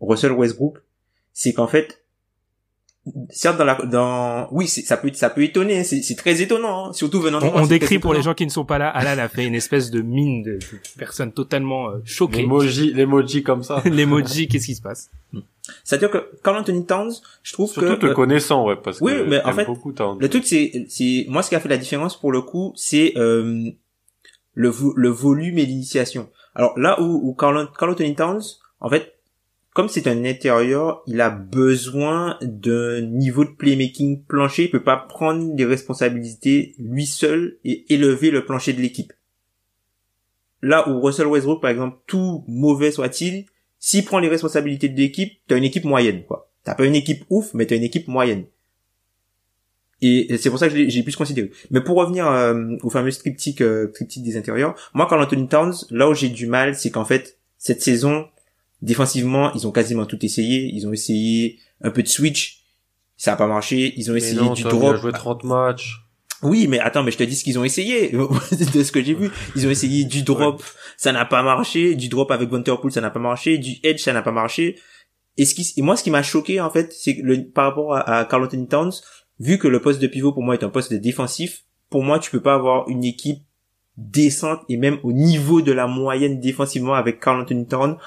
[0.00, 0.78] Russell Westbrook,
[1.32, 2.01] c'est qu'en fait,
[3.30, 6.86] certes dans la dans oui c'est- ça peut ça peut étonner c'est c'est très étonnant
[6.90, 8.64] hein, surtout venant de On, moi, on c'est décrit pour les gens qui ne sont
[8.64, 8.88] pas là.
[8.90, 10.58] Alan a fait une espèce de mine de,
[10.96, 12.42] personne totalement euh, choquée.
[12.42, 13.82] L'emoji, l'emoji comme ça.
[13.84, 15.10] L'emoji, qu'est-ce qui se passe?
[15.84, 19.04] C'est-à-dire que Carl Anthony Towns je trouve Surtout que te euh, connaissant, ouais, parce que
[19.04, 21.68] oui, mais en fait, beaucoup ta- Le truc, c'est, c'est, moi, ce qui a fait
[21.68, 23.70] la différence pour le coup, c'est euh,
[24.54, 26.28] le, vo- le volume et l'initiation.
[26.54, 28.42] Alors là où, où Carl, Carl Anthony Towns,
[28.80, 29.14] en fait,
[29.74, 34.64] comme c'est un intérieur, il a besoin d'un niveau de playmaking plancher.
[34.64, 39.12] Il peut pas prendre des responsabilités lui seul et élever le plancher de l'équipe.
[40.60, 43.46] Là où Russell Westbrook, par exemple, tout mauvais soit-il,
[43.78, 46.52] s'il prend les responsabilités de l'équipe, t'as une équipe moyenne, quoi.
[46.64, 48.44] T'as pas une équipe ouf, mais t'as une équipe moyenne.
[50.02, 51.50] Et c'est pour ça que j'ai pu se considérer.
[51.70, 56.10] Mais pour revenir euh, au fameux triptyque, euh, des intérieurs, moi, Carl Anthony Towns, là
[56.10, 58.26] où j'ai du mal, c'est qu'en fait, cette saison,
[58.82, 60.70] défensivement, ils ont quasiment tout essayé.
[60.74, 62.64] Ils ont essayé un peu de switch,
[63.16, 63.94] ça a pas marché.
[63.96, 64.94] Ils ont Mais essayé non, du drop.
[64.94, 66.00] a joué 30 matchs.
[66.42, 68.10] Oui, mais attends, mais je te dis ce qu'ils ont essayé.
[68.10, 70.62] de ce que j'ai vu, ils ont essayé du drop,
[70.96, 71.94] ça n'a pas marché.
[71.94, 73.58] Du drop avec Vanderpool, ça n'a pas marché.
[73.58, 74.76] Du edge, ça n'a pas marché.
[75.38, 77.66] Et ce qui, et moi, ce qui m'a choqué en fait, c'est que le, par
[77.66, 78.92] rapport à, à Carl Anthony Towns,
[79.38, 82.18] vu que le poste de pivot pour moi est un poste de défensif, pour moi,
[82.18, 83.38] tu peux pas avoir une équipe
[83.96, 87.98] décente et même au niveau de la moyenne défensivement avec Carl Anthony Towns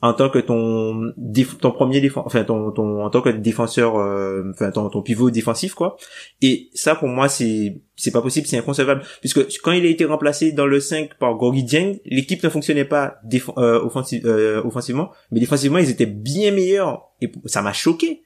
[0.00, 1.12] en tant que ton
[1.60, 5.30] ton premier défenseur enfin ton, ton en tant que défenseur euh, enfin ton, ton pivot
[5.30, 5.96] défensif quoi
[6.40, 10.06] et ça pour moi c'est c'est pas possible c'est inconcevable puisque quand il a été
[10.06, 14.62] remplacé dans le 5 par Gorgui Dieng l'équipe ne fonctionnait pas déf- euh, offensi- euh,
[14.64, 18.22] offensivement mais défensivement ils étaient bien meilleurs et ça m'a choqué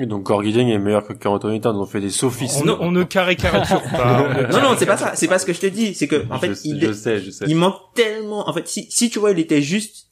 [0.00, 1.76] Et donc, Gorgui Dieng est meilleur que Anthony Towns.
[1.76, 2.62] On fait des sophismes.
[2.62, 4.28] on, ne- on ne caricature pas.
[4.46, 6.24] ne non non c'est pas ça c'est pas ce que je te dis c'est que
[6.30, 7.44] en fait je, il je sais, je sais.
[7.48, 10.06] il manque tellement en fait si si tu vois il était juste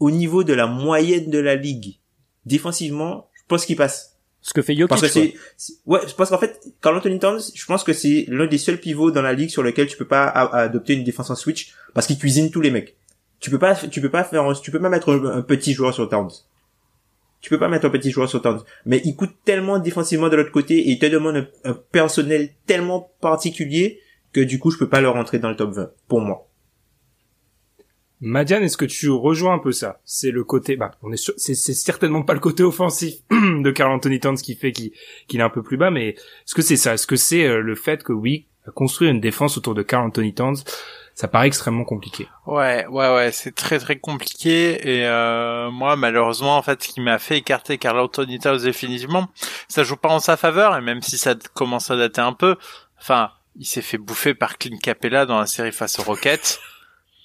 [0.00, 1.98] au niveau de la moyenne de la ligue.
[2.46, 4.16] Défensivement je pense qu'il passe.
[4.42, 4.88] Ce que fait Jokic.
[4.88, 5.34] parce que c'est
[5.84, 9.10] ouais parce qu'en fait Carl Anthony Towns je pense que c'est l'un des seuls pivots
[9.10, 12.18] dans la ligue sur lequel tu peux pas adopter une défense en switch parce qu'il
[12.18, 12.96] cuisine tous les mecs.
[13.38, 15.92] Tu peux pas tu peux pas faire tu peux pas mettre un, un petit joueur
[15.92, 16.30] sur Towns.
[17.42, 18.62] Tu peux pas mettre un petit joueur sur Towns.
[18.86, 22.50] Mais il coûte tellement défensivement de l'autre côté et il te demande un, un personnel
[22.66, 24.00] tellement particulier
[24.32, 26.49] que du coup je peux pas le rentrer dans le top 20 pour moi
[28.20, 30.00] Madiane, est-ce que tu rejoins un peu ça?
[30.04, 33.90] C'est le côté, bah, on est sûr, c'est, certainement pas le côté offensif de Carl
[33.90, 34.92] Anthony Towns qui fait qu'il,
[35.26, 36.94] qu'il est un peu plus bas, mais est-ce que c'est ça?
[36.94, 40.34] Est-ce que c'est euh, le fait que oui, construire une défense autour de Carl Anthony
[40.34, 40.56] Towns,
[41.14, 42.28] ça paraît extrêmement compliqué?
[42.46, 47.00] Ouais, ouais, ouais, c'est très très compliqué et euh, moi malheureusement en fait ce qui
[47.00, 49.28] m'a fait écarter Carl Anthony Towns définitivement,
[49.68, 52.56] ça joue pas en sa faveur et même si ça commence à dater un peu,
[53.00, 56.60] enfin il s'est fait bouffer par Clint Capella dans la série face aux Rockets.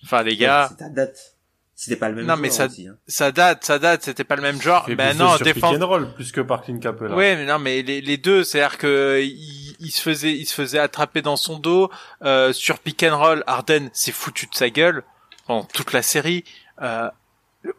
[0.05, 1.31] Enfin les gars, c'est ta date
[1.77, 2.95] c'était pas le même Non, joueur mais ça- aussi, hein.
[3.05, 4.87] ça date, ça date, c'était pas le même genre.
[4.95, 5.75] Ben non, sur pick défense.
[5.75, 7.13] and roll plus que par Clint Capella.
[7.13, 10.53] Ouais, mais non, mais les, les deux, c'est-à-dire que il, il se faisait, il se
[10.55, 11.91] faisait attraper dans son dos
[12.23, 13.43] euh, sur pick and roll.
[13.45, 15.03] Arden s'est foutu de sa gueule
[15.47, 16.45] pendant toute la série.
[16.81, 17.09] Euh,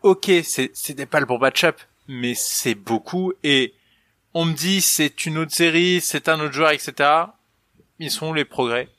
[0.02, 3.32] ok, c'est c'était pas le bon match-up, mais c'est beaucoup.
[3.44, 3.72] Et
[4.34, 6.92] on me dit c'est une autre série, c'est un autre joueur, etc.
[7.98, 8.90] Ils sont où les progrès?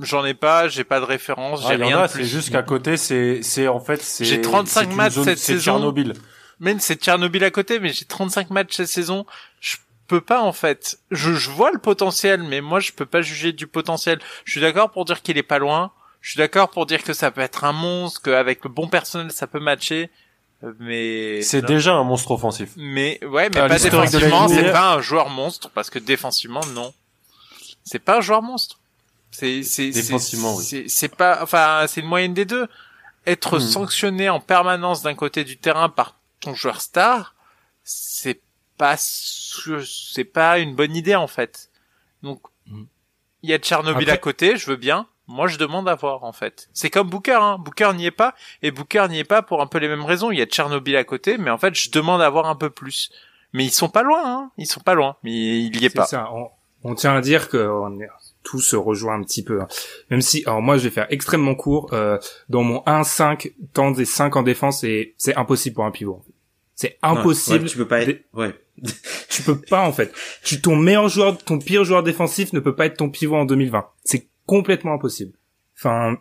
[0.00, 3.42] J'en ai pas, j'ai pas de référence, Ah, j'ai rien c'est juste qu'à côté, c'est,
[3.42, 4.24] c'est en fait, c'est.
[4.26, 5.62] J'ai 35 c'est une matchs zone- cette c'est saison.
[5.72, 6.12] Tchernobyl.
[6.60, 9.24] Même c'est Tchernobyl à côté, mais j'ai 35 matchs cette saison.
[9.60, 9.76] Je
[10.06, 10.98] peux pas en fait.
[11.10, 14.18] Je, je vois le potentiel, mais moi je peux pas juger du potentiel.
[14.44, 15.90] Je suis d'accord pour dire qu'il est pas loin.
[16.20, 19.30] Je suis d'accord pour dire que ça peut être un monstre, qu'avec le bon personnel
[19.32, 20.10] ça peut matcher.
[20.78, 22.70] Mais C'est déjà un monstre offensif.
[22.76, 24.48] mais ouais, mais pas défensivement.
[24.48, 26.92] C'est pas un joueur monstre parce que défensivement non.
[27.84, 28.78] C'est pas un joueur monstre.
[29.38, 30.64] C'est c'est c'est- Défensivement, oui.
[30.64, 32.66] C'est c'est pas enfin c'est une moyenne des deux.
[33.26, 33.60] Être Hmm.
[33.60, 37.34] sanctionné en permanence d'un côté du terrain par ton joueur star,
[37.84, 38.40] c'est
[38.78, 41.70] pas c'est pas une bonne idée en fait.
[42.22, 42.84] Donc Hmm.
[43.42, 45.06] il y a Tchernobyl Après- à côté, je veux bien.
[45.28, 46.68] Moi, je demande à voir, en fait.
[46.72, 47.56] C'est comme Booker, hein.
[47.58, 50.30] Booker n'y est pas, et Booker n'y est pas pour un peu les mêmes raisons.
[50.30, 52.70] Il y a Tchernobyl à côté, mais en fait, je demande à voir un peu
[52.70, 53.10] plus.
[53.52, 54.50] Mais ils sont pas loin, hein.
[54.56, 56.04] Ils sont pas loin, mais il y est pas.
[56.06, 56.30] ça.
[56.32, 56.48] On,
[56.84, 58.08] on tient à dire que on est,
[58.46, 59.60] tout se rejoint un petit peu.
[59.60, 59.68] hein.
[60.10, 61.90] Même si, alors moi, je vais faire extrêmement court.
[61.92, 62.16] euh,
[62.48, 66.22] dans mon 1-5, temps des 5 en défense, et c'est impossible pour un pivot.
[66.76, 67.56] C'est impossible.
[67.56, 68.54] Ouais, ouais, tu peux pas être ouais
[69.30, 70.12] tu peux pas en fait.
[70.44, 73.46] Tu ton meilleur joueur, ton pire joueur défensif ne peut pas être ton pivot en
[73.46, 73.86] 2020.
[74.04, 75.32] C'est complètement impossible.
[75.78, 76.18] Enfin,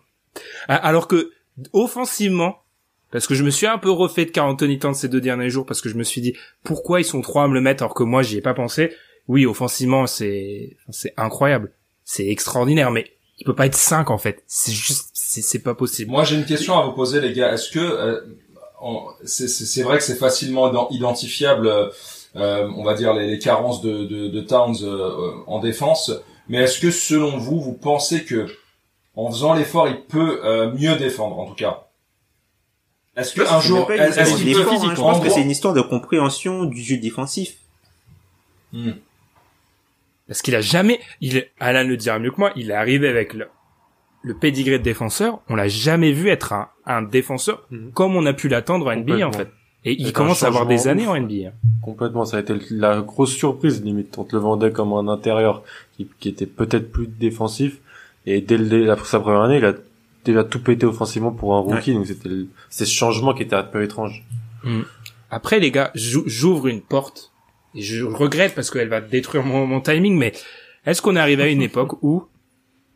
[0.68, 1.32] alors que
[1.74, 2.64] offensivement,
[3.12, 5.50] parce que je me suis un peu refait de Carl Anthony Towns ces deux derniers
[5.50, 7.84] jours parce que je me suis dit pourquoi ils sont trois à me le mettre
[7.84, 8.92] alors que moi j'y ai pas pensé.
[9.28, 11.74] Oui, offensivement c'est c'est incroyable.
[12.06, 14.44] C'est extraordinaire, mais il peut pas être 5 en fait.
[14.48, 16.10] C'est juste, c'est c'est pas possible.
[16.12, 17.52] Moi, j'ai une question à vous poser, les gars.
[17.52, 18.22] Est-ce que euh,
[18.82, 21.90] on- c'est c'est- c'est vrai que c'est facilement ident- identifiable, euh,
[22.38, 26.12] euh, on va dire les, les carences de, de, de Towns euh, euh, en défense,
[26.48, 28.48] mais est-ce que selon vous, vous pensez que
[29.16, 31.82] en faisant l'effort, il peut euh, mieux défendre, en tout cas?
[33.18, 34.94] Est-ce que un jour, est-ce qu'il peut hein.
[34.94, 37.56] Je en pense que gros- c'est une histoire de compréhension du jeu défensif.
[38.74, 38.92] Hmm.
[40.28, 43.08] Parce qu'il a jamais, il est, Alan le dira mieux que moi, il est arrivé
[43.08, 43.48] avec le,
[44.24, 45.40] le pédigré de défenseur.
[45.50, 47.92] On l'a jamais vu être un, un défenseur Mhm.
[47.94, 49.50] comme on a pu l'attendre en NBA en fait.
[49.88, 51.10] Et il commence à avoir des années ouf.
[51.10, 51.52] en NBA.
[51.84, 54.18] Complètement, ça a été la grosse surprise limite.
[54.18, 55.62] On te le vendait comme un intérieur
[55.96, 57.78] qui, qui était peut-être plus défensif.
[58.26, 59.76] Et dès, le, après sa première année, il a
[60.24, 61.94] déjà tout pété offensivement pour un rookie.
[61.94, 64.26] Donc c'était le- c'est ce changement qui était un peu étrange.
[65.30, 67.32] Après les gars, j'ou- j'ouvre une porte.
[67.76, 70.34] Et je regrette parce qu'elle va détruire mon, mon timing, mais
[70.86, 72.24] est-ce qu'on est arrivé à une époque où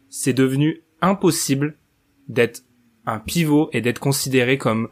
[0.09, 1.77] c'est devenu impossible
[2.27, 2.61] d'être
[3.05, 4.89] un pivot et d'être considéré comme,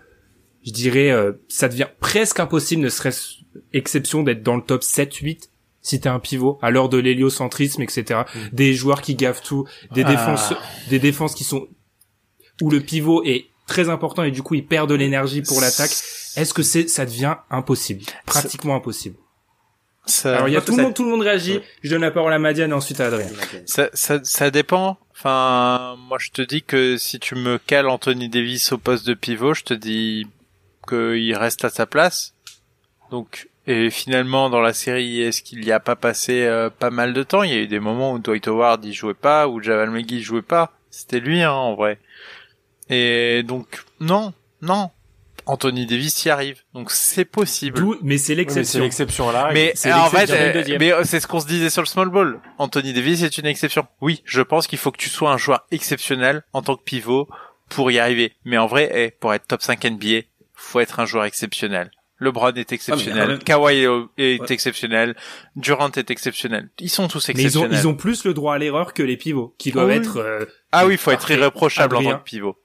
[0.66, 3.38] je dirais, euh, ça devient presque impossible, ne serait-ce
[3.74, 5.50] exception d'être dans le top 7-8
[5.82, 8.24] si t'es un pivot, à l'heure de l'héliocentrisme, etc.
[8.52, 10.10] Des joueurs qui gavent tout, des Ah.
[10.12, 10.54] défenses,
[10.90, 11.68] des défenses qui sont
[12.62, 15.92] où le pivot est très important et du coup il perd de l'énergie pour l'attaque.
[16.36, 19.16] Est-ce que c'est, ça devient impossible, pratiquement impossible.
[20.08, 21.58] Ça, Alors il y a tout le ça- monde, tout le monde réagit.
[21.58, 21.64] Ouais.
[21.84, 23.28] Je donne la parole à Madiane et ensuite à Adrien.
[23.66, 24.98] ça, ça, ça dépend.
[25.12, 29.14] Enfin, moi je te dis que si tu me cales Anthony Davis au poste de
[29.14, 30.26] pivot, je te dis
[30.88, 32.34] qu'il reste à sa place.
[33.12, 37.14] Donc, et finalement dans la série, est-ce qu'il y a pas passé euh, pas mal
[37.14, 37.44] de temps?
[37.44, 40.22] Il y a eu des moments où Dwight Howard y jouait pas, où Javal McGee
[40.22, 40.72] jouait pas.
[40.90, 42.00] C'était lui, hein, en vrai.
[42.90, 44.90] Et donc, non, non.
[45.48, 46.62] Anthony Davis y arrive.
[46.74, 47.80] Donc c'est possible.
[47.80, 49.30] D'où, mais c'est Oui, mais c'est l'exception.
[49.54, 50.46] Mais c'est en fait, l'exception.
[50.48, 50.80] euh, Deuxième.
[50.80, 52.40] mais euh, c'est ce qu'on se disait sur le small ball.
[52.58, 53.88] Anthony Davis est une exception.
[54.02, 57.28] Oui, je pense qu'il faut que tu sois un joueur exceptionnel en tant que pivot
[57.70, 58.34] pour y arriver.
[58.46, 60.22] Mais en vrai, eh, pour être top 5 NBA,
[60.54, 61.92] faut être un joueur exceptionnel.
[62.20, 64.40] LeBron est exceptionnel, Ah, mais- Kawhi est, Ouais.
[64.50, 65.16] exceptionnel,
[65.56, 66.70] Durant est exceptionnel.
[66.80, 67.80] Ils sont tous Mais ils ont, exceptionnels.
[67.80, 69.98] ils ont plus le droit à l'erreur que les pivots, qui doivent Ah oui.
[70.00, 70.18] être.
[70.18, 72.58] euh, Ah oui, il faut être irréprochable en tant que pivot.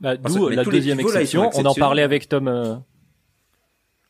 [0.00, 1.50] Bah, D'où mais la deuxième pivots, là, sont exception.
[1.54, 2.48] On en parlait avec Tom.
[2.48, 2.74] euh,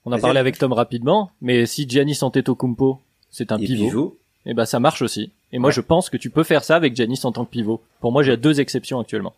[0.05, 1.31] On en parlait avec Tom rapidement.
[1.41, 3.01] Mais si Giannis Antetokounmpo,
[3.31, 4.19] c'est un Et pivot, pivot.
[4.47, 5.31] et ben ça marche aussi.
[5.53, 5.75] Et moi, Ouais.
[5.75, 7.83] je pense que tu peux faire ça avec Giannis en tant que pivot.
[8.01, 9.35] Pour moi, j'ai deux exceptions actuellement.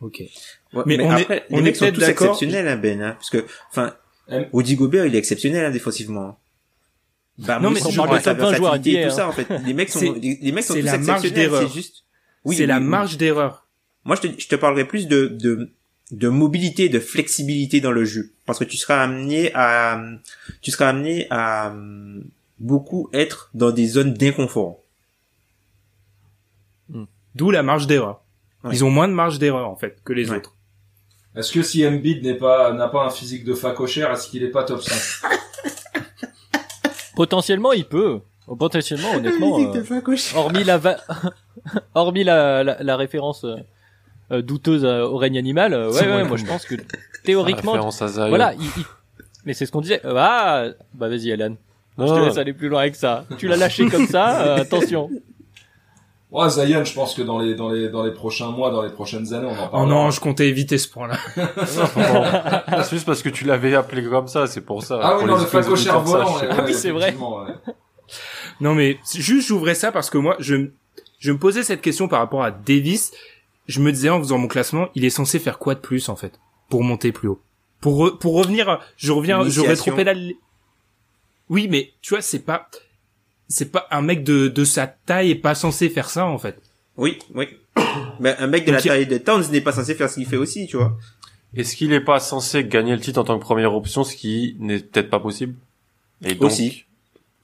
[0.00, 0.20] Ok.
[0.72, 2.76] Ouais, Mais mais, on est- après, on les est mecs sont peut-être tous exceptionnels, hein,
[2.76, 3.94] Ben, hein, parce que, enfin,
[4.30, 6.38] Euh, Rudy Gobert, il est exceptionnel, hein, défensivement.
[7.38, 9.48] Bah, Non, moi mais aussi, on parle de top 20 joueurs tout ça, en fait.
[9.66, 11.68] Les mecs sont, C'est- les, mecs sont c'est tous la marge exceptionnels, d'erreur.
[11.68, 12.04] c'est juste.
[12.44, 12.88] Oui, c'est la oui, oui.
[12.88, 13.61] marge d'erreur.
[14.04, 15.70] Moi, je te, je te parlerai plus de, de,
[16.10, 18.32] de mobilité, de flexibilité dans le jeu.
[18.46, 20.02] Parce que tu seras amené à,
[20.60, 22.20] tu seras amené à euh,
[22.58, 24.78] beaucoup être dans des zones d'inconfort.
[27.34, 28.20] D'où la marge d'erreur.
[28.62, 28.70] Ouais.
[28.74, 30.36] Ils ont moins de marge d'erreur en fait que les Ouais.
[30.36, 30.54] autres.
[31.34, 34.50] Est-ce que si Embiid n'est pas n'a pas un physique de facochère, est-ce qu'il est
[34.50, 35.30] pas top 5
[37.16, 38.20] Potentiellement, il peut.
[38.46, 39.58] Oh, Potentiellement, honnêtement.
[39.74, 40.98] euh, hormis la, va-
[41.94, 43.56] hormis la, la, la référence euh,
[44.40, 46.76] douteuse euh, au règne animal, euh, ouais, ouais, moi je pense que
[47.24, 47.76] théoriquement,
[48.28, 48.84] voilà, il, il-
[49.44, 50.00] mais c'est ce qu'on disait.
[50.06, 51.56] Euh, Ah, bah vas-y, Alan,
[51.98, 53.24] Non, je te non, laisse aller plus loin avec ça.
[53.38, 55.10] Tu l'as lâché comme ça, euh, attention.
[56.30, 58.88] Ouais, Zion, je pense que dans les dans les dans les prochains mois, dans les
[58.88, 59.86] prochaines années, on en Oh parlera.
[59.86, 61.18] non, je comptais éviter ce point-là.
[62.84, 64.98] c'est juste parce que tu l'avais appelé comme ça, c'est pour ça.
[65.02, 66.38] Ah oui, non, le facochère volant.
[66.38, 66.42] sachent.
[66.42, 67.14] ouais, Ah oui, c'est vrai.
[67.14, 67.74] ouais.
[68.60, 70.68] Non mais juste j'ouvrais ça parce que moi je
[71.18, 73.12] je me posais cette question par rapport à Davis.
[73.66, 76.16] Je me disais en faisant mon classement, il est censé faire quoi de plus en
[76.16, 76.38] fait
[76.68, 77.40] pour monter plus haut?
[77.80, 80.32] Pour re- pour revenir, je reviens, je rétropédale.
[81.48, 82.68] Oui, mais tu vois, c'est pas
[83.48, 86.60] c'est pas un mec de de sa taille est pas censé faire ça en fait.
[86.96, 87.48] Oui, oui.
[88.20, 90.26] Mais un mec de Donc, la taille de Towns n'est pas censé faire ce qu'il
[90.26, 90.96] fait aussi, tu vois.
[91.54, 94.56] Est-ce qu'il est pas censé gagner le titre en tant que première option, ce qui
[94.58, 95.54] n'est peut-être pas possible?
[96.24, 96.84] Et donc, Aussi.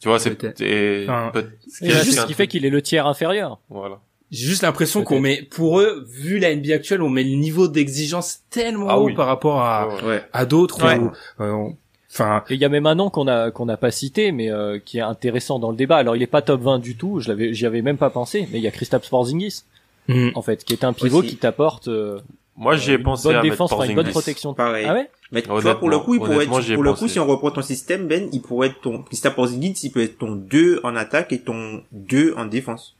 [0.00, 0.60] Tu vois, c'est Peut-être.
[0.60, 1.32] et Enfin,
[1.80, 3.58] juste c'est ce qui fait qu'il est le tiers inférieur.
[3.68, 4.00] voilà.
[4.31, 7.66] J'ai juste l'impression qu'on met pour eux, vu la NBA actuelle, on met le niveau
[7.68, 9.14] d'exigence tellement Ah haut oui.
[9.14, 10.85] par rapport à Ouais, à d'autres.
[10.85, 11.01] Ouais.
[11.41, 11.76] euh, on-
[12.11, 14.51] Enfin, Et il y a même un nom qu'on a qu'on n'a pas cité, mais
[14.51, 15.97] euh, qui est intéressant dans le débat.
[15.99, 18.49] Alors il est pas top 20 du tout, je l'avais, j'y avais même pas pensé,
[18.51, 19.62] mais il y a Kristaps Porzingis
[20.09, 20.31] hmm.
[20.35, 21.29] en fait, qui est un pivot Aussi.
[21.29, 22.18] qui t'apporte euh,
[22.57, 24.55] Moi, j'y ai une pensé bonne à défense, mettre une bonne protection.
[24.55, 24.87] Pareil.
[24.89, 27.03] Ah ouais Mais tu vois, pour le coup, il pourrait être, pour le pensé.
[27.05, 30.03] coup, si on reprend ton système, Ben, il pourrait être ton, Kristaps Porzingis, il peut
[30.03, 32.97] être ton 2 en attaque et ton 2 en défense.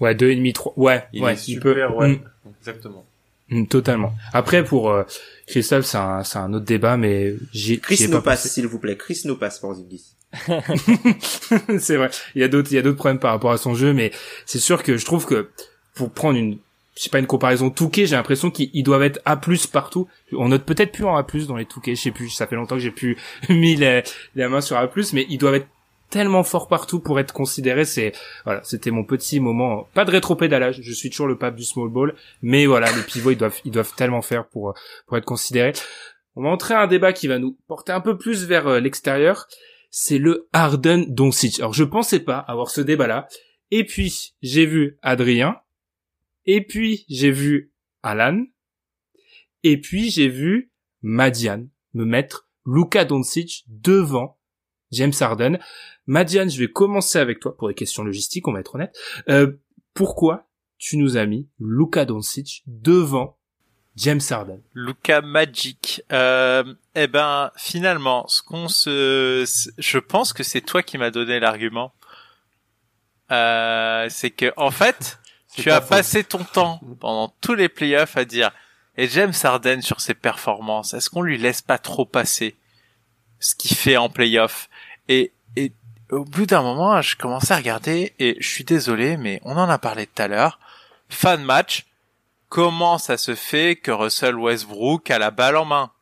[0.00, 0.72] Ouais, deux et demi, trois.
[0.76, 1.94] Ouais, Il ouais, est il super, peut.
[1.96, 2.08] ouais.
[2.08, 2.20] hmm.
[2.60, 3.04] Exactement.
[3.48, 4.12] Mm, totalement.
[4.32, 5.04] Après, pour euh,
[5.46, 8.78] Christophe, c'est un, c'est un autre débat, mais j'ai Chris nous pas passe, s'il vous
[8.78, 8.96] plaît.
[8.96, 10.14] Chris nous passe, Porzingis.
[11.78, 12.10] c'est vrai.
[12.34, 14.10] Il y a d'autres, il y a d'autres problèmes par rapport à son jeu, mais
[14.44, 15.48] c'est sûr que je trouve que
[15.94, 16.58] pour prendre une,
[16.96, 19.40] je sais pas une comparaison Touquet, j'ai l'impression qu'ils ils doivent être A+
[19.72, 20.08] partout.
[20.32, 22.30] On note peut-être plus en A+ dans les Touquet, je sais plus.
[22.30, 23.16] Ça fait longtemps que j'ai plus
[23.48, 24.02] mis les,
[24.34, 25.68] la main sur A+, mais ils doivent être
[26.10, 27.84] tellement forts partout pour être considérés.
[27.84, 28.12] C'est
[28.44, 29.88] voilà, c'était mon petit moment.
[29.94, 30.80] Pas de rétropédalage.
[30.80, 33.72] Je suis toujours le pape du small ball, mais voilà, les pivots ils doivent ils
[33.72, 34.74] doivent tellement faire pour
[35.06, 35.72] pour être considérés.
[36.34, 38.80] On va entrer à un débat qui va nous porter un peu plus vers euh,
[38.80, 39.46] l'extérieur.
[39.90, 41.58] C'est le Harden Doncic.
[41.60, 43.26] Alors je pensais pas avoir ce débat-là.
[43.70, 45.56] Et puis j'ai vu Adrien.
[46.44, 48.44] Et puis j'ai vu Alan.
[49.62, 50.70] Et puis j'ai vu
[51.02, 54.38] Madian me mettre Luka Doncic devant
[54.92, 55.58] James Harden.
[56.06, 58.96] Madian, je vais commencer avec toi pour des questions logistiques, on va être honnête.
[59.28, 59.52] Euh,
[59.94, 60.46] pourquoi
[60.78, 63.36] tu nous as mis Luka Doncic devant
[63.96, 64.60] James Harden?
[64.74, 66.02] Luca Magic.
[66.12, 69.44] Euh, eh ben, finalement, ce qu'on se,
[69.78, 71.92] je pense que c'est toi qui m'as donné l'argument.
[73.32, 75.18] Euh, c'est que, en fait,
[75.56, 75.88] tu as faute.
[75.88, 78.52] passé ton temps pendant tous les playoffs à dire,
[78.96, 82.54] et James Harden sur ses performances, est-ce qu'on lui laisse pas trop passer?
[83.40, 84.68] Ce qu'il fait en playoff?
[85.08, 85.72] Et, et
[86.10, 89.68] au bout d'un moment, je commençais à regarder et je suis désolé, mais on en
[89.68, 90.58] a parlé tout à l'heure.
[91.08, 91.86] Fan match,
[92.48, 95.92] comment ça se fait que Russell Westbrook a la balle en main?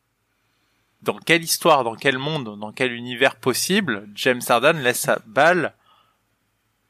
[1.02, 5.74] Dans quelle histoire, dans quel monde, dans quel univers possible, James Harden laisse sa balle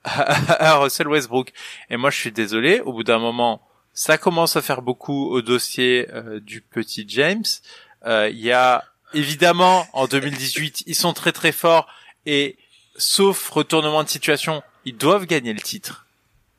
[0.05, 1.53] à, à Russell Westbrook?
[1.91, 3.61] Et moi, je suis désolé, au bout d'un moment,
[3.93, 7.45] ça commence à faire beaucoup au dossier euh, du petit James.
[8.07, 8.85] Euh, Il y a
[9.15, 11.89] évidemment en 2018, ils sont très très forts
[12.27, 12.57] et
[12.97, 16.07] sauf retournement de situation, ils doivent gagner le titre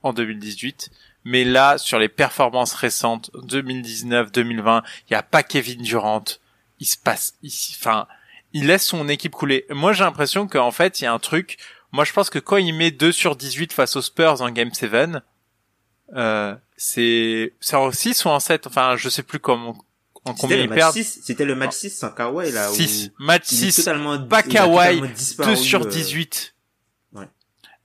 [0.03, 0.91] en 2018.
[1.25, 6.23] Mais là, sur les performances récentes, 2019, 2020, il n'y a pas Kevin Durant.
[6.79, 8.07] Il se passe, il, enfin,
[8.53, 9.65] il laisse son équipe couler.
[9.69, 11.57] Moi, j'ai l'impression qu'en fait, il y a un truc.
[11.91, 14.71] Moi, je pense que quand il met 2 sur 18 face aux Spurs en Game
[14.71, 15.23] 7,
[16.15, 19.75] euh, c'est, c'est en 6 ou en 7, enfin, je sais plus comment,
[20.25, 20.93] en C'était combien le ils match perdent.
[20.95, 22.71] 6, c'était le match 6 sans Kawhi, là.
[22.71, 26.55] où 6, match il est 6, totalement, pas Kawhi, totalement disparu, 2 sur euh, 18.
[27.13, 27.25] ouais.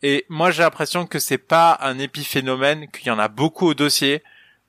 [0.02, 3.74] Et moi, j'ai l'impression que c'est pas un épiphénomène, qu'il y en a beaucoup au
[3.74, 4.22] dossier,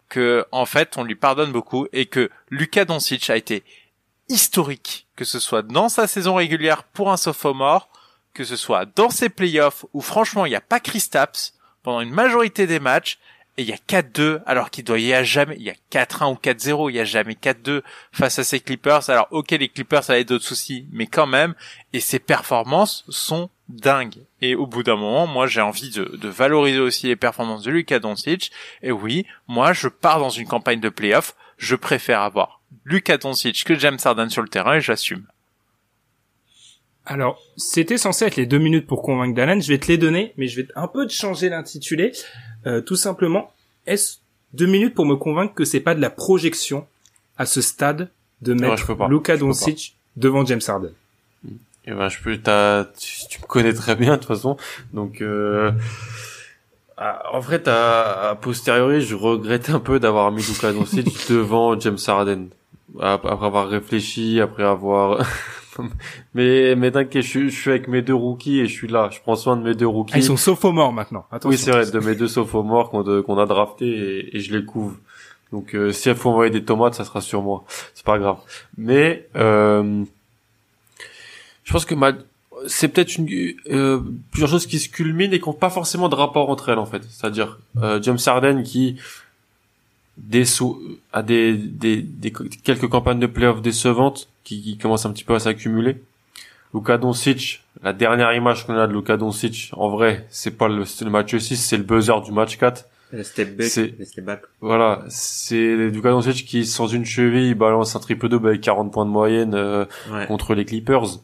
[0.10, 3.64] que, en fait, on lui pardonne beaucoup, et que Lucas Doncic a été
[4.28, 7.90] historique, que ce soit dans sa saison régulière pour un sophomore,
[8.34, 11.54] que ce soit dans ses playoffs, où franchement, il n'y a pas Chris Tapps
[11.84, 13.20] pendant une majorité des matchs,
[13.58, 16.32] et il y a 4-2, alors qu'il doit y a jamais, il y a 4-1
[16.32, 17.82] ou 4-0, il y a jamais 4-2
[18.14, 19.10] face à ces Clippers.
[19.10, 21.54] Alors, ok, les Clippers, ça a d'autres soucis, mais quand même,
[21.92, 24.24] et ses performances sont dingues.
[24.42, 27.72] Et au bout d'un moment, moi, j'ai envie de, de valoriser aussi les performances de
[27.72, 28.52] Luka Doncic.
[28.84, 33.66] Et oui, moi, je pars dans une campagne de playoff, je préfère avoir Luka Doncic
[33.66, 35.26] que James Harden sur le terrain et j'assume.
[37.06, 39.60] Alors, c'était censé être les deux minutes pour convaincre Dalan.
[39.60, 42.12] Je vais te les donner, mais je vais un peu te changer l'intitulé.
[42.68, 43.52] Euh, tout simplement,
[43.88, 44.18] est-ce
[44.54, 46.86] deux minutes pour me convaincre que c'est pas de la projection
[47.38, 48.10] à ce stade
[48.42, 49.08] de Ouais, mettre pas.
[49.08, 50.92] Luka Doncic devant James Harden?
[51.88, 54.56] Eh ben, je peux, t'as, tu, tu me connais très bien, de toute façon.
[54.94, 55.72] Donc, euh,
[56.98, 61.98] en vrai, t'as, a posteriori, je regrette un peu d'avoir mis Luka Doncic devant James
[62.06, 62.50] Harden.
[63.00, 65.26] Ap- Après avoir réfléchi, après avoir,
[66.34, 69.10] mais, mais t'inquiète, je, suis- je suis avec mes deux rookies et je suis là.
[69.12, 70.14] Je prends soin de mes deux rookies.
[70.16, 71.26] Ah, ils sont sophomores maintenant.
[71.32, 71.50] Attention.
[71.50, 74.56] Oui, c'est vrai, de mes deux sophomores qu'on de- qu'on a drafté et, et je
[74.58, 74.98] les couvre.
[75.52, 77.66] Donc euh, si il faut envoyer des tomates, ça sera sur moi.
[77.94, 78.38] C'est pas grave.
[78.78, 80.04] Mais euh,
[81.64, 82.14] je pense que ma
[82.68, 83.28] c'est peut-être une
[83.72, 84.00] euh,
[84.32, 86.86] plusieurs choses qui se culminent et qui n'ont pas forcément de rapport entre elles en
[86.86, 87.02] fait.
[87.10, 88.98] C'est-à-dire euh, James Harden qui
[90.18, 90.44] des
[91.14, 92.32] a des, des, des
[92.64, 95.98] quelques campagnes de playoffs décevantes qui, qui commencent un petit peu à s'accumuler.
[96.74, 100.86] Luka Doncic, la dernière image qu'on a de Luka Doncic, en vrai, c'est pas le,
[101.10, 102.86] match 6, c'est le buzzer du match 4.
[103.14, 104.42] Le step back, C'est- le step back.
[104.62, 108.92] Voilà, c'est Luka Doncic qui, sans une cheville, il balance un triple double avec 40
[108.94, 109.84] points de moyenne euh,
[110.14, 110.26] Ouais.
[110.28, 111.18] contre les Clippers.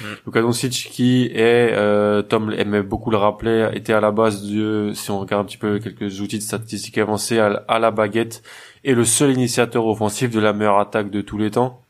[0.00, 0.04] Mm.
[0.26, 4.92] Luka Doncic qui est, euh, Tom aimait beaucoup le rappeler, était à la base de,
[4.94, 8.44] si on regarde un petit peu quelques outils de statistiques avancées, à, à la baguette,
[8.84, 11.80] et le seul initiateur offensif de la meilleure attaque de tous les temps.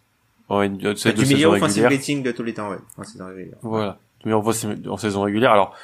[0.51, 2.76] Une, de Bah, du meilleur offensive rating de tous les temps, ouais.
[2.99, 3.57] En saison régulière.
[3.62, 3.99] Voilà.
[4.24, 5.53] Voit c'est en saison régulière.
[5.53, 5.74] Alors,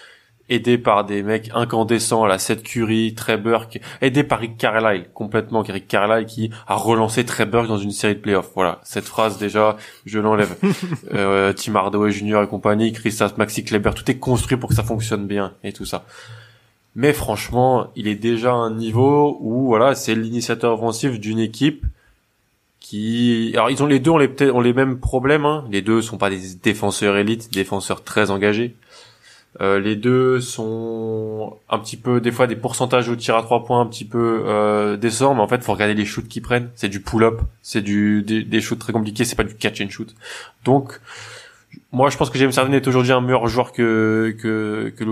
[0.51, 5.09] aidé par des mecs incandescents à la 7 Curry, Trey Burke, aidé par Rick Carlisle,
[5.15, 8.51] complètement, Rick Carlisle qui a relancé Trey Burke dans une série de playoffs.
[8.55, 8.81] Voilà.
[8.83, 10.57] Cette phrase, déjà, je l'enlève.
[11.15, 12.43] euh, Tim Hardaway Jr.
[12.43, 15.85] et compagnie, Christophe Maxi Kleber, tout est construit pour que ça fonctionne bien et tout
[15.85, 16.05] ça.
[16.97, 21.85] Mais franchement, il est déjà à un niveau où voilà, c'est l'initiateur offensif d'une équipe
[22.91, 25.65] qui alors ils ont les deux ont les peut-être les mêmes problèmes hein.
[25.71, 28.75] les deux sont pas des défenseurs élites défenseurs très engagés.
[29.61, 33.65] Euh, les deux sont un petit peu des fois des pourcentages au tir à trois
[33.65, 36.71] points un petit peu euh, décevants mais en fait faut regarder les shoots qu'ils prennent.
[36.75, 39.91] C'est du pull-up c'est du des, des shoots très compliqués c'est pas du catch and
[39.91, 40.13] shoot.
[40.65, 41.01] Donc
[41.93, 45.05] moi je pense que James Harden est aujourd'hui un meilleur joueur que que que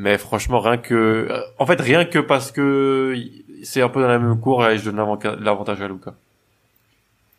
[0.00, 1.28] mais franchement rien que
[1.58, 3.14] en fait rien que parce que
[3.62, 4.96] c'est un peu dans la même cour et je donne
[5.40, 6.14] l'avantage à Luca.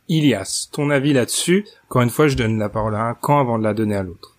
[0.08, 1.66] Ilias, ton avis là-dessus?
[1.86, 4.04] Encore une fois, je donne la parole à un camp avant de la donner à
[4.04, 4.36] l'autre.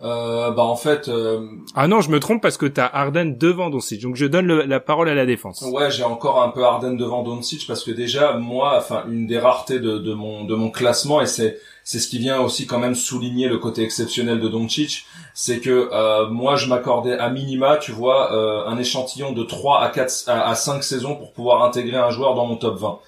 [0.00, 1.08] Euh, bah en fait.
[1.08, 1.46] Euh...
[1.74, 4.80] Ah non, je me trompe parce que t'as Arden devant Doncic, donc je donne la
[4.80, 5.62] parole à la défense.
[5.62, 9.38] Ouais, j'ai encore un peu Arden devant Doncic parce que déjà moi, enfin une des
[9.38, 12.78] raretés de, de mon de mon classement et c'est c'est ce qui vient aussi quand
[12.78, 17.78] même souligner le côté exceptionnel de Doncic, c'est que euh, moi je m'accordais à minima,
[17.78, 21.64] tu vois, euh, un échantillon de 3 à 4 à, à 5 saisons pour pouvoir
[21.64, 22.98] intégrer un joueur dans mon top 20.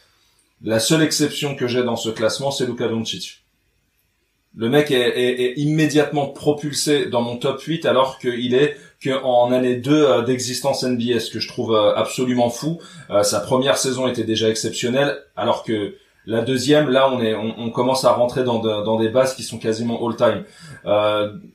[0.64, 3.44] La seule exception que j'ai dans ce classement, c'est Luka Doncic.
[4.56, 9.92] Le mec est, immédiatement propulsé dans mon top 8 alors qu'il est qu'en année 2
[9.92, 12.80] euh, d'existence NBA, ce que je trouve absolument fou.
[13.24, 15.96] Sa première saison était déjà exceptionnelle, alors que
[16.30, 20.06] la deuxième, là, on est, on, commence à rentrer dans, des bases qui sont quasiment
[20.06, 20.44] all-time.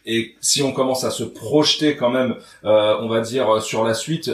[0.06, 4.32] et si on commence à se projeter quand même, on va dire sur la suite,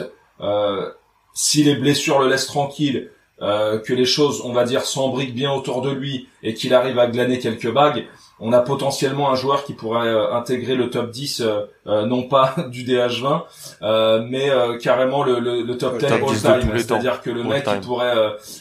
[1.34, 5.80] si les blessures le laissent tranquille, que les choses, on va dire, s'embriquent bien autour
[5.80, 8.06] de lui et qu'il arrive à glaner quelques bagues,
[8.44, 12.22] on a potentiellement un joueur qui pourrait euh, intégrer le top 10, euh, euh, non
[12.24, 16.72] pas du DH20, mais carrément le, le, top 10 all-time.
[16.76, 18.14] C'est-à-dire que le mec, il pourrait,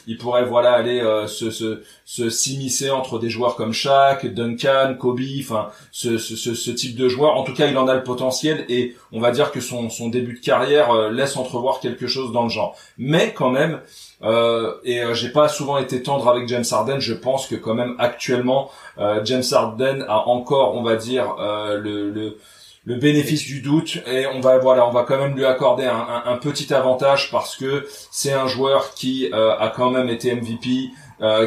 [0.07, 5.19] il pourrait voilà aller se, se, se s'immiscer entre des joueurs comme Shaq, Duncan, Kobe,
[5.39, 7.35] enfin ce, ce, ce, type de joueur.
[7.35, 10.09] En tout cas, il en a le potentiel et on va dire que son, son
[10.09, 12.75] début de carrière laisse entrevoir quelque chose dans le genre.
[12.97, 13.79] Mais quand même,
[14.23, 16.99] euh, et euh, j'ai pas souvent été tendre avec James Harden.
[16.99, 22.09] Je pense que quand même actuellement, euh, James Harden a encore, on va dire, le,
[22.09, 22.37] le,
[22.85, 26.37] le bénéfice du doute et on va voilà, on va quand même lui accorder un,
[26.37, 30.89] petit avantage parce que c'est un joueur qui a quand même été MVP.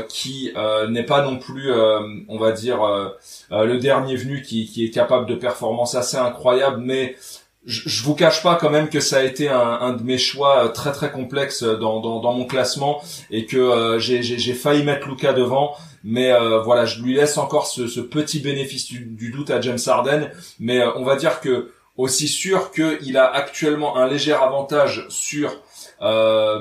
[0.08, 0.52] qui
[0.88, 1.72] n'est pas non plus,
[2.28, 2.78] on va dire,
[3.50, 7.16] le dernier venu qui, qui est capable de performances assez incroyables, mais
[7.66, 10.64] je, vous cache pas quand même que ça a été un, un de mes choix
[10.64, 14.84] euh, très très complexes euh, dans, dans, dans mon classement et que euh, j'ai failli
[14.84, 15.74] mettre Luca devant.
[16.02, 19.60] Mais euh, voilà je lui laisse encore ce, ce petit bénéfice du, du, doute à
[19.60, 20.30] James Harden.
[20.60, 25.54] Mais on va dire que aussi sûr qu'il a actuellement un léger avantage sur
[26.02, 26.58] euh,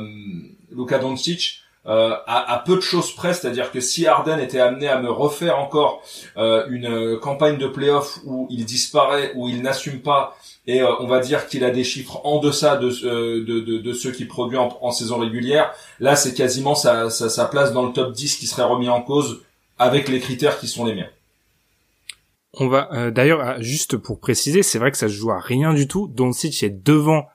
[0.72, 4.88] Luka Doncic euh, à, à, peu de choses près, c'est-à-dire que si Harden était amené
[4.88, 6.01] à me refaire encore
[6.38, 11.07] euh, une campagne de playoff où il disparaît, où il n'assume pas et euh, on
[11.07, 14.28] va dire qu'il a des chiffres en deçà de, euh, de, de, de, ceux qu'il
[14.28, 15.74] produit en, saison régulière.
[15.99, 19.01] Là, c'est quasiment sa, sa, sa, place dans le top 10 qui serait remis en
[19.01, 19.41] cause
[19.78, 21.09] avec les critères qui sont les miens.
[22.53, 25.74] On va euh, d'ailleurs juste pour préciser, c'est vrai que ça se joue à rien
[25.74, 26.07] du tout.
[26.07, 27.28] Doncic est devant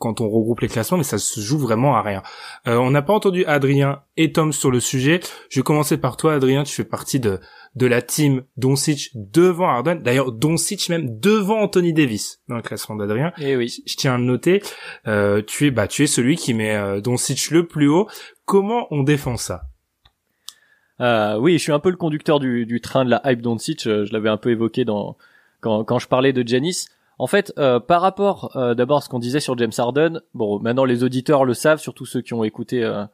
[0.00, 2.24] quand on regroupe les classements, mais ça se joue vraiment à rien.
[2.66, 5.20] on n'a pas entendu Adrien et Tom sur le sujet.
[5.48, 6.64] Je vais commencer par toi, Adrien.
[6.64, 7.38] Tu fais partie de
[7.74, 9.96] de la team Doncic devant Harden.
[9.96, 13.32] D'ailleurs, Doncic même devant Anthony Davis dans le classement d'Adrien.
[13.38, 13.82] Et eh oui.
[13.86, 14.62] Je tiens à le noter.
[15.06, 18.08] Euh, tu es, bah, tu es celui qui met euh, Doncic le plus haut.
[18.44, 19.62] Comment on défend ça?
[21.00, 23.86] Euh, Oui, je suis un peu le conducteur du, du train de la hype Doncic.
[23.86, 25.16] Euh, je l'avais un peu évoqué dans
[25.60, 26.86] quand, quand je parlais de Janis.
[27.18, 30.84] En fait, euh, par rapport d'abord à ce qu'on disait sur James Harden, bon, maintenant
[30.84, 33.04] les auditeurs le savent, surtout ceux qui ont écouté euh,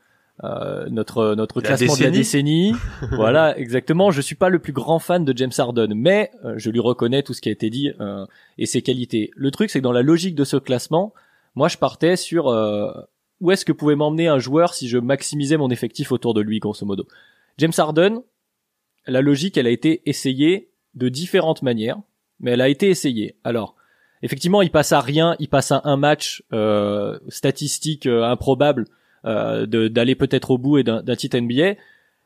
[0.43, 2.73] notre notre classement de la décennie.
[3.13, 4.11] voilà, exactement.
[4.11, 7.23] Je suis pas le plus grand fan de James Harden, mais euh, je lui reconnais
[7.23, 8.25] tout ce qui a été dit euh,
[8.59, 9.31] et ses qualités.
[9.37, 11.13] Le truc, c'est que dans la logique de ce classement,
[11.55, 12.47] moi, je partais sur
[13.41, 16.59] où est-ce que pouvait m'emmener un joueur si je maximisais mon effectif autour de lui,
[16.59, 17.07] grosso modo.
[17.59, 18.23] James Harden,
[19.07, 21.99] la logique, elle a été essayée de différentes manières,
[22.39, 23.37] mais elle a été essayée.
[23.43, 23.75] Alors,
[24.23, 26.45] effectivement, il passe à rien, il passe à un match
[27.29, 28.85] statistique improbable
[29.25, 31.75] euh, d'aller peut-être au bout et d'un titre NBA.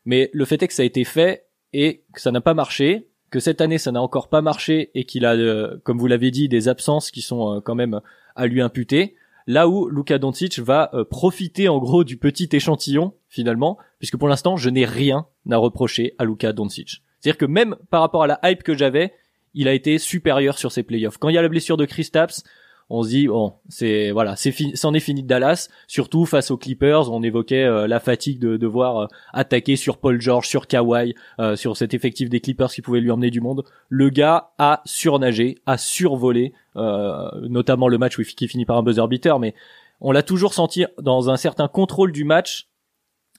[0.04, 3.08] Mais le fait est que ça a été fait et que ça n'a pas marché,
[3.30, 6.30] que cette année ça n'a encore pas marché et qu'il a, euh, comme vous l'avez
[6.30, 8.00] dit, des absences qui sont euh, quand même
[8.36, 9.16] à lui imputer.
[9.46, 14.56] Là où Luka Doncic va profiter en gros du petit échantillon finalement, puisque pour l'instant
[14.56, 17.02] je n'ai rien à reprocher à Luka Doncic.
[17.20, 19.12] C'est-à-dire que même par rapport à la hype que j'avais,
[19.52, 21.18] il a été supérieur sur ses playoffs.
[21.18, 22.42] Quand il y a la blessure de Chris Tapps,
[22.90, 25.68] on se dit bon, c'est voilà, c'est fini, c'en est fini de Dallas.
[25.86, 30.20] Surtout face aux Clippers, on évoquait euh, la fatigue de devoir euh, attaquer sur Paul
[30.20, 33.64] George, sur Kawhi, euh, sur cet effectif des Clippers qui pouvait lui emmener du monde.
[33.88, 39.38] Le gars a surnagé, a survolé, notamment le match qui finit par un buzzer beater,
[39.38, 39.54] mais
[40.00, 42.68] on l'a toujours senti dans un certain contrôle du match,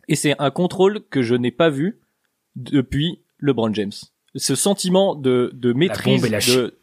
[0.08, 2.00] et c'est un contrôle que je n'ai pas vu
[2.56, 3.92] depuis LeBron James.
[4.36, 6.78] Ce sentiment de, de maîtrise de,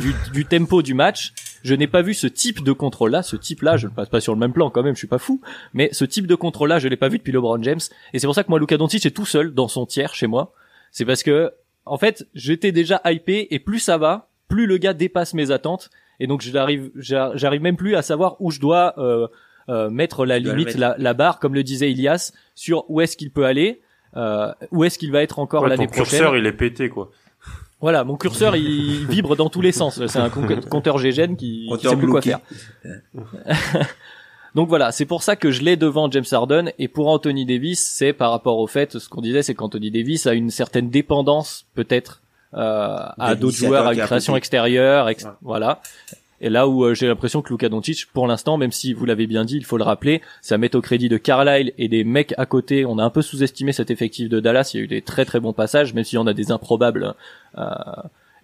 [0.00, 1.32] du, du, tempo du match,
[1.62, 4.32] je n'ai pas vu ce type de contrôle-là, ce type-là, je ne passe pas sur
[4.34, 5.40] le même plan quand même, je suis pas fou,
[5.74, 7.80] mais ce type de contrôle-là, je l'ai pas vu depuis LeBron James,
[8.12, 10.26] et c'est pour ça que moi, Luka Doncic est tout seul dans son tiers chez
[10.26, 10.52] moi.
[10.90, 11.52] C'est parce que,
[11.86, 15.90] en fait, j'étais déjà hypé, et plus ça va, plus le gars dépasse mes attentes,
[16.20, 19.26] et donc j'arrive, j'arrive même plus à savoir où je dois euh,
[19.68, 23.30] euh, mettre la limite, la, la, barre, comme le disait Ilias, sur où est-ce qu'il
[23.30, 23.80] peut aller,
[24.16, 26.04] euh, où est-ce qu'il va être encore l'année prochaine.
[26.04, 27.10] curseur, il est pété, quoi.
[27.82, 30.06] Voilà, mon curseur il vibre dans tous les sens.
[30.06, 32.40] C'est un compteur GGN qui, qui sait plus quoi faire.
[34.54, 37.80] Donc voilà, c'est pour ça que je l'ai devant James Harden et pour Anthony Davis,
[37.80, 41.64] c'est par rapport au fait, ce qu'on disait, c'est qu'Anthony Davis a une certaine dépendance
[41.74, 42.20] peut-être
[42.54, 45.10] euh, à d'autres joueurs, à une création extérieure,
[45.40, 45.80] voilà.
[46.42, 49.28] Et là où euh, j'ai l'impression que Luka Doncic, pour l'instant, même si vous l'avez
[49.28, 52.34] bien dit, il faut le rappeler, ça met au crédit de Carlisle et des mecs
[52.36, 52.84] à côté.
[52.84, 54.72] On a un peu sous-estimé cet effectif de Dallas.
[54.74, 56.50] Il y a eu des très très bons passages, même s'il y en a des
[56.50, 57.14] improbables.
[57.56, 57.64] Euh,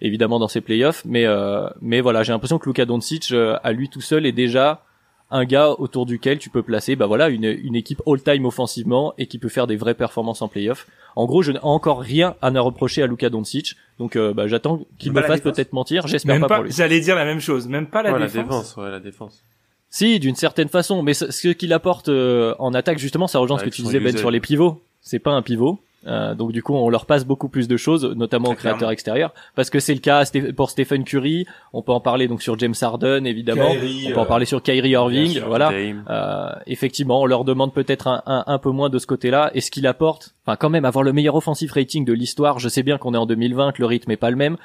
[0.01, 3.89] évidemment dans ces playoffs mais euh, mais voilà j'ai l'impression que Luka Doncic à lui
[3.89, 4.85] tout seul est déjà
[5.31, 9.27] un gars autour duquel tu peux placer bah voilà une, une équipe all-time offensivement et
[9.27, 10.87] qui peut faire des vraies performances en playoff.
[11.15, 14.47] En gros, je n'ai encore rien à ne reprocher à Luka Doncic, donc euh, bah,
[14.47, 16.07] j'attends qu'il me fasse peut-être mentir.
[16.07, 16.71] J'espère pas, pas, pour lui.
[16.71, 18.35] J'allais dire la même chose, même pas la ouais, défense.
[18.35, 19.43] La défense, ouais, la défense.
[19.89, 23.63] Si, d'une certaine façon, mais ce, qu'il apporte euh, en attaque justement, ça rejoint ce
[23.65, 24.81] que tu disais Ben sur les pivots.
[25.01, 28.05] C'est pas un pivot, euh, donc du coup, on leur passe beaucoup plus de choses,
[28.05, 30.23] notamment aux créateurs extérieurs, parce que c'est le cas
[30.55, 31.45] pour Stephen Curry.
[31.73, 33.71] On peut en parler donc sur James Harden, évidemment.
[33.71, 35.41] on peut en parler sur Kyrie Irving.
[35.45, 35.71] voilà.
[35.71, 39.51] Euh, effectivement, on leur demande peut-être un, un, un, peu moins de ce côté-là.
[39.53, 42.59] Et ce qu'il apporte, enfin quand même, avoir le meilleur offensive rating de l'histoire.
[42.59, 44.57] Je sais bien qu'on est en 2020, que le rythme est pas le même,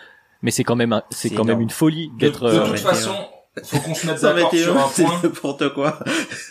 [0.43, 2.49] mais c'est quand même, c'est quand même une folie d'être.
[2.49, 3.13] De, de, toute façon,
[3.63, 5.21] faut qu'on se mette d'accord sur un point.
[5.23, 5.99] n'importe quoi.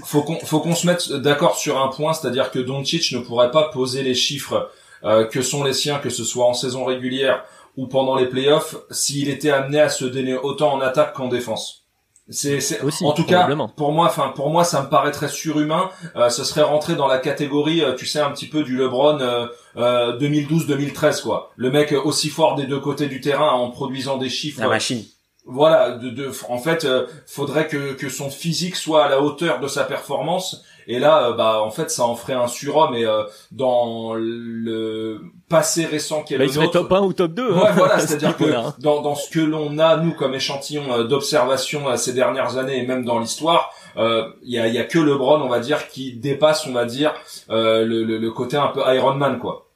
[0.05, 3.51] faut qu'on faut qu'on se mette d'accord sur un point, c'est-à-dire que Doncic ne pourrait
[3.51, 4.69] pas poser les chiffres
[5.03, 7.43] euh, que sont les siens, que ce soit en saison régulière
[7.75, 11.83] ou pendant les playoffs, s'il était amené à se donner autant en attaque qu'en défense.
[12.29, 12.59] C'est,
[13.01, 15.89] en tout cas pour moi, enfin pour moi, ça me paraît très surhumain.
[16.15, 19.19] Euh, ce serait rentré dans la catégorie, euh, tu sais, un petit peu du LeBron
[19.19, 21.51] euh, 2012-2013 quoi.
[21.57, 24.61] Le mec aussi fort des deux côtés du terrain en produisant des chiffres.
[24.61, 25.03] La machine
[25.45, 29.59] voilà, de, de, en fait, euh, faudrait que, que son physique soit à la hauteur
[29.59, 30.63] de sa performance.
[30.87, 32.95] Et là, euh, bah, en fait, ça en ferait un surhomme.
[32.95, 37.33] Et euh, dans le passé récent qui est bah, il serait top 1 ou top
[37.33, 37.43] 2.
[37.43, 37.61] Hein.
[37.61, 38.73] Ouais, voilà, c'est-à-dire que hein.
[38.79, 43.03] dans, dans ce que l'on a nous comme échantillon d'observation ces dernières années et même
[43.03, 46.71] dans l'histoire, il y a, y a que LeBron, on va dire, qui dépasse, on
[46.71, 47.13] va dire,
[47.49, 49.67] le, le, le côté un peu Iron Man, quoi.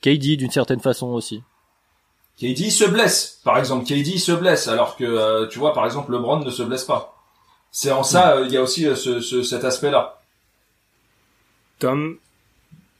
[0.00, 1.42] KD d'une certaine façon aussi.
[2.40, 3.86] KD se blesse, par exemple.
[3.86, 7.16] KD se blesse, alors que euh, tu vois, par exemple, LeBron ne se blesse pas.
[7.70, 10.20] C'est en ça, euh, il y a aussi euh, ce, ce, cet aspect-là.
[11.78, 12.16] Tom,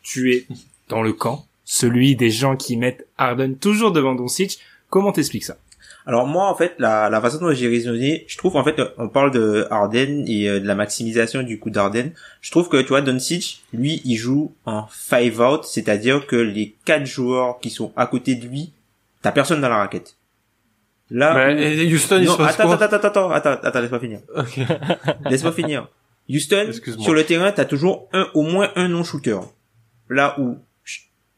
[0.03, 0.47] tu es
[0.89, 4.61] dans le camp, celui des gens qui mettent Harden toujours devant Doncic.
[4.89, 5.57] Comment t'expliques ça?
[6.07, 9.09] Alors moi en fait la, la façon dont j'ai raisonné, je trouve en fait on
[9.09, 12.12] parle de Harden et de la maximisation du coup d'Harden.
[12.43, 16.74] Je trouve que tu vois Doncic, lui il joue en five out, c'est-à-dire que les
[16.85, 18.70] quatre joueurs qui sont à côté de lui
[19.25, 20.18] T'as personne dans la raquette.
[21.11, 24.20] Là, et Houston, il se passe attends, attends, attends, attends, attends, attends, laisse-moi finir.
[24.37, 24.66] Okay.
[25.31, 25.89] laisse-moi finir.
[26.29, 29.39] Houston, sur le terrain, t'as toujours un, au moins un non-shooter.
[30.11, 30.59] Là où,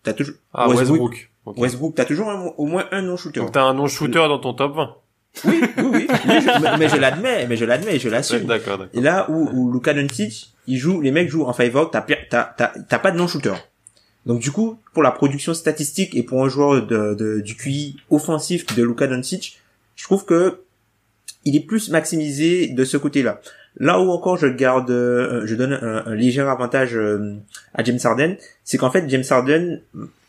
[0.03, 1.13] t'as toujours, ah, Westbrook.
[1.13, 3.39] Westbrook, Westbrook t'as toujours au moins un non-shooter.
[3.39, 4.97] Donc t'as un non-shooter dans ton top 20.
[5.45, 6.07] Oui, oui, oui.
[6.27, 8.47] mais, je, mais, je l'admets, mais je l'admets, je l'assume.
[8.47, 8.95] D'accord, d'accord.
[8.95, 12.01] Et là où, où Luka Doncic, il joue, les mecs jouent en five out, t'as,
[12.01, 13.55] t'as, t'as, t'as pas de non-shooter.
[14.27, 18.67] Donc du coup, pour la production statistique et pour un joueur de, du QI offensif
[18.75, 19.61] de Luka Doncic,
[19.95, 20.61] je trouve que
[21.45, 23.41] il est plus maximisé de ce côté-là.
[23.79, 27.37] Là où encore je garde, euh, je donne un, léger avantage euh,
[27.73, 29.81] à James Harden, c'est qu'en fait James Harden,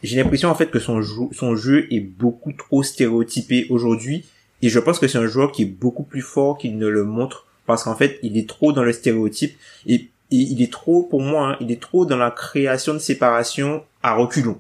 [0.04, 4.26] j'ai l'impression en fait que son, jeu, son jeu est beaucoup trop stéréotypé aujourd'hui,
[4.62, 7.04] et je pense que c'est un joueur qui est beaucoup plus fort qu'il ne le
[7.04, 11.22] montre, parce qu'en fait il est trop dans le stéréotype, et il est trop, pour
[11.22, 14.60] moi, hein, il est trop dans la création de séparation à reculons.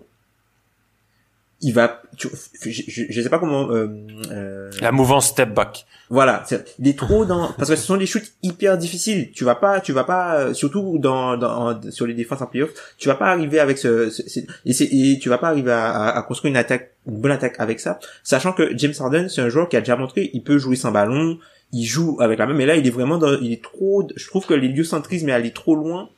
[1.59, 2.27] Il va, je,
[2.69, 3.71] je, sais pas comment.
[3.71, 3.87] Euh,
[4.29, 5.87] euh, la mouvance step back.
[6.11, 6.43] Voilà,
[6.77, 9.31] il est trop dans parce que ce sont des shoots hyper difficiles.
[9.31, 12.69] Tu vas pas, tu vas pas, euh, surtout dans, dans sur les défenses en playoff,
[12.99, 16.21] tu vas pas arriver avec ce, ce et, et, tu vas pas arriver à, à,
[16.21, 19.67] construire une attaque, une bonne attaque avec ça, sachant que James Harden c'est un joueur
[19.67, 21.39] qui a déjà montré, il peut jouer sans ballon,
[21.73, 24.27] il joue avec la même, mais là, il est vraiment dans, il est trop, je
[24.27, 26.09] trouve que l'héliocentrisme est allé trop loin.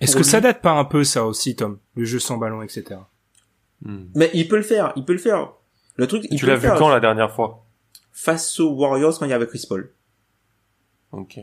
[0.00, 3.00] Est-ce que ça date pas un peu ça aussi, Tom Le jeu sans ballon, etc.
[3.82, 4.04] Hmm.
[4.14, 5.52] Mais il peut le faire, il peut le faire.
[5.96, 7.64] Le truc, il Tu l'as vu faire quand la dernière fois?
[8.12, 9.92] Face aux Warriors quand il y avait Chris Paul.
[11.12, 11.38] Ok.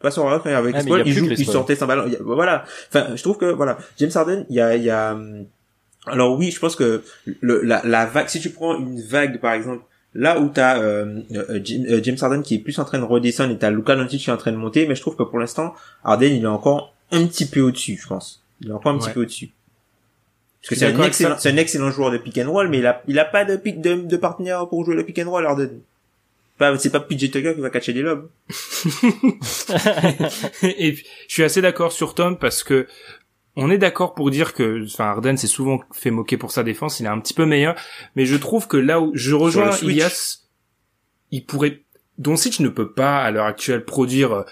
[0.00, 1.76] Face aux Warriors quand il y avait Ah, Chris Paul, il, joue, Chris il sortait
[1.76, 2.10] sans ballon.
[2.20, 2.64] Voilà.
[2.88, 5.18] Enfin, je trouve que voilà, James Harden, il y a, il y a.
[6.06, 7.02] Alors oui, je pense que
[7.40, 9.84] le, la, la vague, si tu prends une vague par exemple,
[10.14, 13.52] là où t'as euh, euh, euh, James Harden qui est plus en train de redescendre
[13.52, 15.38] et t'as Luka Doncic qui est en train de monter, mais je trouve que pour
[15.38, 15.74] l'instant,
[16.04, 18.42] Harden il est encore un petit peu au-dessus, je pense.
[18.60, 19.50] Il est encore un petit peu au-dessus.
[20.60, 22.86] Parce que c'est un excellent, c'est un excellent joueur de pick and roll, mais il
[22.86, 25.44] a, il a pas de pick de, de partenaire pour jouer le pick and roll,
[25.44, 25.80] Harden.
[26.58, 28.28] Pas, c'est pas PJ Tucker qui va catcher des lobes.
[30.62, 32.86] et puis, je suis assez d'accord sur Tom parce que
[33.56, 37.00] on est d'accord pour dire que, enfin, Arden s'est souvent fait moquer pour sa défense,
[37.00, 37.74] il est un petit peu meilleur,
[38.16, 39.76] mais je trouve que là où je rejoins.
[39.82, 40.42] Ilias,
[41.30, 41.82] il pourrait,
[42.18, 44.44] Doncic ne peut pas à l'heure actuelle produire, euh,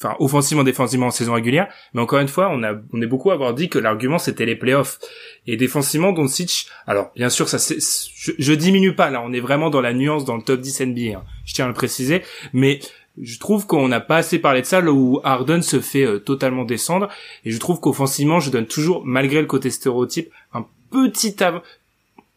[0.00, 3.30] enfin, offensivement, défensivement en saison régulière, mais encore une fois, on a, on est beaucoup
[3.30, 4.98] à avoir dit que l'argument c'était les playoffs.
[5.46, 9.40] Et défensivement, Doncic, alors, bien sûr, ça c'est, je, je diminue pas, là, on est
[9.40, 12.22] vraiment dans la nuance dans le top 10 NBA, hein, je tiens à le préciser,
[12.52, 12.80] mais
[13.20, 16.20] je trouve qu'on n'a pas assez parlé de ça là où Harden se fait euh,
[16.20, 17.08] totalement descendre
[17.44, 21.60] et je trouve qu'offensivement je donne toujours malgré le côté stéréotype un petit av-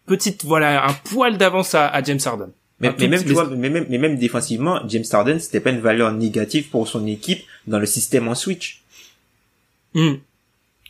[0.07, 2.51] petite voilà un poil d'avance à, à James Harden.
[2.81, 6.11] Mais, même, tu vois, mais même, mais même défensivement, James Harden, c'était pas une valeur
[6.11, 8.81] négative pour son équipe dans le système en switch.
[9.93, 10.15] Hmm.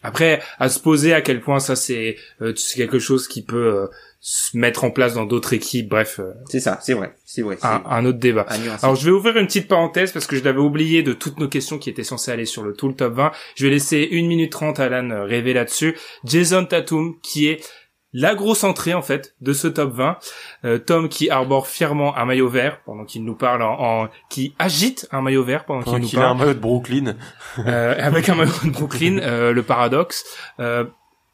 [0.03, 3.87] Après à se poser à quel point ça c'est euh, quelque chose qui peut euh,
[4.23, 7.57] se mettre en place dans d'autres équipes bref euh, C'est ça, c'est vrai, c'est vrai.
[7.63, 8.45] un, un autre débat.
[8.83, 11.47] Alors je vais ouvrir une petite parenthèse parce que je l'avais oublié de toutes nos
[11.47, 13.31] questions qui étaient censées aller sur le tout le top 20.
[13.55, 15.97] Je vais laisser une minute 30 à Alan euh, rêver là-dessus.
[16.23, 17.67] Jason Tatum qui est
[18.13, 20.17] la grosse entrée en fait de ce top 20.
[20.65, 24.53] Euh, Tom qui arbore fièrement un maillot vert pendant qu'il nous parle en, en- qui
[24.59, 27.15] agite un maillot vert pendant qu'il nous il a un parle maillot de Brooklyn.
[27.59, 30.25] euh, avec un maillot de Brooklyn, euh, le paradoxe.
[30.59, 30.83] Euh,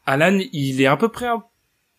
[0.06, 1.42] Alan, il est à peu près un-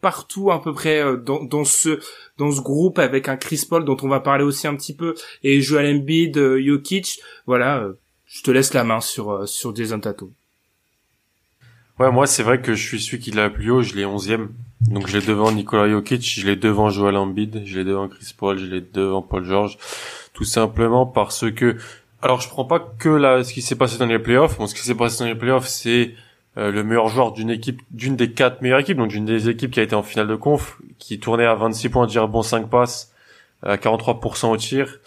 [0.01, 1.99] partout, à peu près euh, dans, dans ce
[2.37, 5.13] dans ce groupe avec un Chris Paul dont on va parler aussi un petit peu
[5.43, 7.19] et Joel Embiid, euh, Jokic.
[7.45, 10.31] Voilà, euh, je te laisse la main sur sur Jason Tatum.
[11.99, 14.47] Ouais, moi, c'est vrai que je suis celui qui l'a plus haut, je l'ai 11e.
[14.79, 18.33] Donc, je l'ai devant Nikola Jokic, je l'ai devant Joel Embiid, je l'ai devant Chris
[18.37, 19.77] Paul, je l'ai devant Paul George.
[20.31, 21.75] Tout simplement parce que,
[22.21, 24.57] alors, je prends pas que là, ce qui s'est passé dans les playoffs.
[24.57, 26.13] Bon, ce qui s'est passé dans les playoffs, c'est
[26.57, 29.71] euh, le meilleur joueur d'une équipe, d'une des quatre meilleures équipes, donc d'une des équipes
[29.71, 32.69] qui a été en finale de conf, qui tournait à 26 points, dire bon 5
[32.69, 33.13] passes,
[33.61, 34.99] à 43% au tir.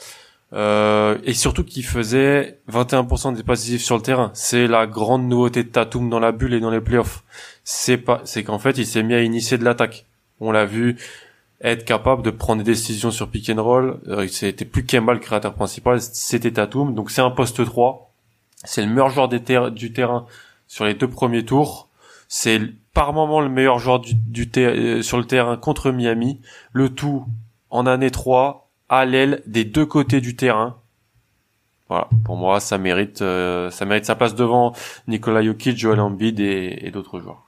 [0.55, 4.31] Euh, et surtout qui faisait 21% des passes sur le terrain.
[4.35, 7.23] C'est la grande nouveauté de Tatum dans la bulle et dans les playoffs.
[7.65, 10.05] C'est pas, c'est qu'en fait, il s'est mis à initier de l'attaque.
[10.41, 10.97] On l'a vu
[11.63, 14.01] être capable de prendre des décisions sur pick and roll.
[14.09, 16.95] Euh, c'était plus Kemba le créateur principal, c'était Tatum.
[16.95, 18.13] Donc c'est un poste 3.
[18.65, 20.27] C'est le meilleur joueur du terrain
[20.69, 21.89] sur les deux premiers tours.
[22.29, 22.61] C'est
[22.93, 26.41] par moment le meilleur joueur du, du euh, sur le terrain contre Miami.
[26.73, 27.25] Le tout
[27.71, 28.62] en année 3
[28.93, 30.79] à l'aile des deux côtés du terrain.
[31.89, 34.75] Voilà, pour moi, ça mérite, euh, ça mérite sa place devant
[35.09, 37.43] Nikola Jokic, Joel Embiid et, et d'autres joueurs.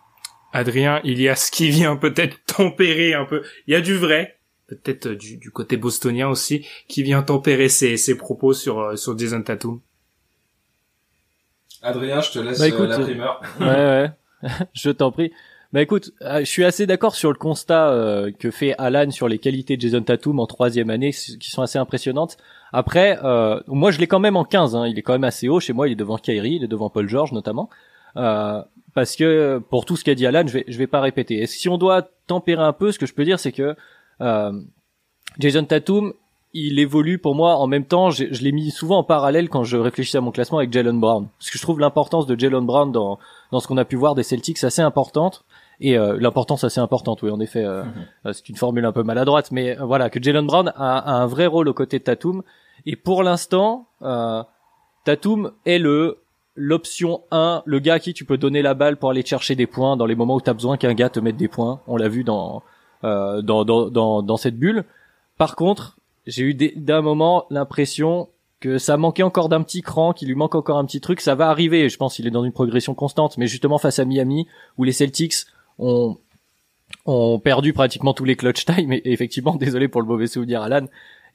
[0.52, 3.42] Adrien, il y a ce qui vient peut-être tempérer un peu.
[3.66, 4.38] Il y a du vrai,
[4.68, 8.96] peut-être euh, du, du côté bostonien aussi, qui vient tempérer ses, ses propos sur euh,
[8.96, 9.80] sur Jason Tatum.
[11.82, 13.40] Adrien, je te laisse Bah, euh, écoute, la primeur.
[13.60, 14.10] ouais, ouais.
[14.74, 15.32] je t'en prie.
[15.74, 19.26] Bah écoute, euh, je suis assez d'accord sur le constat euh, que fait Alan sur
[19.26, 22.36] les qualités de Jason Tatum en troisième année, qui sont assez impressionnantes.
[22.72, 25.48] Après, euh, moi je l'ai quand même en 15, hein, il est quand même assez
[25.48, 25.58] haut.
[25.58, 27.70] Chez moi, il est devant Kyrie, il est devant Paul George notamment.
[28.16, 28.62] Euh,
[28.94, 31.42] parce que pour tout ce qu'a dit Alan, je vais, je vais pas répéter.
[31.42, 33.74] Et si on doit tempérer un peu, ce que je peux dire, c'est que
[34.20, 34.52] euh,
[35.40, 36.12] Jason Tatum,
[36.52, 38.10] il évolue pour moi en même temps.
[38.10, 41.00] Je, je l'ai mis souvent en parallèle quand je réfléchissais à mon classement avec Jalen
[41.00, 43.18] Brown, parce que je trouve l'importance de Jalen Brown dans
[43.50, 45.44] dans ce qu'on a pu voir des Celtics assez importante
[45.80, 47.22] et euh, l'importance assez importante.
[47.22, 47.82] Oui, en effet, euh,
[48.26, 51.12] euh, c'est une formule un peu maladroite, mais euh, voilà que Jalen Brown a, a
[51.12, 52.42] un vrai rôle aux côtés de Tatum.
[52.86, 54.42] Et pour l'instant, euh,
[55.04, 56.18] Tatum est le
[56.56, 59.66] l'option 1, le gars à qui tu peux donner la balle pour aller chercher des
[59.66, 61.80] points dans les moments où tu as besoin qu'un gars te mette des points.
[61.88, 62.62] On l'a vu dans,
[63.02, 64.84] euh, dans, dans, dans, dans cette bulle.
[65.36, 65.96] Par contre,
[66.26, 68.28] j'ai eu d'un moment l'impression
[68.60, 71.20] que ça manquait encore d'un petit cran, qu'il lui manque encore un petit truc.
[71.20, 74.04] Ça va arriver, je pense qu'il est dans une progression constante, mais justement face à
[74.04, 74.46] Miami,
[74.78, 75.34] où les Celtics
[75.78, 76.18] ont,
[77.06, 80.86] ont perdu pratiquement tous les clutch time, et effectivement, désolé pour le mauvais souvenir, Alan.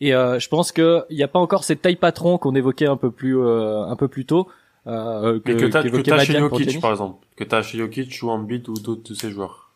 [0.01, 2.97] Et euh, je pense qu'il n'y a pas encore cette taille patron qu'on évoquait un
[2.97, 4.47] peu plus euh, un peu plus tôt.
[4.87, 7.25] Euh, Mais que t'as, que t'as chez Jokic, par exemple.
[7.35, 9.73] Que t'as chez Jokic ou Embiid ou d'autres de ces joueurs.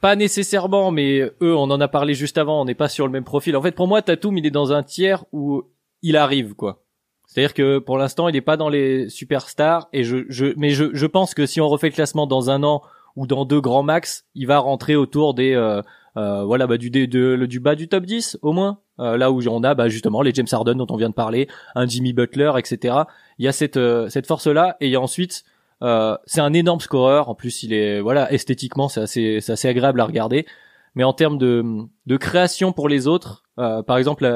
[0.00, 3.12] Pas nécessairement, mais eux, on en a parlé juste avant, on n'est pas sur le
[3.12, 3.56] même profil.
[3.56, 5.64] En fait, pour moi, Tatum, il est dans un tiers où
[6.02, 6.82] il arrive quoi.
[7.26, 10.86] C'est-à-dire que pour l'instant, il n'est pas dans les superstars et je, je mais je,
[10.92, 12.82] je pense que si on refait le classement dans un an
[13.18, 15.82] ou dans deux grands max, il va rentrer autour des euh,
[16.16, 17.06] euh, voilà bah du de,
[17.46, 18.78] du bas du top 10 au moins.
[19.00, 21.48] Euh, là où on a bah justement les James Harden dont on vient de parler,
[21.74, 22.94] un Jimmy Butler, etc.
[23.38, 25.42] Il y a cette euh, cette force là et il y a ensuite
[25.82, 27.28] euh, c'est un énorme scoreur.
[27.28, 30.46] En plus, il est voilà esthétiquement c'est assez c'est assez agréable à regarder.
[30.94, 31.64] Mais en termes de
[32.06, 34.30] de création pour les autres, par exemple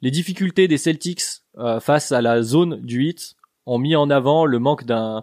[0.00, 1.42] les difficultés des Celtics
[1.80, 3.34] face à la zone du hit
[3.66, 5.20] ont mis en avant le manque d'un euh,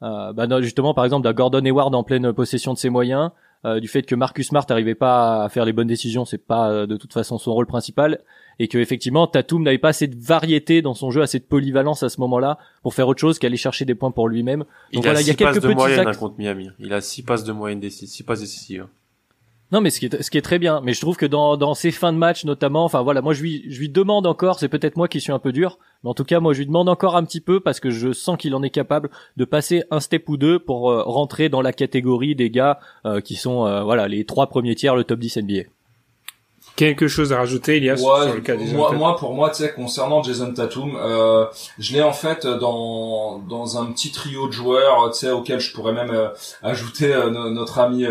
[0.00, 3.30] bah justement par exemple d'un Gordon Hayward en pleine possession de ses moyens,
[3.64, 6.70] euh, du fait que Marcus Smart n'arrivait pas à faire les bonnes décisions, c'est pas
[6.70, 8.20] euh, de toute façon son rôle principal,
[8.60, 12.04] et que effectivement Tatum n'avait pas assez de variété dans son jeu, assez de polyvalence
[12.04, 14.64] à ce moment-là pour faire autre chose qu'aller chercher des points pour lui-même.
[14.92, 16.70] il a il y a quelques de moyenne hein, contre Miami.
[16.78, 18.86] Il a six passes de moyenne six passes décisives.
[19.70, 20.80] Non, mais ce qui est, ce qui est très bien.
[20.82, 23.42] Mais je trouve que dans, dans ces fins de match, notamment, enfin voilà, moi je
[23.42, 26.14] lui, je lui demande encore, c'est peut-être moi qui suis un peu dur, mais en
[26.14, 28.54] tout cas, moi je lui demande encore un petit peu parce que je sens qu'il
[28.54, 32.34] en est capable de passer un step ou deux pour euh, rentrer dans la catégorie
[32.34, 35.62] des gars euh, qui sont, euh, voilà, les trois premiers tiers, le top 10 NBA
[36.76, 39.64] quelque chose à rajouter, Elias, ouais, sur le cas des moi, moi, pour moi, tu
[39.64, 41.44] sais, concernant Jason Tatum, euh,
[41.80, 45.72] je l'ai en fait dans dans un petit trio de joueurs, tu sais, auquel je
[45.72, 46.30] pourrais même
[46.62, 48.06] ajouter notre ami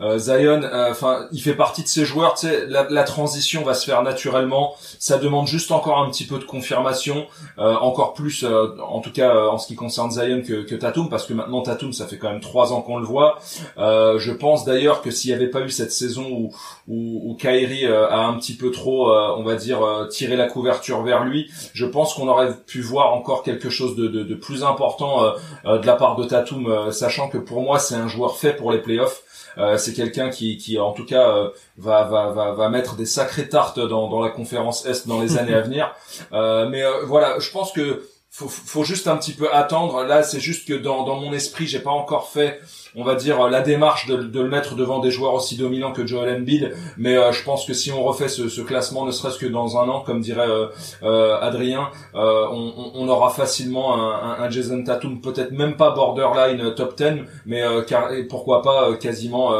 [0.00, 2.34] euh, Zion, euh, enfin, il fait partie de ces joueurs.
[2.34, 4.74] Tu sais, la, la, transition va se faire naturellement.
[4.98, 7.26] Ça demande juste encore un petit peu de confirmation,
[7.58, 11.26] euh, encore plus, en tout cas en ce qui concerne Zion que, que Tatum, parce
[11.26, 13.38] que maintenant Tatum, ça fait quand même trois ans qu'on le voit.
[13.76, 16.50] je pense d'ailleurs que s'il n'y avait pas eu cette saison où
[16.86, 19.80] où, où Kyrie a un petit peu trop, on va dire,
[20.10, 24.08] tiré la couverture vers lui, je pense qu'on aurait pu voir encore quelque chose de,
[24.08, 25.32] de, de plus important
[25.64, 28.78] de la part de Tatum, sachant que pour moi c'est un joueur fait pour les
[28.78, 29.22] playoffs.
[29.56, 33.06] Euh, c'est quelqu'un qui, qui, en tout cas, euh, va, va, va, va mettre des
[33.06, 35.94] sacrées tartes dans, dans la conférence Est dans les années à venir.
[36.32, 40.04] Euh, mais voilà, je pense que faut, faut juste un petit peu attendre.
[40.04, 42.60] Là, c'est juste que dans, dans mon esprit, j'ai pas encore fait,
[42.94, 46.06] on va dire, la démarche de, de, le mettre devant des joueurs aussi dominants que
[46.06, 46.74] Joel Embiid.
[46.98, 49.78] Mais euh, je pense que si on refait ce, ce classement, ne serait-ce que dans
[49.78, 50.66] un an, comme dirait euh,
[51.02, 56.96] euh, Adrien, on, on, aura facilement un, un, Jason Tatum, peut-être même pas borderline top
[56.96, 59.52] 10, mais car, pourquoi pas quasiment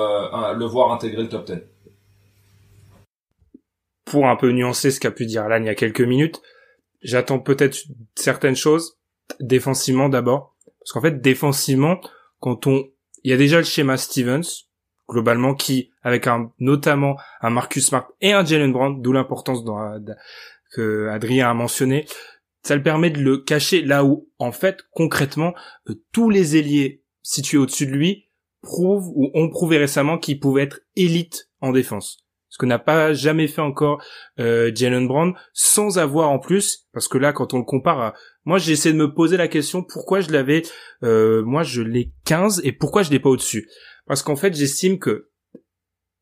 [0.53, 1.55] le voir intégrer le top 10.
[4.05, 6.43] Pour un peu nuancer ce qu'a pu dire Alan il y a quelques minutes,
[7.03, 7.79] j'attends peut-être
[8.15, 8.99] certaines choses
[9.41, 10.57] défensivement d'abord.
[10.81, 12.01] Parce qu'en fait défensivement
[12.41, 12.89] quand on
[13.25, 14.67] il y a déjà le schéma Stevens
[15.09, 19.65] globalement qui avec un notamment un Marcus Smart et un Jalen Brown d'où l'importance
[20.73, 22.07] que Adrien a mentionné
[22.63, 25.55] ça le permet de le cacher là où en fait concrètement
[25.89, 28.27] euh, tous les ailiers situés au-dessus de lui
[28.63, 33.13] prouvent ou ont prouvé récemment qu'ils pouvaient être élites en défense ce que n'a pas
[33.13, 34.03] jamais fait encore
[34.39, 38.15] euh, Jalen Brown, sans avoir en plus, parce que là, quand on le compare à...
[38.45, 40.63] Moi, j'ai essayé de me poser la question, pourquoi je l'avais...
[41.03, 43.69] Euh, moi, je l'ai 15, et pourquoi je l'ai pas au-dessus?
[44.07, 45.29] Parce qu'en fait, j'estime que...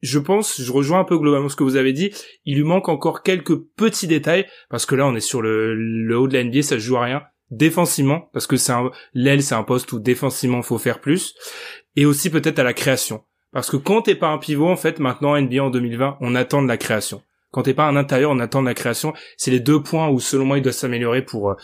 [0.02, 2.12] Je pense, je rejoins un peu globalement ce que vous avez dit,
[2.44, 6.18] il lui manque encore quelques petits détails, parce que là, on est sur le, le
[6.18, 8.72] haut de la NBA, ça joue à rien défensivement parce que c'est
[9.14, 11.34] l'aile c'est un poste où défensivement faut faire plus
[11.94, 13.22] et aussi peut-être à la création
[13.56, 16.60] parce que quand t'es pas un pivot, en fait, maintenant, NBA en 2020, on attend
[16.60, 17.22] de la création.
[17.52, 19.14] Quand t'es pas un intérieur, on attend de la création.
[19.38, 21.54] C'est les deux points où, selon moi, il doit s'améliorer pour, euh,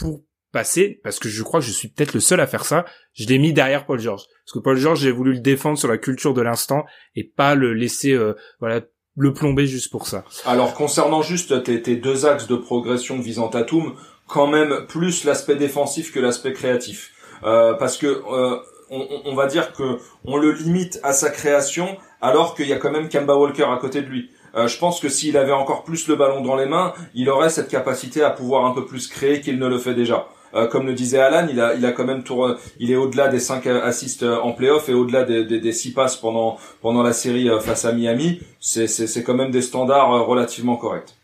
[0.00, 2.86] pour passer, parce que je crois que je suis peut-être le seul à faire ça.
[3.12, 4.24] Je l'ai mis derrière Paul George.
[4.44, 6.84] Parce que Paul George, j'ai voulu le défendre sur la culture de l'instant
[7.14, 8.80] et pas le laisser, euh, voilà,
[9.16, 10.24] le plomber juste pour ça.
[10.44, 13.94] Alors, concernant juste tes, deux axes de progression visant Tatum,
[14.26, 17.12] quand même plus l'aspect défensif que l'aspect créatif.
[17.44, 18.58] Euh, parce que, euh,
[18.90, 22.90] on, va dire que on le limite à sa création, alors qu'il y a quand
[22.90, 24.30] même Kemba Walker à côté de lui.
[24.54, 27.50] Euh, je pense que s'il avait encore plus le ballon dans les mains, il aurait
[27.50, 30.28] cette capacité à pouvoir un peu plus créer qu'il ne le fait déjà.
[30.54, 33.28] Euh, comme le disait Alan, il a, il a quand même tour, il est au-delà
[33.28, 37.50] des 5 assists en playoff et au-delà des, des, 6 passes pendant, pendant la série
[37.50, 38.40] euh, face à Miami.
[38.58, 41.14] C'est, c'est, quand même des standards relativement corrects.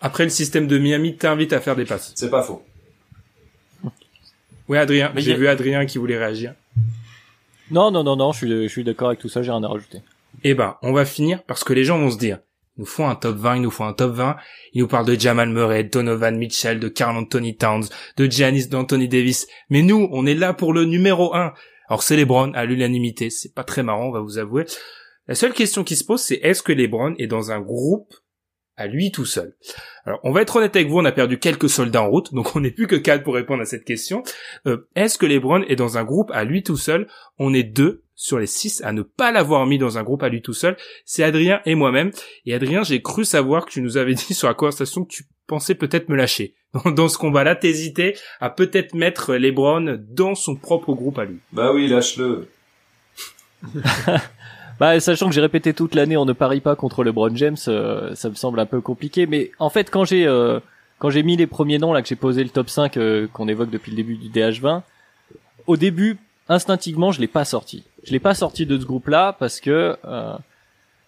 [0.00, 2.12] Après, le système de Miami t'invite à faire des passes.
[2.14, 2.62] C'est pas faux.
[4.68, 5.12] Oui, Adrien.
[5.16, 6.54] J'ai vu Adrien qui voulait réagir.
[7.70, 9.98] Non, non, non, non, je suis, d'accord avec tout ça, j'ai rien à rajouter.
[10.44, 12.38] Eh ben, on va finir parce que les gens vont se dire,
[12.76, 14.36] ils nous font un top 20, ils nous font un top 20,
[14.72, 17.84] ils nous parlent de Jamal Murray, de Donovan Mitchell, de Carl Anthony Towns,
[18.16, 21.52] de Giannis, d'Anthony Davis, mais nous, on est là pour le numéro 1.
[21.88, 24.64] Alors c'est les Browns à l'unanimité, c'est pas très marrant, on va vous avouer.
[25.26, 28.14] La seule question qui se pose, c'est est-ce que les Browns est dans un groupe
[28.78, 29.54] à lui tout seul.
[30.06, 32.56] Alors, on va être honnête avec vous, on a perdu quelques soldats en route, donc
[32.56, 34.22] on n'est plus que quatre pour répondre à cette question.
[34.66, 37.08] Euh, est-ce que LeBron est dans un groupe à lui tout seul?
[37.38, 40.28] On est deux sur les six à ne pas l'avoir mis dans un groupe à
[40.28, 40.76] lui tout seul.
[41.04, 42.10] C'est Adrien et moi-même.
[42.46, 45.24] Et Adrien, j'ai cru savoir que tu nous avais dit sur la conversation que tu
[45.46, 46.54] pensais peut-être me lâcher.
[46.84, 51.38] Dans, ce combat-là, t'hésitais à peut-être mettre LeBron dans son propre groupe à lui.
[51.52, 52.48] Bah oui, lâche-le.
[54.78, 58.14] Bah, sachant que j'ai répété toute l'année, on ne parie pas contre LeBron James, euh,
[58.14, 59.26] ça me semble un peu compliqué.
[59.26, 60.60] Mais en fait, quand j'ai euh,
[60.98, 63.48] quand j'ai mis les premiers noms là, que j'ai posé le top 5 euh, qu'on
[63.48, 64.82] évoque depuis le début du DH20,
[65.66, 66.16] au début,
[66.48, 67.84] instinctivement, je l'ai pas sorti.
[68.04, 69.96] Je l'ai pas sorti de ce groupe-là parce que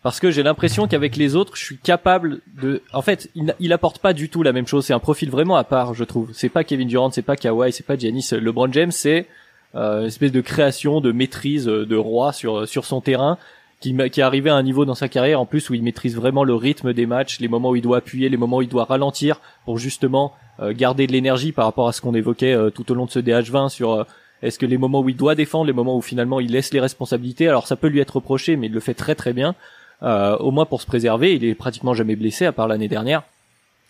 [0.02, 2.82] parce que j'ai l'impression qu'avec les autres, je suis capable de.
[2.92, 4.86] En fait, il, apporte pas du tout la même chose.
[4.86, 6.30] C'est un profil vraiment à part, je trouve.
[6.32, 8.30] C'est pas Kevin Durant, c'est pas Kawhi, c'est pas Giannis.
[8.32, 9.28] LeBron James, c'est
[9.74, 13.38] une espèce de création, de maîtrise de roi sur sur son terrain
[13.80, 16.14] qui, qui est arrivé à un niveau dans sa carrière en plus où il maîtrise
[16.14, 18.68] vraiment le rythme des matchs, les moments où il doit appuyer, les moments où il
[18.68, 22.70] doit ralentir pour justement euh, garder de l'énergie par rapport à ce qu'on évoquait euh,
[22.70, 24.04] tout au long de ce DH20 sur euh,
[24.42, 26.80] est-ce que les moments où il doit défendre, les moments où finalement il laisse les
[26.80, 29.54] responsabilités, alors ça peut lui être reproché, mais il le fait très très bien.
[30.02, 33.22] au moins pour se préserver, il est pratiquement jamais blessé à part l'année dernière.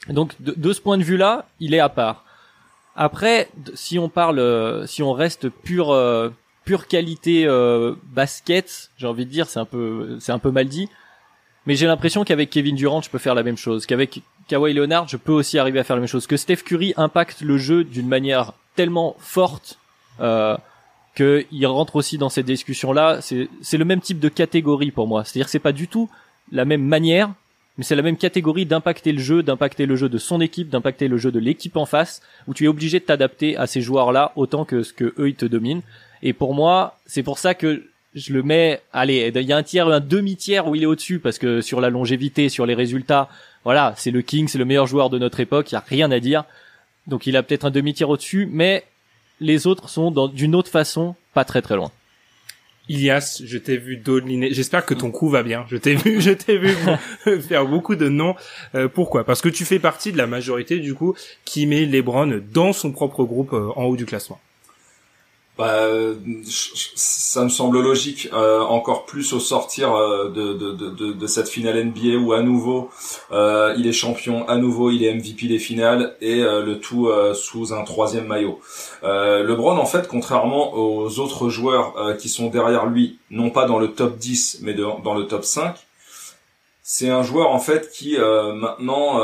[0.08, 2.24] Donc de, de, ce point de vue-là, il est à part.
[2.96, 5.94] Après, si on parle, si on reste pur
[6.70, 10.68] pure qualité euh, basket, j'ai envie de dire, c'est un peu c'est un peu mal
[10.68, 10.88] dit,
[11.66, 15.08] mais j'ai l'impression qu'avec Kevin Durant, je peux faire la même chose, qu'avec Kawhi Leonard,
[15.08, 17.82] je peux aussi arriver à faire la même chose, que Steph Curry impacte le jeu
[17.82, 19.80] d'une manière tellement forte
[20.20, 20.56] euh,
[21.16, 23.18] qu'il rentre aussi dans cette discussion-là.
[23.20, 26.08] C'est c'est le même type de catégorie pour moi, c'est-à-dire que c'est pas du tout
[26.52, 27.32] la même manière,
[27.78, 31.08] mais c'est la même catégorie d'impacter le jeu, d'impacter le jeu de son équipe, d'impacter
[31.08, 34.30] le jeu de l'équipe en face, où tu es obligé de t'adapter à ces joueurs-là
[34.36, 35.82] autant que ce que eux ils te dominent.
[36.22, 37.84] Et pour moi, c'est pour ça que
[38.14, 41.18] je le mets, allez, il y a un tiers, un demi-tiers où il est au-dessus,
[41.18, 43.28] parce que sur la longévité, sur les résultats,
[43.64, 46.10] voilà, c'est le King, c'est le meilleur joueur de notre époque, il y a rien
[46.10, 46.44] à dire.
[47.06, 48.84] Donc il a peut-être un demi-tiers au-dessus, mais
[49.40, 51.90] les autres sont d'une autre façon pas très très loin.
[52.88, 54.52] Ilias, je t'ai vu doliner.
[54.52, 55.64] J'espère que ton coup va bien.
[55.70, 56.74] Je t'ai vu, je t'ai vu
[57.40, 58.34] faire beaucoup de noms.
[58.74, 59.24] Euh, pourquoi?
[59.24, 61.14] Parce que tu fais partie de la majorité du coup
[61.44, 64.40] qui met LeBron dans son propre groupe euh, en haut du classement.
[65.60, 65.90] Bah,
[66.46, 71.50] ça me semble logique, euh, encore plus au sortir euh, de, de, de, de, cette
[71.50, 72.88] finale NBA où à nouveau
[73.30, 77.74] euh, il est champion, à nouveau il est MVP des finales et le tout sous
[77.74, 78.58] un troisième maillot.
[79.02, 83.92] LeBron en fait, contrairement aux autres joueurs qui sont derrière lui, non pas dans le
[83.92, 85.74] top 10 mais dans le top 5,
[86.82, 89.20] c'est un joueur en fait qui maintenant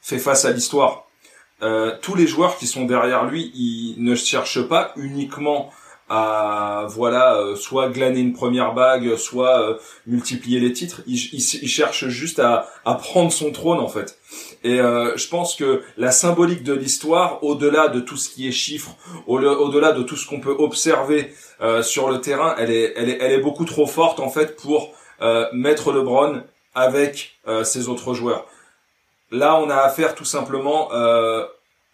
[0.00, 1.05] fait face à l'histoire
[1.62, 5.70] euh, tous les joueurs qui sont derrière lui, ils ne cherchent pas uniquement
[6.08, 11.00] à voilà euh, soit glaner une première bague, soit euh, multiplier les titres.
[11.06, 14.18] Ils, cherchent juste à, à, prendre son trône en fait.
[14.64, 18.96] Et je pense que la symbolique de l'histoire, au-delà de tout ce qui est chiffres,
[19.28, 21.32] au-delà de tout ce qu'on peut observer
[21.82, 24.92] sur le terrain, elle est, elle est, elle est beaucoup trop forte en fait pour
[25.52, 26.42] mettre LeBron
[26.74, 28.46] avec ses autres joueurs.
[29.30, 31.44] Là, on a affaire tout simplement euh,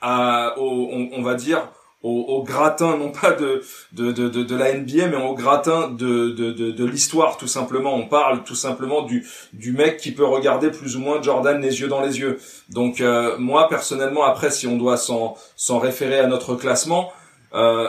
[0.01, 1.69] à, au, on, va dire,
[2.03, 6.85] au, gratin, non pas de, de, de, la NBA, mais au gratin de, de, de,
[6.85, 7.95] l'histoire, tout simplement.
[7.95, 11.81] On parle tout simplement du, du mec qui peut regarder plus ou moins Jordan les
[11.81, 12.39] yeux dans les yeux.
[12.69, 17.13] Donc euh, moi, personnellement, après, si on doit s'en, s'en référer à notre classement,
[17.55, 17.89] euh,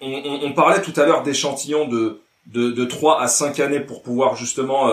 [0.00, 4.36] on, parlait tout à l'heure d'échantillons de, de, de 3 à 5 années pour pouvoir
[4.36, 4.88] justement...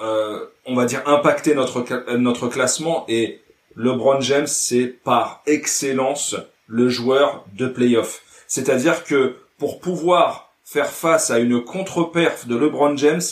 [0.00, 1.84] euh, euh, on va dire impacter notre
[2.16, 3.40] notre classement et
[3.76, 6.36] LeBron James c'est par excellence
[6.66, 8.22] le joueur de playoff.
[8.46, 13.22] C'est-à-dire que pour pouvoir faire face à une contre-perf de LeBron James,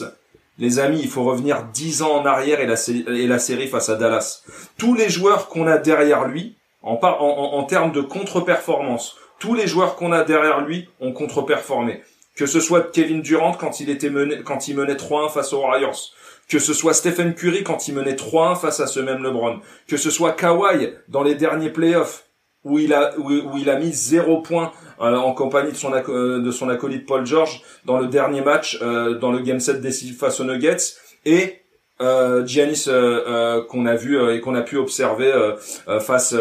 [0.59, 3.89] les amis, il faut revenir dix ans en arrière et la, et la série face
[3.89, 4.45] à Dallas.
[4.79, 10.13] Tous les joueurs qu'on a derrière lui, en termes de contre-performance, tous les joueurs qu'on
[10.13, 12.03] a derrière lui ont contre-performé.
[12.37, 15.61] Que ce soit Kevin Durant quand il était mené, quand il menait 3-1 face aux
[15.61, 16.13] Warriors,
[16.49, 19.97] que ce soit Stephen Curry quand il menait 3-1 face à ce même LeBron, que
[19.97, 22.25] ce soit Kawhi dans les derniers playoffs
[22.65, 26.41] où il a où, il a mis zéro point euh, en compagnie de son euh,
[26.41, 30.19] de son acolyte Paul George dans le dernier match euh, dans le game 7 décisif
[30.19, 30.95] face aux Nuggets
[31.25, 31.61] et
[32.45, 32.87] Giannis
[33.69, 35.33] qu'on a vu et qu'on a pu observer
[36.01, 36.35] face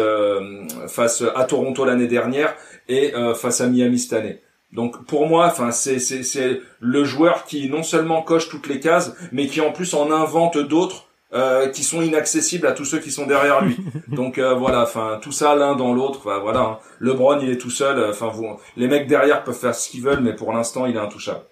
[0.88, 2.54] face à Toronto l'année dernière
[2.88, 4.43] et face à Miami cette année.
[4.74, 9.14] Donc pour moi, enfin c'est c'est le joueur qui non seulement coche toutes les cases,
[9.32, 13.10] mais qui en plus en invente d'autres euh, qui sont inaccessibles à tous ceux qui
[13.10, 13.76] sont derrière lui.
[14.08, 16.20] Donc euh, voilà, enfin tout ça l'un dans l'autre.
[16.20, 16.78] Enfin, voilà, hein.
[17.00, 17.98] LeBron il est tout seul.
[17.98, 18.46] Euh, enfin vous,
[18.76, 21.42] les mecs derrière peuvent faire ce qu'ils veulent, mais pour l'instant il est intouchable.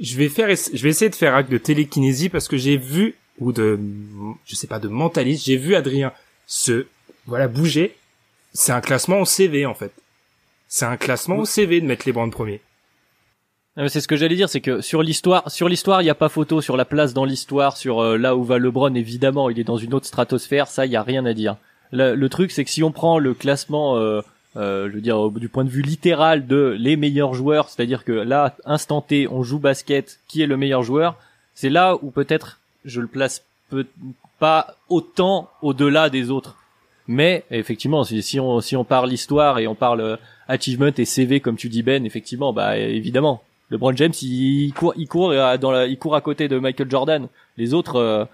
[0.00, 3.14] Je vais faire, je vais essayer de faire acte de télékinésie parce que j'ai vu
[3.38, 3.78] ou de,
[4.44, 5.44] je sais pas, de mentaliste.
[5.44, 6.12] J'ai vu Adrien
[6.46, 6.86] se,
[7.26, 7.96] voilà, bouger.
[8.52, 9.92] C'est un classement au CV en fait.
[10.74, 12.62] C'est un classement au CV de mettre les brands premiers.
[13.76, 16.14] Ah, C'est ce que j'allais dire, c'est que sur l'histoire, sur l'histoire, il y a
[16.14, 19.60] pas photo sur la place dans l'histoire, sur euh, là où va LeBron, évidemment, il
[19.60, 21.56] est dans une autre stratosphère, ça, il y a rien à dire.
[21.90, 24.22] Le, le truc, c'est que si on prend le classement, euh,
[24.56, 28.12] euh, je veux dire, du point de vue littéral de les meilleurs joueurs, c'est-à-dire que
[28.12, 31.16] là, instant T, on joue basket, qui est le meilleur joueur,
[31.54, 33.86] c'est là où peut-être je le place peu,
[34.38, 36.56] pas autant au-delà des autres.
[37.08, 40.16] Mais effectivement, si, si on si on parle histoire et on parle euh,
[40.52, 45.08] achievement et CV comme tu dis Ben, effectivement, bah évidemment, LeBron James il court il
[45.08, 47.28] court euh, dans la, il court à côté de Michael Jordan.
[47.56, 48.24] Les autres, euh,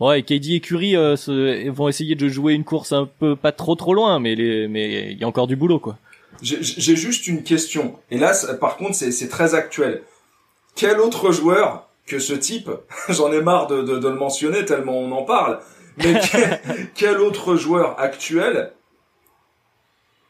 [0.00, 3.52] ouais, KD et Curry euh, se- vont essayer de jouer une course un peu pas
[3.52, 5.96] trop trop loin, mais les mais il y a encore du boulot quoi.
[6.42, 7.96] J'ai juste une question.
[8.10, 10.02] Et là, ça- par contre, c'est c'est très actuel.
[10.74, 12.70] Quel autre joueur que ce type,
[13.08, 15.58] j'en ai marre de, de, de le mentionner tellement on en parle,
[15.98, 16.60] mais quel,
[16.94, 18.72] quel autre joueur actuel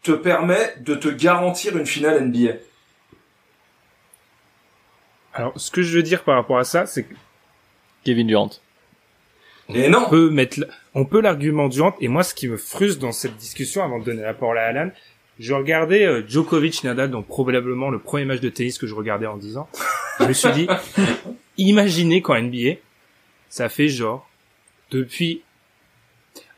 [0.02, 2.52] te permet de te garantir une finale NBA
[5.35, 7.06] Alors, ce que je veux dire par rapport à ça, c'est
[8.05, 8.51] Kevin Durant.
[9.72, 11.94] Et non on peut mettre, l- on peut l'argument Durant.
[12.01, 14.64] Et moi, ce qui me frustre dans cette discussion, avant de donner la parole à
[14.66, 14.90] Alan,
[15.39, 19.27] je regardais euh, Djokovic Nadal, donc probablement le premier match de tennis que je regardais
[19.27, 19.68] en 10 ans.
[20.18, 20.66] Je me suis dit,
[21.59, 22.74] imaginez qu'en NBA,
[23.48, 24.28] ça fait genre
[24.90, 25.43] depuis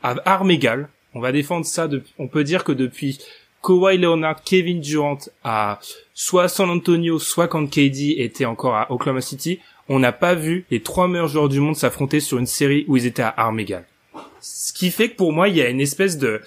[0.01, 1.89] à armes égales, on va défendre ça.
[2.17, 3.19] On peut dire que depuis
[3.61, 5.79] Kawhi Leonard, Kevin Durant à
[6.13, 9.59] soit San Antonio, soit quand KD était encore à Oklahoma City,
[9.89, 12.97] on n'a pas vu les trois meilleurs joueurs du monde s'affronter sur une série où
[12.97, 13.85] ils étaient à armes égales.
[14.41, 16.41] Ce qui fait que pour moi, il y a une espèce de,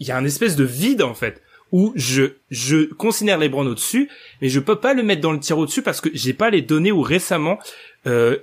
[0.00, 4.08] il y a espèce de vide en fait où je je considère LeBron au-dessus,
[4.40, 6.62] mais je peux pas le mettre dans le tir au-dessus parce que j'ai pas les
[6.62, 7.58] données où récemment
[8.06, 8.38] euh,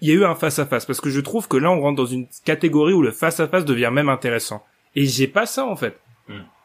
[0.00, 1.80] il y a eu un face à face parce que je trouve que là on
[1.80, 5.46] rentre dans une catégorie où le face à face devient même intéressant et j'ai pas
[5.46, 5.98] ça en fait.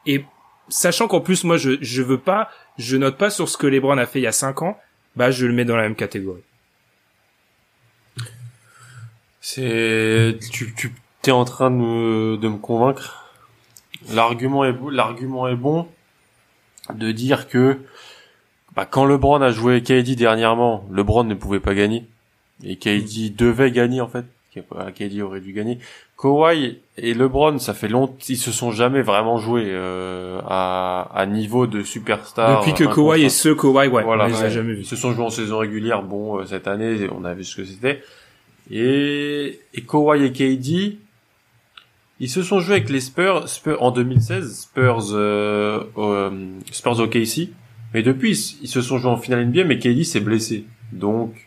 [0.05, 0.25] Et
[0.69, 3.97] sachant qu'en plus moi je je veux pas je note pas sur ce que LeBron
[3.97, 4.77] a fait il y a cinq ans,
[5.15, 6.43] bah je le mets dans la même catégorie.
[9.39, 13.31] C'est tu tu t'es en train de me, de me convaincre.
[14.11, 15.87] L'argument est l'argument est bon
[16.93, 17.79] de dire que
[18.75, 22.05] bah, quand LeBron a joué KD dernièrement, LeBron ne pouvait pas gagner
[22.63, 24.25] et KD devait gagner en fait.
[24.95, 25.79] KD aurait dû gagner.
[26.17, 31.25] Kawhi et LeBron, ça fait longtemps, ils se sont jamais vraiment joués euh, à, à
[31.25, 32.59] niveau de superstar.
[32.59, 34.51] Depuis que Kawhi est ce Kawhi, ouais, voilà, on les a ouais.
[34.51, 34.81] jamais vus.
[34.81, 36.03] Ils se sont joués en saison régulière.
[36.03, 38.03] Bon, euh, cette année, on a vu ce que c'était.
[38.69, 40.97] Et, et Kawhi et KD,
[42.19, 46.29] ils se sont joués avec les Spurs, Spurs en 2016, Spurs, euh, euh,
[46.71, 47.49] Spurs OKC.
[47.93, 50.65] Mais depuis, ils, ils se sont joués en finale NBA, mais KD s'est blessé.
[50.93, 51.42] Donc,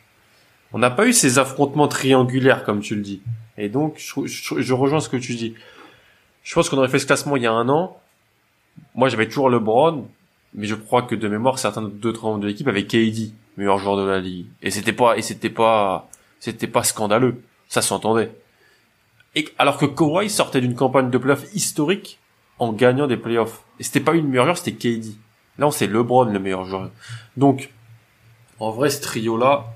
[0.76, 3.22] on n'a pas eu ces affrontements triangulaires, comme tu le dis.
[3.56, 5.54] Et donc, je, je, je rejoins ce que tu dis.
[6.42, 7.98] Je pense qu'on aurait fait ce classement il y a un an.
[8.94, 10.06] Moi, j'avais toujours LeBron,
[10.52, 13.96] mais je crois que de mémoire, certains d'autres membres de l'équipe avaient KD, meilleur joueur
[13.96, 14.48] de la ligue.
[14.60, 17.40] Et c'était pas, et c'était pas, c'était pas scandaleux.
[17.68, 18.30] Ça s'entendait.
[19.34, 22.18] Et alors que Kawhi sortait d'une campagne de playoffs historique
[22.58, 23.62] en gagnant des playoffs.
[23.80, 25.14] Et c'était pas une meilleure joueur, c'était KD.
[25.56, 26.90] Là, c'est LeBron le meilleur joueur.
[27.38, 27.70] Donc,
[28.60, 29.72] en vrai, ce trio-là,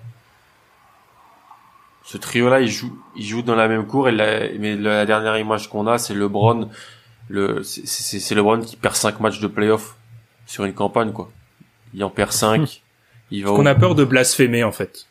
[2.11, 4.09] ce trio-là, il joue, il joue dans la même cour.
[4.09, 6.69] Et la, mais la dernière image qu'on a, c'est LeBron.
[7.29, 9.97] Le, c'est, c'est, c'est LeBron qui perd 5 matchs de playoffs
[10.47, 11.31] sur une campagne, quoi.
[11.95, 12.83] Il en perd 5.
[13.31, 15.07] il va On au- a peur de blasphémer en fait.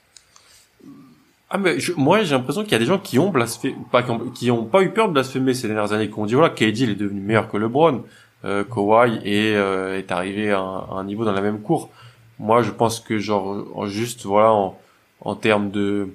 [1.50, 4.04] ah mais je- moi j'ai l'impression qu'il y a des gens qui ont blasphémé, pas
[4.04, 6.34] qui ont, qui ont pas eu peur de blasphémer ces dernières années, qui ont dit
[6.36, 8.04] voilà KD il est devenu meilleur que LeBron,
[8.46, 11.90] euh, Kawhi est, euh, est arrivé à un, à un niveau dans la même cour.
[12.40, 14.78] Moi je pense que genre en- juste voilà en,
[15.22, 16.10] en termes de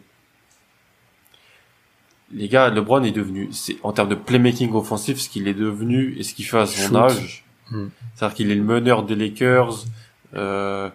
[2.34, 6.16] les gars LeBron est devenu c'est en termes de playmaking offensif ce qu'il est devenu
[6.18, 6.96] et ce qu'il fait à son Shoot.
[6.96, 7.44] âge.
[7.70, 7.86] Hmm.
[8.14, 9.84] C'est-à-dire qu'il est le meneur des Lakers.
[10.34, 10.90] Euh,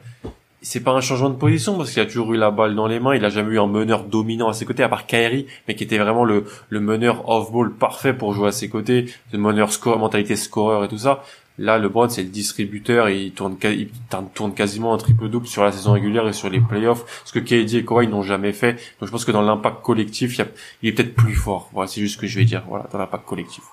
[0.62, 3.00] c'est pas un changement de position parce qu'il a toujours eu la balle dans les
[3.00, 3.16] mains.
[3.16, 5.86] Il a jamais eu un meneur dominant à ses côtés, à part Kyrie, mais qui
[5.86, 9.98] était vraiment le, le meneur off-ball parfait pour jouer à ses côtés, le meneur score,
[9.98, 11.24] mentalité scoreur et tout ça.
[11.60, 13.90] Là, LeBron, c'est le distributeur et il tourne, il
[14.34, 17.76] tourne- quasiment un triple-double sur la saison régulière et sur les playoffs, ce que KD
[17.76, 18.74] et Kawhi n'ont jamais fait.
[19.00, 20.40] Donc je pense que dans l'impact collectif,
[20.82, 21.70] il, est peut-être plus fort.
[21.74, 22.64] Voilà, c'est juste ce que je vais dire.
[22.70, 23.66] Voilà, dans l'impact collectif.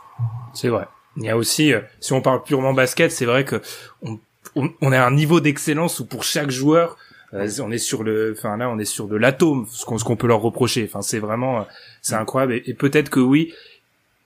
[0.52, 0.88] C'est vrai.
[1.16, 3.62] Il y a aussi, euh, si on parle purement basket, c'est vrai que
[4.56, 6.96] on, a un niveau d'excellence où pour chaque joueur,
[7.34, 10.26] euh, on est sur le, enfin là, on est sur de l'atome, ce qu'on peut
[10.26, 10.84] leur reprocher.
[10.88, 11.64] Enfin, c'est vraiment, euh,
[12.02, 12.60] c'est incroyable.
[12.66, 13.54] Et peut-être que oui,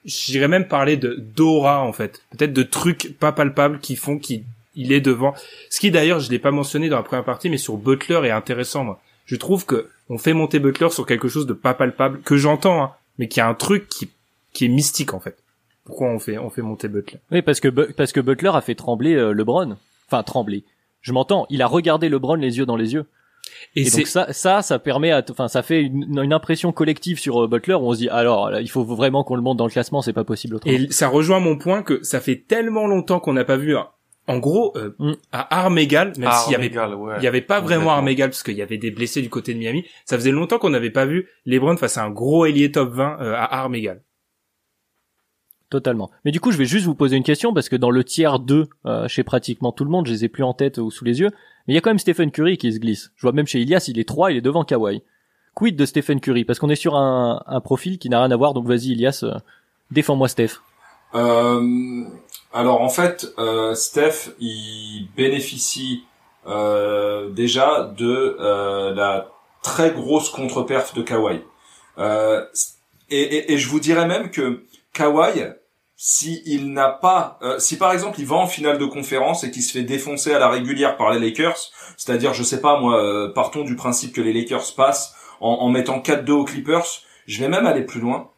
[0.04, 4.44] j'irais même parler de d'aura en fait, peut-être de trucs pas palpables qui font qu'il
[4.74, 5.34] il est devant.
[5.68, 8.30] Ce qui d'ailleurs, je l'ai pas mentionné dans la première partie, mais sur Butler est
[8.30, 8.84] intéressant.
[8.84, 12.36] Moi, je trouve que on fait monter Butler sur quelque chose de pas palpable que
[12.36, 14.10] j'entends, hein, mais qui a un truc qui
[14.52, 15.36] qui est mystique en fait.
[15.84, 17.18] Pourquoi on fait on fait monter Butler?
[17.30, 19.76] Oui, parce que parce que Butler a fait trembler euh, LeBron.
[20.06, 20.64] Enfin trembler.
[21.00, 23.06] Je m'entends, il a regardé LeBron les yeux dans les yeux.
[23.76, 26.72] Et, Et, c'est donc ça, ça, ça permet, à, enfin, ça fait une, une impression
[26.72, 29.42] collective sur euh, Butler où on se dit, alors, là, il faut vraiment qu'on le
[29.42, 30.74] monte dans le classement, c'est pas possible autrement.
[30.74, 33.76] et ça rejoint mon point que ça fait tellement longtemps qu'on n'a pas vu.
[33.76, 33.88] un-
[34.26, 35.12] En gros, euh, Mm.
[35.32, 37.14] à armes égales, même s'il y avait égal, ouais.
[37.18, 37.90] Il y avait pas vraiment Complètement.
[37.96, 39.84] arme égale parce qu'il y avait des blessés du côté de Miami.
[40.04, 43.16] Ça faisait longtemps qu'on n'avait pas vu LeBron face à un gros ailier top 20
[43.20, 44.02] euh, à arme égale.
[45.70, 46.10] Totalement.
[46.24, 48.40] Mais du coup, je vais juste vous poser une question parce que dans le tiers
[48.40, 51.04] 2, euh, chez pratiquement tout le monde, je les ai plus en tête ou sous
[51.04, 51.30] les yeux,
[51.66, 53.12] mais il y a quand même Stephen Curry qui se glisse.
[53.14, 55.02] Je vois même chez Ilias, il est 3, il est devant Kawhi.
[55.54, 56.44] Quid de Stephen Curry?
[56.44, 59.20] Parce qu'on est sur un, un profil qui n'a rien à voir, donc vas-y Ilias,
[59.22, 59.34] euh,
[59.92, 60.58] défends-moi Steph.
[61.14, 62.04] Euh,
[62.52, 66.02] alors en fait, euh, Steph, il bénéficie
[66.48, 69.28] euh, déjà de euh, la
[69.62, 71.42] très grosse contre-perf de Kawhi.
[73.12, 75.44] Et, et, et je vous dirais même que Kawhi,
[76.02, 79.50] si il n'a pas, euh, si par exemple il va en finale de conférence et
[79.50, 81.58] qu'il se fait défoncer à la régulière par les Lakers,
[81.98, 85.68] c'est-à-dire je sais pas moi, euh, partons du principe que les Lakers passent en, en
[85.68, 86.86] mettant 4-2 aux Clippers,
[87.26, 88.30] je vais même aller plus loin.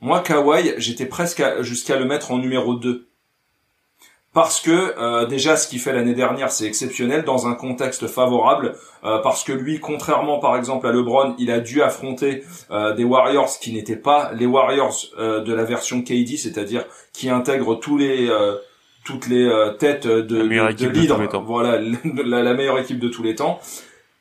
[0.00, 3.06] Moi, Kawhi, j'étais presque jusqu'à le mettre en numéro 2.
[4.32, 8.76] Parce que euh, déjà, ce qu'il fait l'année dernière, c'est exceptionnel dans un contexte favorable.
[9.02, 13.02] euh, parce que lui, contrairement par exemple à LeBron, il a dû affronter euh, des
[13.02, 17.98] Warriors qui n'étaient pas les Warriors euh, de la version KD, c'est-à-dire qui intègrent tous
[17.98, 18.54] les euh,
[19.04, 21.16] toutes les euh, têtes de, La de, de leaders.
[21.16, 21.42] tous les temps.
[21.42, 21.80] Voilà,
[22.24, 23.58] la, la meilleure équipe de tous les temps.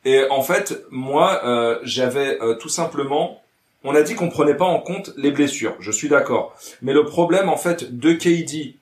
[0.05, 3.41] Et en fait, moi, euh, j'avais euh, tout simplement
[3.83, 5.75] on a dit qu'on prenait pas en compte les blessures.
[5.79, 6.53] Je suis d'accord.
[6.81, 8.75] Mais le problème, en fait, de KD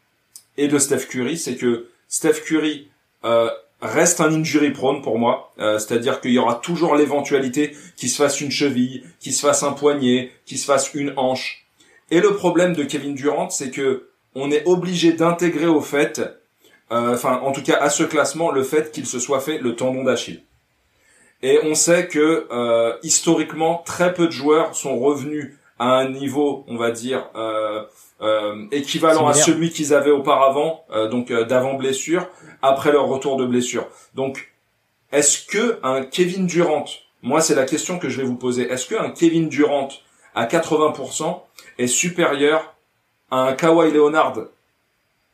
[0.57, 2.89] et de Steph Curry, c'est que Steph Curry
[3.25, 3.49] euh,
[3.81, 5.53] reste un injury prone pour moi.
[5.59, 9.63] Euh, C'est-à-dire qu'il y aura toujours l'éventualité qu'il se fasse une cheville, qu'il se fasse
[9.63, 11.65] un poignet, qu'il se fasse une hanche.
[12.09, 16.19] Et le problème de Kevin Durant, c'est que on est obligé d'intégrer au fait,
[16.91, 19.75] euh, enfin, en tout cas à ce classement, le fait qu'il se soit fait le
[19.75, 20.43] tendon d'Achille.
[21.43, 22.47] Et on sait que
[23.03, 27.29] historiquement, très peu de joueurs sont revenus à un niveau, on va dire,
[28.21, 32.27] euh, équivalent à celui qu'ils avaient auparavant, euh, donc euh, d'avant blessure,
[32.61, 33.87] après leur retour de blessure.
[34.15, 34.51] Donc,
[35.11, 36.85] est-ce que un Kevin Durant,
[37.21, 39.89] moi c'est la question que je vais vous poser, est-ce que un Kevin Durant
[40.35, 41.41] à 80%
[41.77, 42.75] est supérieur
[43.31, 44.39] à un Kawhi Leonard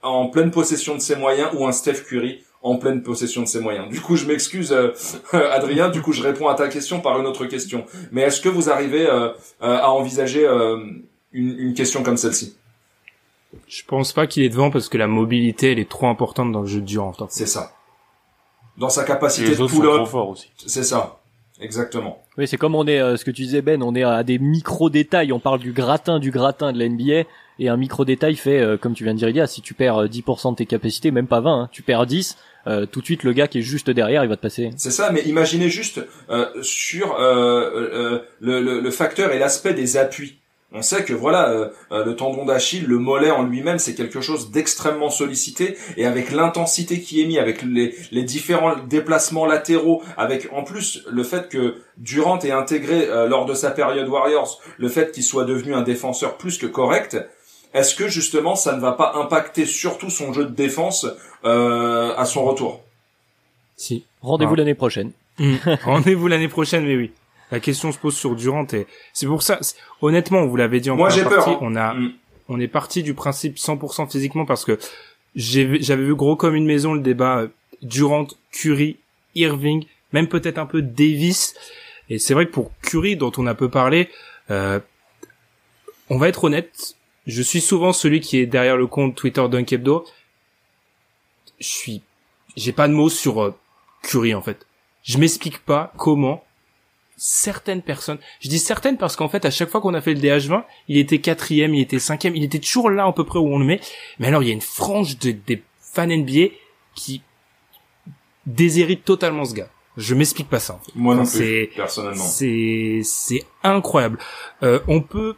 [0.02, 3.60] en pleine possession de ses moyens ou un Steph Curry en pleine possession de ses
[3.60, 3.90] moyens?
[3.90, 4.92] Du coup, je m'excuse, euh,
[5.52, 5.90] Adrien.
[5.90, 7.86] Du coup, je réponds à ta question par une autre question.
[8.12, 9.32] Mais est-ce que vous arrivez euh, euh,
[9.62, 10.78] à envisager euh,
[11.32, 12.56] une, une question comme celle-ci?
[13.68, 16.62] Je pense pas qu'il est devant parce que la mobilité elle est trop importante dans
[16.62, 17.14] le jeu de Durant.
[17.30, 17.72] C'est ça.
[18.78, 20.52] Dans sa capacité les de autres sont trop pull-up, forts aussi.
[20.66, 21.20] c'est ça.
[21.62, 22.22] Exactement.
[22.38, 24.40] Oui, c'est comme on est, euh, ce que tu disais Ben, on est à des
[24.40, 28.76] micro-détails, on parle du gratin du gratin de la NBA, et un micro-détail fait, euh,
[28.78, 31.28] comme tu viens de dire, Ilias, si tu perds euh, 10% de tes capacités, même
[31.28, 33.92] pas 20, hein, tu perds 10, euh, tout de suite le gars qui est juste
[33.92, 34.72] derrière, il va te passer.
[34.78, 36.02] C'est ça, mais imaginez juste
[36.32, 40.40] euh, sur euh, euh, le, le- le facteur et l'aspect des appuis.
[40.76, 44.22] On sait que voilà, euh, euh, le tendon d'Achille, le mollet en lui-même, c'est quelque
[44.22, 50.02] chose d'extrêmement sollicité et avec l'intensité qui est mis, avec les, les différents déplacements latéraux,
[50.18, 54.60] avec en plus le fait que Durant est intégré euh, lors de sa période Warriors,
[54.78, 57.18] le fait qu'il soit devenu un défenseur plus que correct.
[57.76, 61.06] Est-ce que justement ça ne va pas impacter surtout son jeu de défense
[61.46, 62.82] euh, à son retour?
[63.78, 64.06] Si.
[64.22, 64.58] Rendez-vous Ah.
[64.58, 65.12] l'année prochaine.
[65.38, 65.56] Hmm.
[65.84, 67.12] Rendez-vous l'année prochaine, mais oui.
[67.54, 69.60] La question se pose sur Durant et c'est pour ça.
[70.02, 71.60] Honnêtement, vous l'avez dit en Moi, première j'ai peur, partie, hein.
[71.62, 72.14] on a, Mm.
[72.50, 74.80] on est parti du principe 100% physiquement parce que
[75.36, 77.48] j'avais vu gros comme une maison le débat euh,
[77.84, 78.98] Durant, Curry,
[79.36, 81.54] Irving, même peut-être un peu Davis.
[82.10, 84.10] Et c'est vrai que pour Curry, dont on a peu parlé,
[84.50, 84.80] euh,
[86.10, 86.96] on va être honnête.
[87.28, 90.06] Je suis souvent celui qui est derrière le compte Twitter Dunkebdo.
[91.60, 92.02] Je suis,
[92.58, 93.54] j'ai pas de mots sur euh,
[94.02, 94.66] Curry en fait.
[95.04, 96.44] Je m'explique pas comment
[97.18, 100.20] certaines personnes, je dis certaines parce qu'en fait à chaque fois qu'on a fait le
[100.20, 103.48] DH20, il était quatrième, il était cinquième, il était toujours là à peu près où
[103.48, 103.80] on le met.
[104.20, 106.48] Mais alors il y a une frange de, des fans NBA
[106.96, 107.22] qui
[108.46, 109.70] déshéritent totalement ce gars.
[109.96, 110.74] Je m'explique pas ça.
[110.76, 110.92] en fait.
[110.96, 112.24] Moi non plus, c'est- personnellement.
[112.24, 114.18] c'est c'est incroyable.
[114.64, 115.36] Euh, on peut,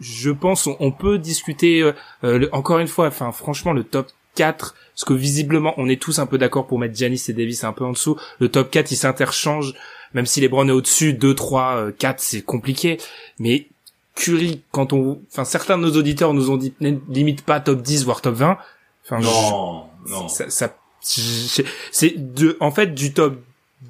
[0.00, 1.92] je pense, on, on peut discuter euh,
[2.24, 3.06] euh, le- encore une fois.
[3.06, 6.80] Enfin, franchement, le top 4, parce que visiblement, on est tous un peu d'accord pour
[6.80, 8.16] mettre Giannis et Davis un peu en dessous.
[8.40, 9.74] Le top 4, il s'interchange,
[10.14, 12.98] même si les Browns est au-dessus, 2, 3, euh, 4, c'est compliqué.
[13.38, 13.66] Mais
[14.14, 16.72] Curry, quand on, enfin, certains de nos auditeurs nous ont dit
[17.08, 18.58] limite pas top 10 voire top 20.
[19.04, 20.28] Enfin, je- Non, non.
[20.28, 23.36] ça, ça- c'est c'est de en fait du top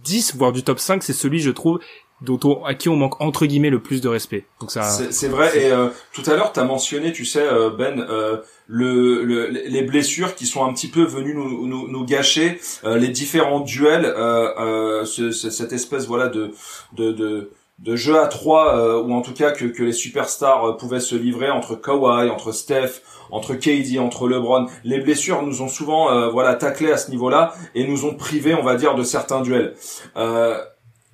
[0.03, 1.79] 10 voire du top 5 c'est celui je trouve
[2.25, 4.47] dont on, à qui on manque entre guillemets le plus de respect.
[4.61, 4.83] Donc ça.
[4.83, 5.57] C'est vrai.
[5.59, 9.83] Et euh, tout à l'heure, t'as mentionné, tu sais, euh, Ben, euh, le, le- les
[9.83, 14.07] blessures qui sont un petit peu venues nous, nous, nous gâcher euh, les différents duels,
[14.07, 16.53] euh, euh, ce- ce- cette espèce voilà de
[16.97, 20.77] de, de de jeu à trois euh, ou en tout cas que, que les superstars
[20.77, 23.03] pouvaient se livrer entre Kawhi, entre Steph,
[23.33, 24.69] entre KD, entre LeBron.
[24.85, 28.55] Les blessures nous ont souvent euh, voilà taclé à ce niveau-là et nous ont privés,
[28.55, 29.75] on va dire, de certains duels.
[30.17, 30.57] Euh,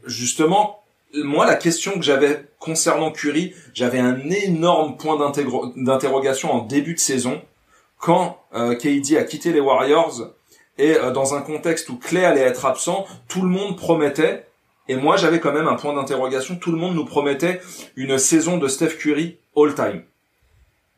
[0.07, 0.80] justement,
[1.15, 5.19] moi, la question que j'avais concernant Curry, j'avais un énorme point
[5.77, 7.43] d'interrogation en début de saison
[7.99, 10.33] quand euh, KD a quitté les Warriors
[10.79, 14.47] et euh, dans un contexte où Clay allait être absent, tout le monde promettait
[14.89, 17.61] et moi j'avais quand même un point d'interrogation, tout le monde nous promettait
[17.97, 20.03] une saison de Steph Curry all-time.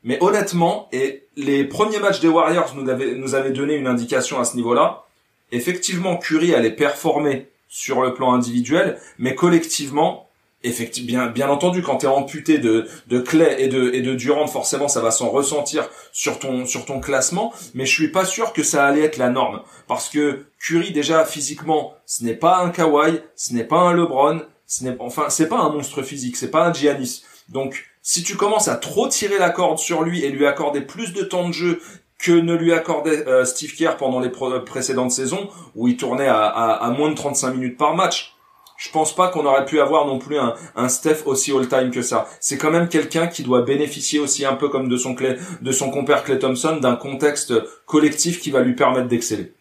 [0.03, 4.39] Mais honnêtement, et les premiers matchs des Warriors nous avaient, nous avaient donné une indication
[4.39, 5.03] à ce niveau-là,
[5.51, 10.29] effectivement Curry allait performer sur le plan individuel, mais collectivement,
[10.61, 14.13] effectivement, bien, bien entendu, quand tu es amputé de, de Clay et de, et de
[14.13, 18.25] Durant, forcément, ça va s'en ressentir sur ton, sur ton classement, mais je suis pas
[18.25, 19.63] sûr que ça allait être la norme.
[19.87, 24.41] Parce que Curry, déjà, physiquement, ce n'est pas un Kawhi, ce n'est pas un LeBron,
[24.67, 27.23] ce n'est, enfin, c'est pas un monstre physique, c'est pas un Giannis.
[27.49, 31.11] Donc, si tu commences à trop tirer la corde sur lui et lui accorder plus
[31.13, 31.81] de temps de jeu
[32.23, 34.31] que ne lui accordait euh, Steve Kerr pendant les
[34.65, 38.33] précédentes saisons, où il tournait à, moins de 35 minutes par match.
[38.77, 42.27] Je pense pas qu'on aurait pu avoir non plus un, Steph aussi all-time que ça.
[42.39, 46.39] C'est quand même quelqu'un qui doit bénéficier aussi un peu comme de son, compère Clay
[46.39, 47.53] Thompson d'un contexte
[47.85, 49.51] collectif qui va lui permettre d'exceller.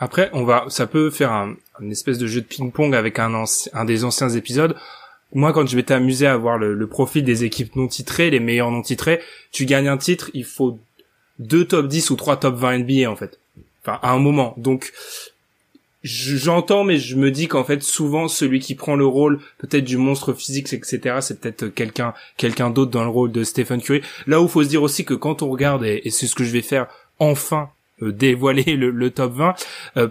[0.00, 3.44] Après, on va, ça peut faire un, une espèce de jeu de ping-pong avec un,
[3.84, 4.76] des anciens épisodes.
[5.32, 8.40] Moi, quand je vais t'amuser à voir le, le profil des équipes non titrées, les
[8.40, 9.20] meilleurs non titrés,
[9.52, 10.78] tu gagnes un titre, il faut
[11.38, 13.38] deux top 10 ou trois top 20 NBA, en fait.
[13.82, 14.54] Enfin, à un moment.
[14.56, 14.92] Donc,
[16.04, 19.84] je- j'entends, mais je me dis qu'en fait, souvent, celui qui prend le rôle, peut-être
[19.84, 24.02] du monstre physique, etc., c'est peut-être quelqu'un, quelqu'un d'autre dans le rôle de Stephen Curry.
[24.26, 26.44] Là où faut se dire aussi que quand on regarde, et, et c'est ce que
[26.44, 26.86] je vais faire
[27.18, 27.70] enfin,
[28.02, 29.54] euh, dévoiler le, le top 20,
[29.96, 30.08] euh,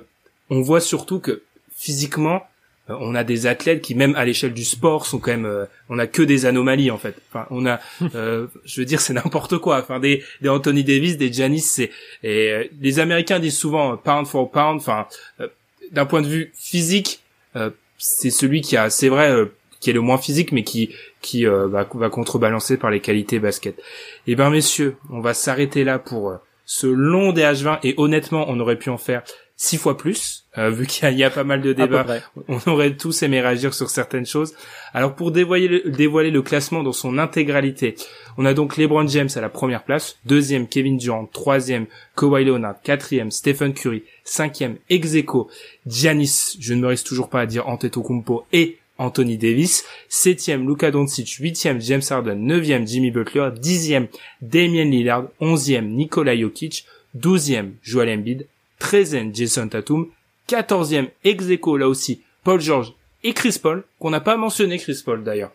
[0.50, 1.42] on voit surtout que
[1.76, 2.42] physiquement,
[2.90, 6.00] on a des athlètes qui même à l'échelle du sport sont quand même, euh, on
[6.00, 7.16] a que des anomalies en fait.
[7.30, 7.80] Enfin, on a,
[8.16, 9.80] euh, je veux dire, c'est n'importe quoi.
[9.80, 11.92] Enfin, des, des Anthony Davis, des Giannis, c'est
[12.24, 14.78] et euh, les Américains disent souvent euh, pound for pound.
[14.78, 15.08] Enfin,
[15.40, 15.48] euh,
[15.92, 17.22] d'un point de vue physique,
[17.56, 19.46] euh, c'est celui qui a, c'est vrai, euh,
[19.80, 23.40] qui est le moins physique, mais qui qui euh, va, va contrebalancer par les qualités
[23.40, 23.82] basket.
[24.28, 28.60] Eh ben messieurs, on va s'arrêter là pour euh, ce long DH20 et honnêtement, on
[28.60, 29.24] aurait pu en faire
[29.60, 32.06] six fois plus, euh, vu qu'il y, a- il y a pas mal de débats.
[32.48, 34.54] On aurait tous aimé réagir sur certaines choses.
[34.94, 37.96] Alors pour dévoiler le, dévoiler le classement dans son intégralité,
[38.38, 42.76] on a donc LeBron James à la première place, deuxième Kevin Durant, troisième Kawhi Leonard,
[42.84, 45.50] quatrième Stephen Curry, cinquième Execo,
[45.88, 50.92] Giannis, je ne me reste toujours pas à dire Antetokounmpo et Anthony Davis, septième Luka
[50.92, 54.08] Doncic, huitième James Harden, neuvième Jimmy Butler, dixième
[54.42, 58.46] Damian Lillard, onzième Nikola Jokic, douzième Joel Embiid,
[58.80, 60.08] treizième Jason Tatum,
[60.48, 62.94] quatorzième Execo là aussi Paul George
[63.24, 65.52] et Chris Paul, qu'on n'a pas mentionné Chris Paul d'ailleurs.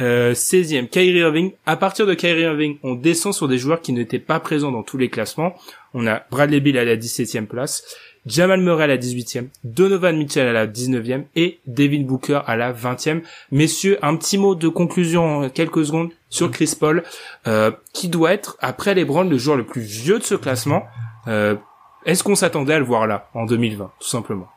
[0.00, 1.52] Euh, 16e, Kyrie Irving.
[1.66, 4.82] À partir de Kyrie Irving, on descend sur des joueurs qui n'étaient pas présents dans
[4.82, 5.54] tous les classements.
[5.94, 7.84] On a Bradley Beal à la 17e place,
[8.26, 12.72] Jamal Murray à la 18e, Donovan Mitchell à la 19e et Devin Booker à la
[12.72, 13.22] 20e.
[13.50, 17.02] Messieurs, un petit mot de conclusion en quelques secondes sur Chris Paul,
[17.46, 20.84] euh, qui doit être, après les Browns, le joueur le plus vieux de ce classement.
[21.26, 21.56] Euh,
[22.04, 24.48] Est-ce qu'on s'attendait à le voir là, en 2020, tout simplement?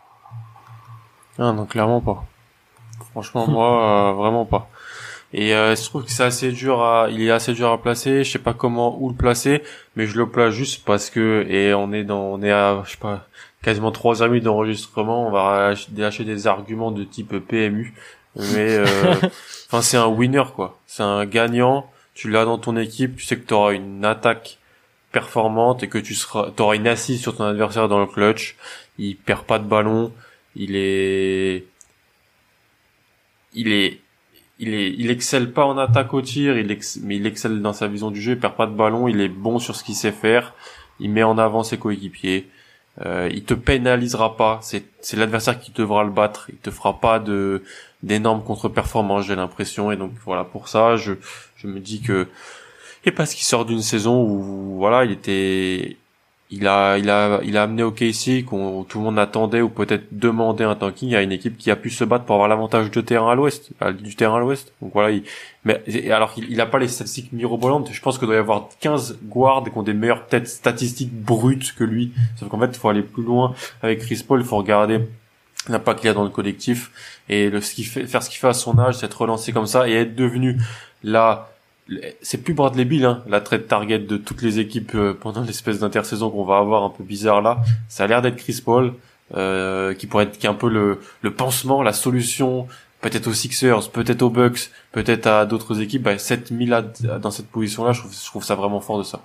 [1.38, 2.24] Ah non, clairement pas.
[3.12, 4.70] Franchement, moi, euh, vraiment pas.
[5.34, 8.24] Et euh, je trouve que c'est assez dur à, il est assez dur à placer.
[8.24, 9.64] Je sais pas comment où le placer,
[9.96, 12.92] mais je le place juste parce que et on est dans, on est à, je
[12.92, 13.26] sais pas,
[13.64, 15.28] quasiment trois demie d'enregistrement.
[15.28, 17.96] On va lâcher des arguments de type PMU,
[18.36, 18.86] mais euh,
[19.68, 20.78] enfin c'est un winner quoi.
[20.86, 21.90] C'est un gagnant.
[22.14, 23.16] Tu l'as dans ton équipe.
[23.16, 24.60] Tu sais que tu auras une attaque
[25.14, 28.58] performante et que tu seras, t'auras une assise sur ton adversaire dans le clutch.
[28.98, 30.12] Il perd pas de ballon.
[30.56, 31.66] Il est,
[33.54, 34.02] il est,
[34.60, 36.68] il est, il excelle pas en attaque au tir, il
[37.04, 39.30] mais il excelle dans sa vision du jeu, il perd pas de ballon, il est
[39.30, 40.54] bon sur ce qu'il sait faire,
[41.00, 42.48] il met en avant ses coéquipiers,
[43.04, 47.00] euh, il te pénalisera pas, c'est, c'est l'adversaire qui devra le battre, il te fera
[47.00, 47.64] pas de,
[48.04, 51.14] d'énormes contre-performances, j'ai l'impression, et donc voilà, pour ça, je,
[51.56, 52.28] je me dis que,
[53.06, 55.98] et parce qu'il sort d'une saison où, voilà, il était,
[56.50, 59.70] il a, il a, il a amené au KC qu'on tout le monde attendait ou
[59.70, 62.92] peut-être demandait un tanking à une équipe qui a pu se battre pour avoir l'avantage
[62.92, 64.72] de terrain à l'ouest, du terrain à l'ouest.
[64.82, 65.24] Donc voilà, il,
[65.66, 65.82] mais
[66.12, 67.90] alors qu'il il a pas les statistiques mirobolantes.
[67.92, 71.74] Je pense qu'il doit y avoir 15 guards qui ont des meilleures têtes statistiques brutes
[71.76, 72.14] que lui.
[72.38, 74.40] Sauf qu'en fait, il faut aller plus loin avec Chris Paul.
[74.42, 75.00] Il faut regarder
[75.70, 76.92] l'impact qu'il a dans le collectif
[77.30, 79.66] et le, ce qu'il fait, faire ce qu'il fait à son âge, s'être relancé comme
[79.66, 80.58] ça et être devenu
[81.04, 81.53] là,
[82.22, 85.80] c'est plus Bradley Bill, hein, la trade target de toutes les équipes euh, pendant l'espèce
[85.80, 87.62] d'intersaison qu'on va avoir un peu bizarre là.
[87.90, 88.94] Ça a l'air d'être Chris Paul,
[89.36, 92.68] euh, qui pourrait être qui est un peu le, le pansement, la solution,
[93.02, 96.04] peut-être aux Sixers, peut-être aux Bucks, peut-être à d'autres équipes.
[96.04, 99.04] Bah, cette là dans cette position là, je trouve, je trouve ça vraiment fort de
[99.04, 99.22] ça.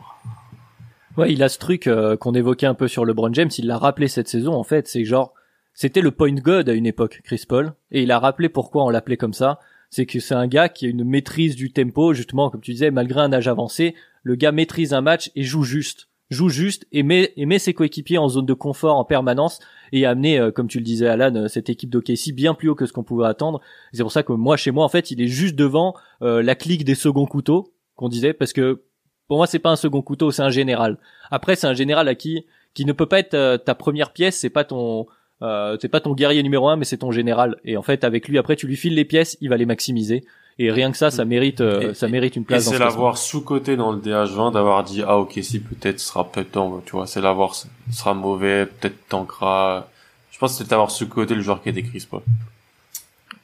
[1.16, 3.78] Ouais, il a ce truc euh, qu'on évoquait un peu sur LeBron James, il l'a
[3.78, 5.32] rappelé cette saison en fait, c'est genre
[5.74, 8.90] c'était le point god à une époque, Chris Paul, et il a rappelé pourquoi on
[8.90, 9.60] l'appelait comme ça.
[9.90, 12.90] C'est que c'est un gars qui a une maîtrise du tempo, justement, comme tu disais,
[12.90, 17.02] malgré un âge avancé, le gars maîtrise un match et joue juste, joue juste et
[17.02, 19.60] met, et met ses coéquipiers en zone de confort en permanence
[19.92, 22.68] et a amené, euh, comme tu le disais, Alan, euh, cette équipe d'OKC bien plus
[22.68, 23.60] haut que ce qu'on pouvait attendre.
[23.92, 26.84] C'est pour ça que moi, chez moi, en fait, il est juste devant la clique
[26.84, 28.82] des seconds couteaux qu'on disait, parce que
[29.28, 30.98] pour moi, c'est pas un second couteau, c'est un général.
[31.30, 32.44] Après, c'est un général à qui
[32.74, 35.06] qui ne peut pas être euh, ta première pièce, c'est pas ton
[35.42, 37.56] euh, c'est pas ton guerrier numéro un, mais c'est ton général.
[37.64, 40.24] Et en fait, avec lui, après, tu lui files les pièces, il va les maximiser.
[40.60, 42.66] Et rien que ça, ça mérite, euh, ça mérite une place.
[42.66, 46.24] Et c'est l'avoir sous côté dans le DH20, d'avoir dit ah ok si peut-être sera
[46.24, 47.54] peut-être tu vois, c'est l'avoir
[47.92, 49.88] sera mauvais, peut-être tankera.
[50.32, 52.22] Je pense que c'est d'avoir sous côté le joueur qui est décrit Chris Paul.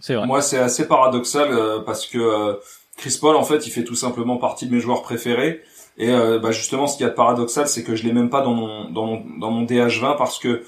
[0.01, 0.27] C'est vrai.
[0.27, 1.49] Moi, c'est assez paradoxal
[1.87, 2.59] parce que
[2.97, 5.62] Chris Paul, en fait, il fait tout simplement partie de mes joueurs préférés.
[5.97, 8.55] Et euh, bah justement, ce qui est paradoxal, c'est que je l'ai même pas dans
[8.55, 10.65] mon dans mon dans mon DH20 parce que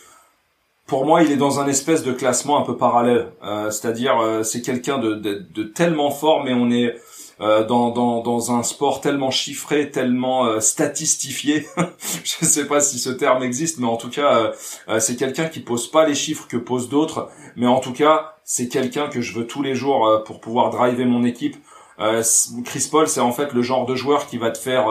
[0.87, 3.33] pour moi, il est dans un espèce de classement un peu parallèle.
[3.45, 6.95] Euh, C'est-à-dire, euh, c'est quelqu'un de, de, de, tellement fort, mais on est
[7.41, 11.67] euh, dans, dans, dans un sport tellement chiffré, tellement euh, statistifié.
[12.25, 14.53] je ne sais pas si ce terme existe, mais en tout cas,
[14.99, 17.31] c'est quelqu'un qui pose pas les chiffres que posent d'autres.
[17.57, 21.05] Mais en tout cas, c'est quelqu'un que je veux tous les jours pour pouvoir driver
[21.05, 21.57] mon équipe.
[21.99, 22.23] Euh,
[22.65, 24.89] Chris Paul, c'est en fait le genre de joueur qui va te faire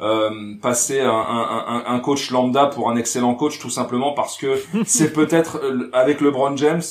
[0.00, 4.36] euh, euh, passer un, un, un, coach lambda pour un excellent coach, tout simplement parce
[4.36, 5.60] que c'est peut-être
[5.92, 6.82] avec LeBron James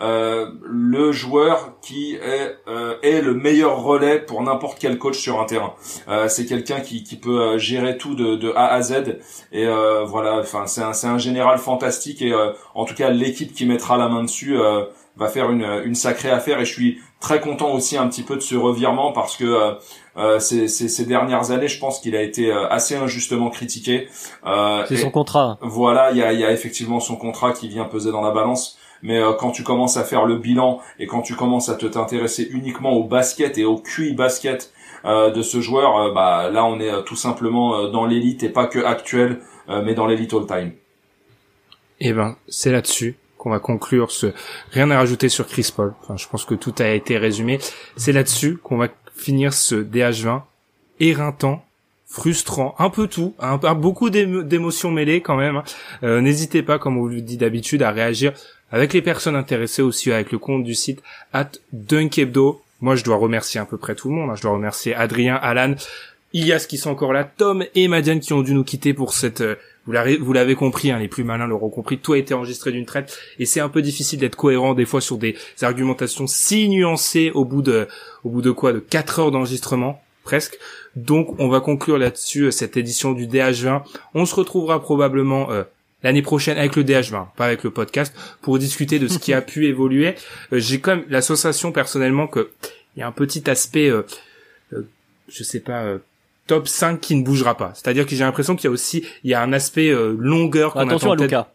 [0.00, 2.56] le joueur qui est,
[3.02, 5.74] est le meilleur relais pour n'importe quel coach sur un terrain.
[6.28, 9.18] c'est quelqu'un qui, qui peut gérer tout de, de A à Z
[9.52, 9.66] et
[10.06, 10.38] voilà.
[10.38, 12.34] Enfin, c'est un, un général fantastique et
[12.74, 14.56] en tout cas l'équipe qui mettra la main dessus
[15.16, 18.36] va faire une, une sacrée affaire et je suis très content aussi un petit peu
[18.36, 19.76] de ce revirement parce que
[20.18, 23.50] euh, euh ces, ces, ces, dernières années, je pense qu'il a été euh, assez injustement
[23.50, 24.08] critiqué.
[24.46, 25.58] Euh, c'est son contrat.
[25.62, 28.78] Voilà, il y a, y a, effectivement son contrat qui vient peser dans la balance.
[29.02, 32.48] Mais quand tu commences à faire le bilan et quand tu commences à te t'intéresser
[32.50, 34.72] uniquement au basket et au QI basket
[35.04, 39.38] de ce joueur, bah là on est tout simplement dans l'élite et pas que actuel,
[39.68, 40.72] mais dans l'élite all time.
[42.00, 44.32] Eh ben, c'est là-dessus qu'on va conclure ce
[44.72, 45.94] rien à rajouter sur Chris Paul.
[46.02, 47.58] Enfin, je pense que tout a été résumé.
[47.96, 48.88] C'est là-dessus qu'on va
[49.18, 50.42] finir ce DH20
[51.00, 51.64] éreintant,
[52.06, 55.56] frustrant, un peu tout, un, beaucoup d'émotions mêlées quand même.
[55.56, 55.64] Hein.
[56.02, 58.32] Euh, n'hésitez pas, comme on vous le dit d'habitude, à réagir
[58.70, 62.62] avec les personnes intéressées aussi avec le compte du site at Dunkebdo.
[62.80, 64.30] Moi, je dois remercier à peu près tout le monde.
[64.30, 64.34] Hein.
[64.36, 65.74] Je dois remercier Adrien, Alan,
[66.32, 69.40] Ilias qui sont encore là, Tom et Madiane qui ont dû nous quitter pour cette
[69.40, 69.56] euh,
[69.88, 73.18] vous l'avez compris, hein, les plus malins l'auront compris, tout a été enregistré d'une traite
[73.38, 77.44] et c'est un peu difficile d'être cohérent des fois sur des argumentations si nuancées au
[77.44, 77.88] bout de,
[78.22, 80.58] au bout de quoi, de 4 heures d'enregistrement presque.
[80.94, 83.82] Donc on va conclure là-dessus euh, cette édition du DH20.
[84.14, 85.64] On se retrouvera probablement euh,
[86.02, 89.40] l'année prochaine avec le DH20, pas avec le podcast, pour discuter de ce qui a
[89.52, 90.16] pu évoluer.
[90.52, 92.50] Euh, j'ai quand même l'association personnellement que
[92.96, 93.92] il y a un petit aspect,
[94.72, 95.98] je sais pas
[96.48, 97.70] top 5 qui ne bougera pas.
[97.74, 100.72] C'est-à-dire que j'ai l'impression qu'il y a aussi il y a un aspect euh, longueur
[100.72, 101.52] qu'on Attention à Luca.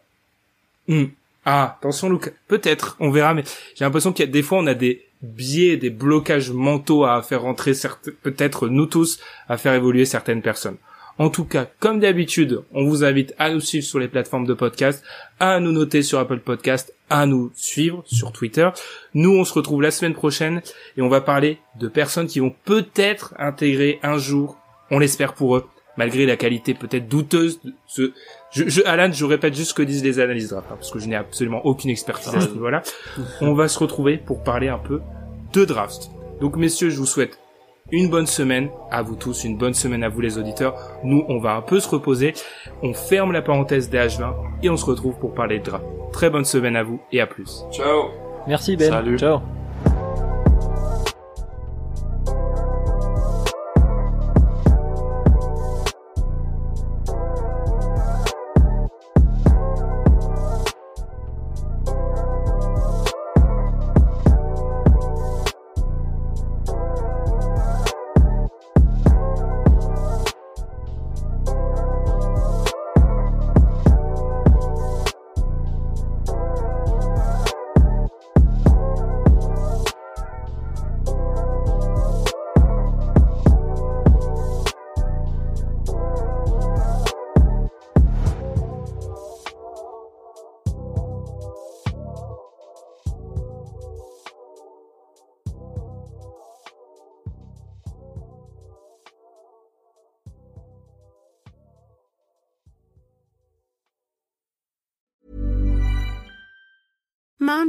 [0.88, 1.04] Hmm.
[1.44, 2.30] Ah, attention Luca.
[2.48, 3.44] Peut-être, on verra mais
[3.74, 7.20] j'ai l'impression qu'il y a des fois on a des biais, des blocages mentaux à
[7.22, 7.72] faire rentrer
[8.22, 9.18] peut-être nous tous
[9.48, 10.76] à faire évoluer certaines personnes.
[11.16, 14.54] En tout cas, comme d'habitude, on vous invite à nous suivre sur les plateformes de
[14.54, 15.04] podcast,
[15.38, 18.68] à nous noter sur Apple Podcast, à nous suivre sur Twitter.
[19.14, 20.60] Nous, on se retrouve la semaine prochaine
[20.96, 24.58] et on va parler de personnes qui vont peut-être intégrer un jour
[24.90, 25.66] on l'espère pour eux,
[25.96, 28.12] malgré la qualité peut-être douteuse de ce...
[28.50, 30.98] Je, je, Alan, je répète juste ce que disent les analyses draft, hein, parce que
[30.98, 32.82] je n'ai absolument aucune expertise à ce niveau-là.
[33.40, 35.00] On va se retrouver pour parler un peu
[35.52, 36.10] de draft.
[36.40, 37.38] Donc messieurs, je vous souhaite
[37.90, 40.74] une bonne semaine à vous tous, une bonne semaine à vous les auditeurs.
[41.04, 42.34] Nous, on va un peu se reposer.
[42.82, 45.84] On ferme la parenthèse des H20 et on se retrouve pour parler de draft.
[46.12, 47.64] Très bonne semaine à vous et à plus.
[47.72, 48.10] Ciao.
[48.46, 48.90] Merci Ben.
[48.90, 49.18] Salut.
[49.18, 49.40] Ciao.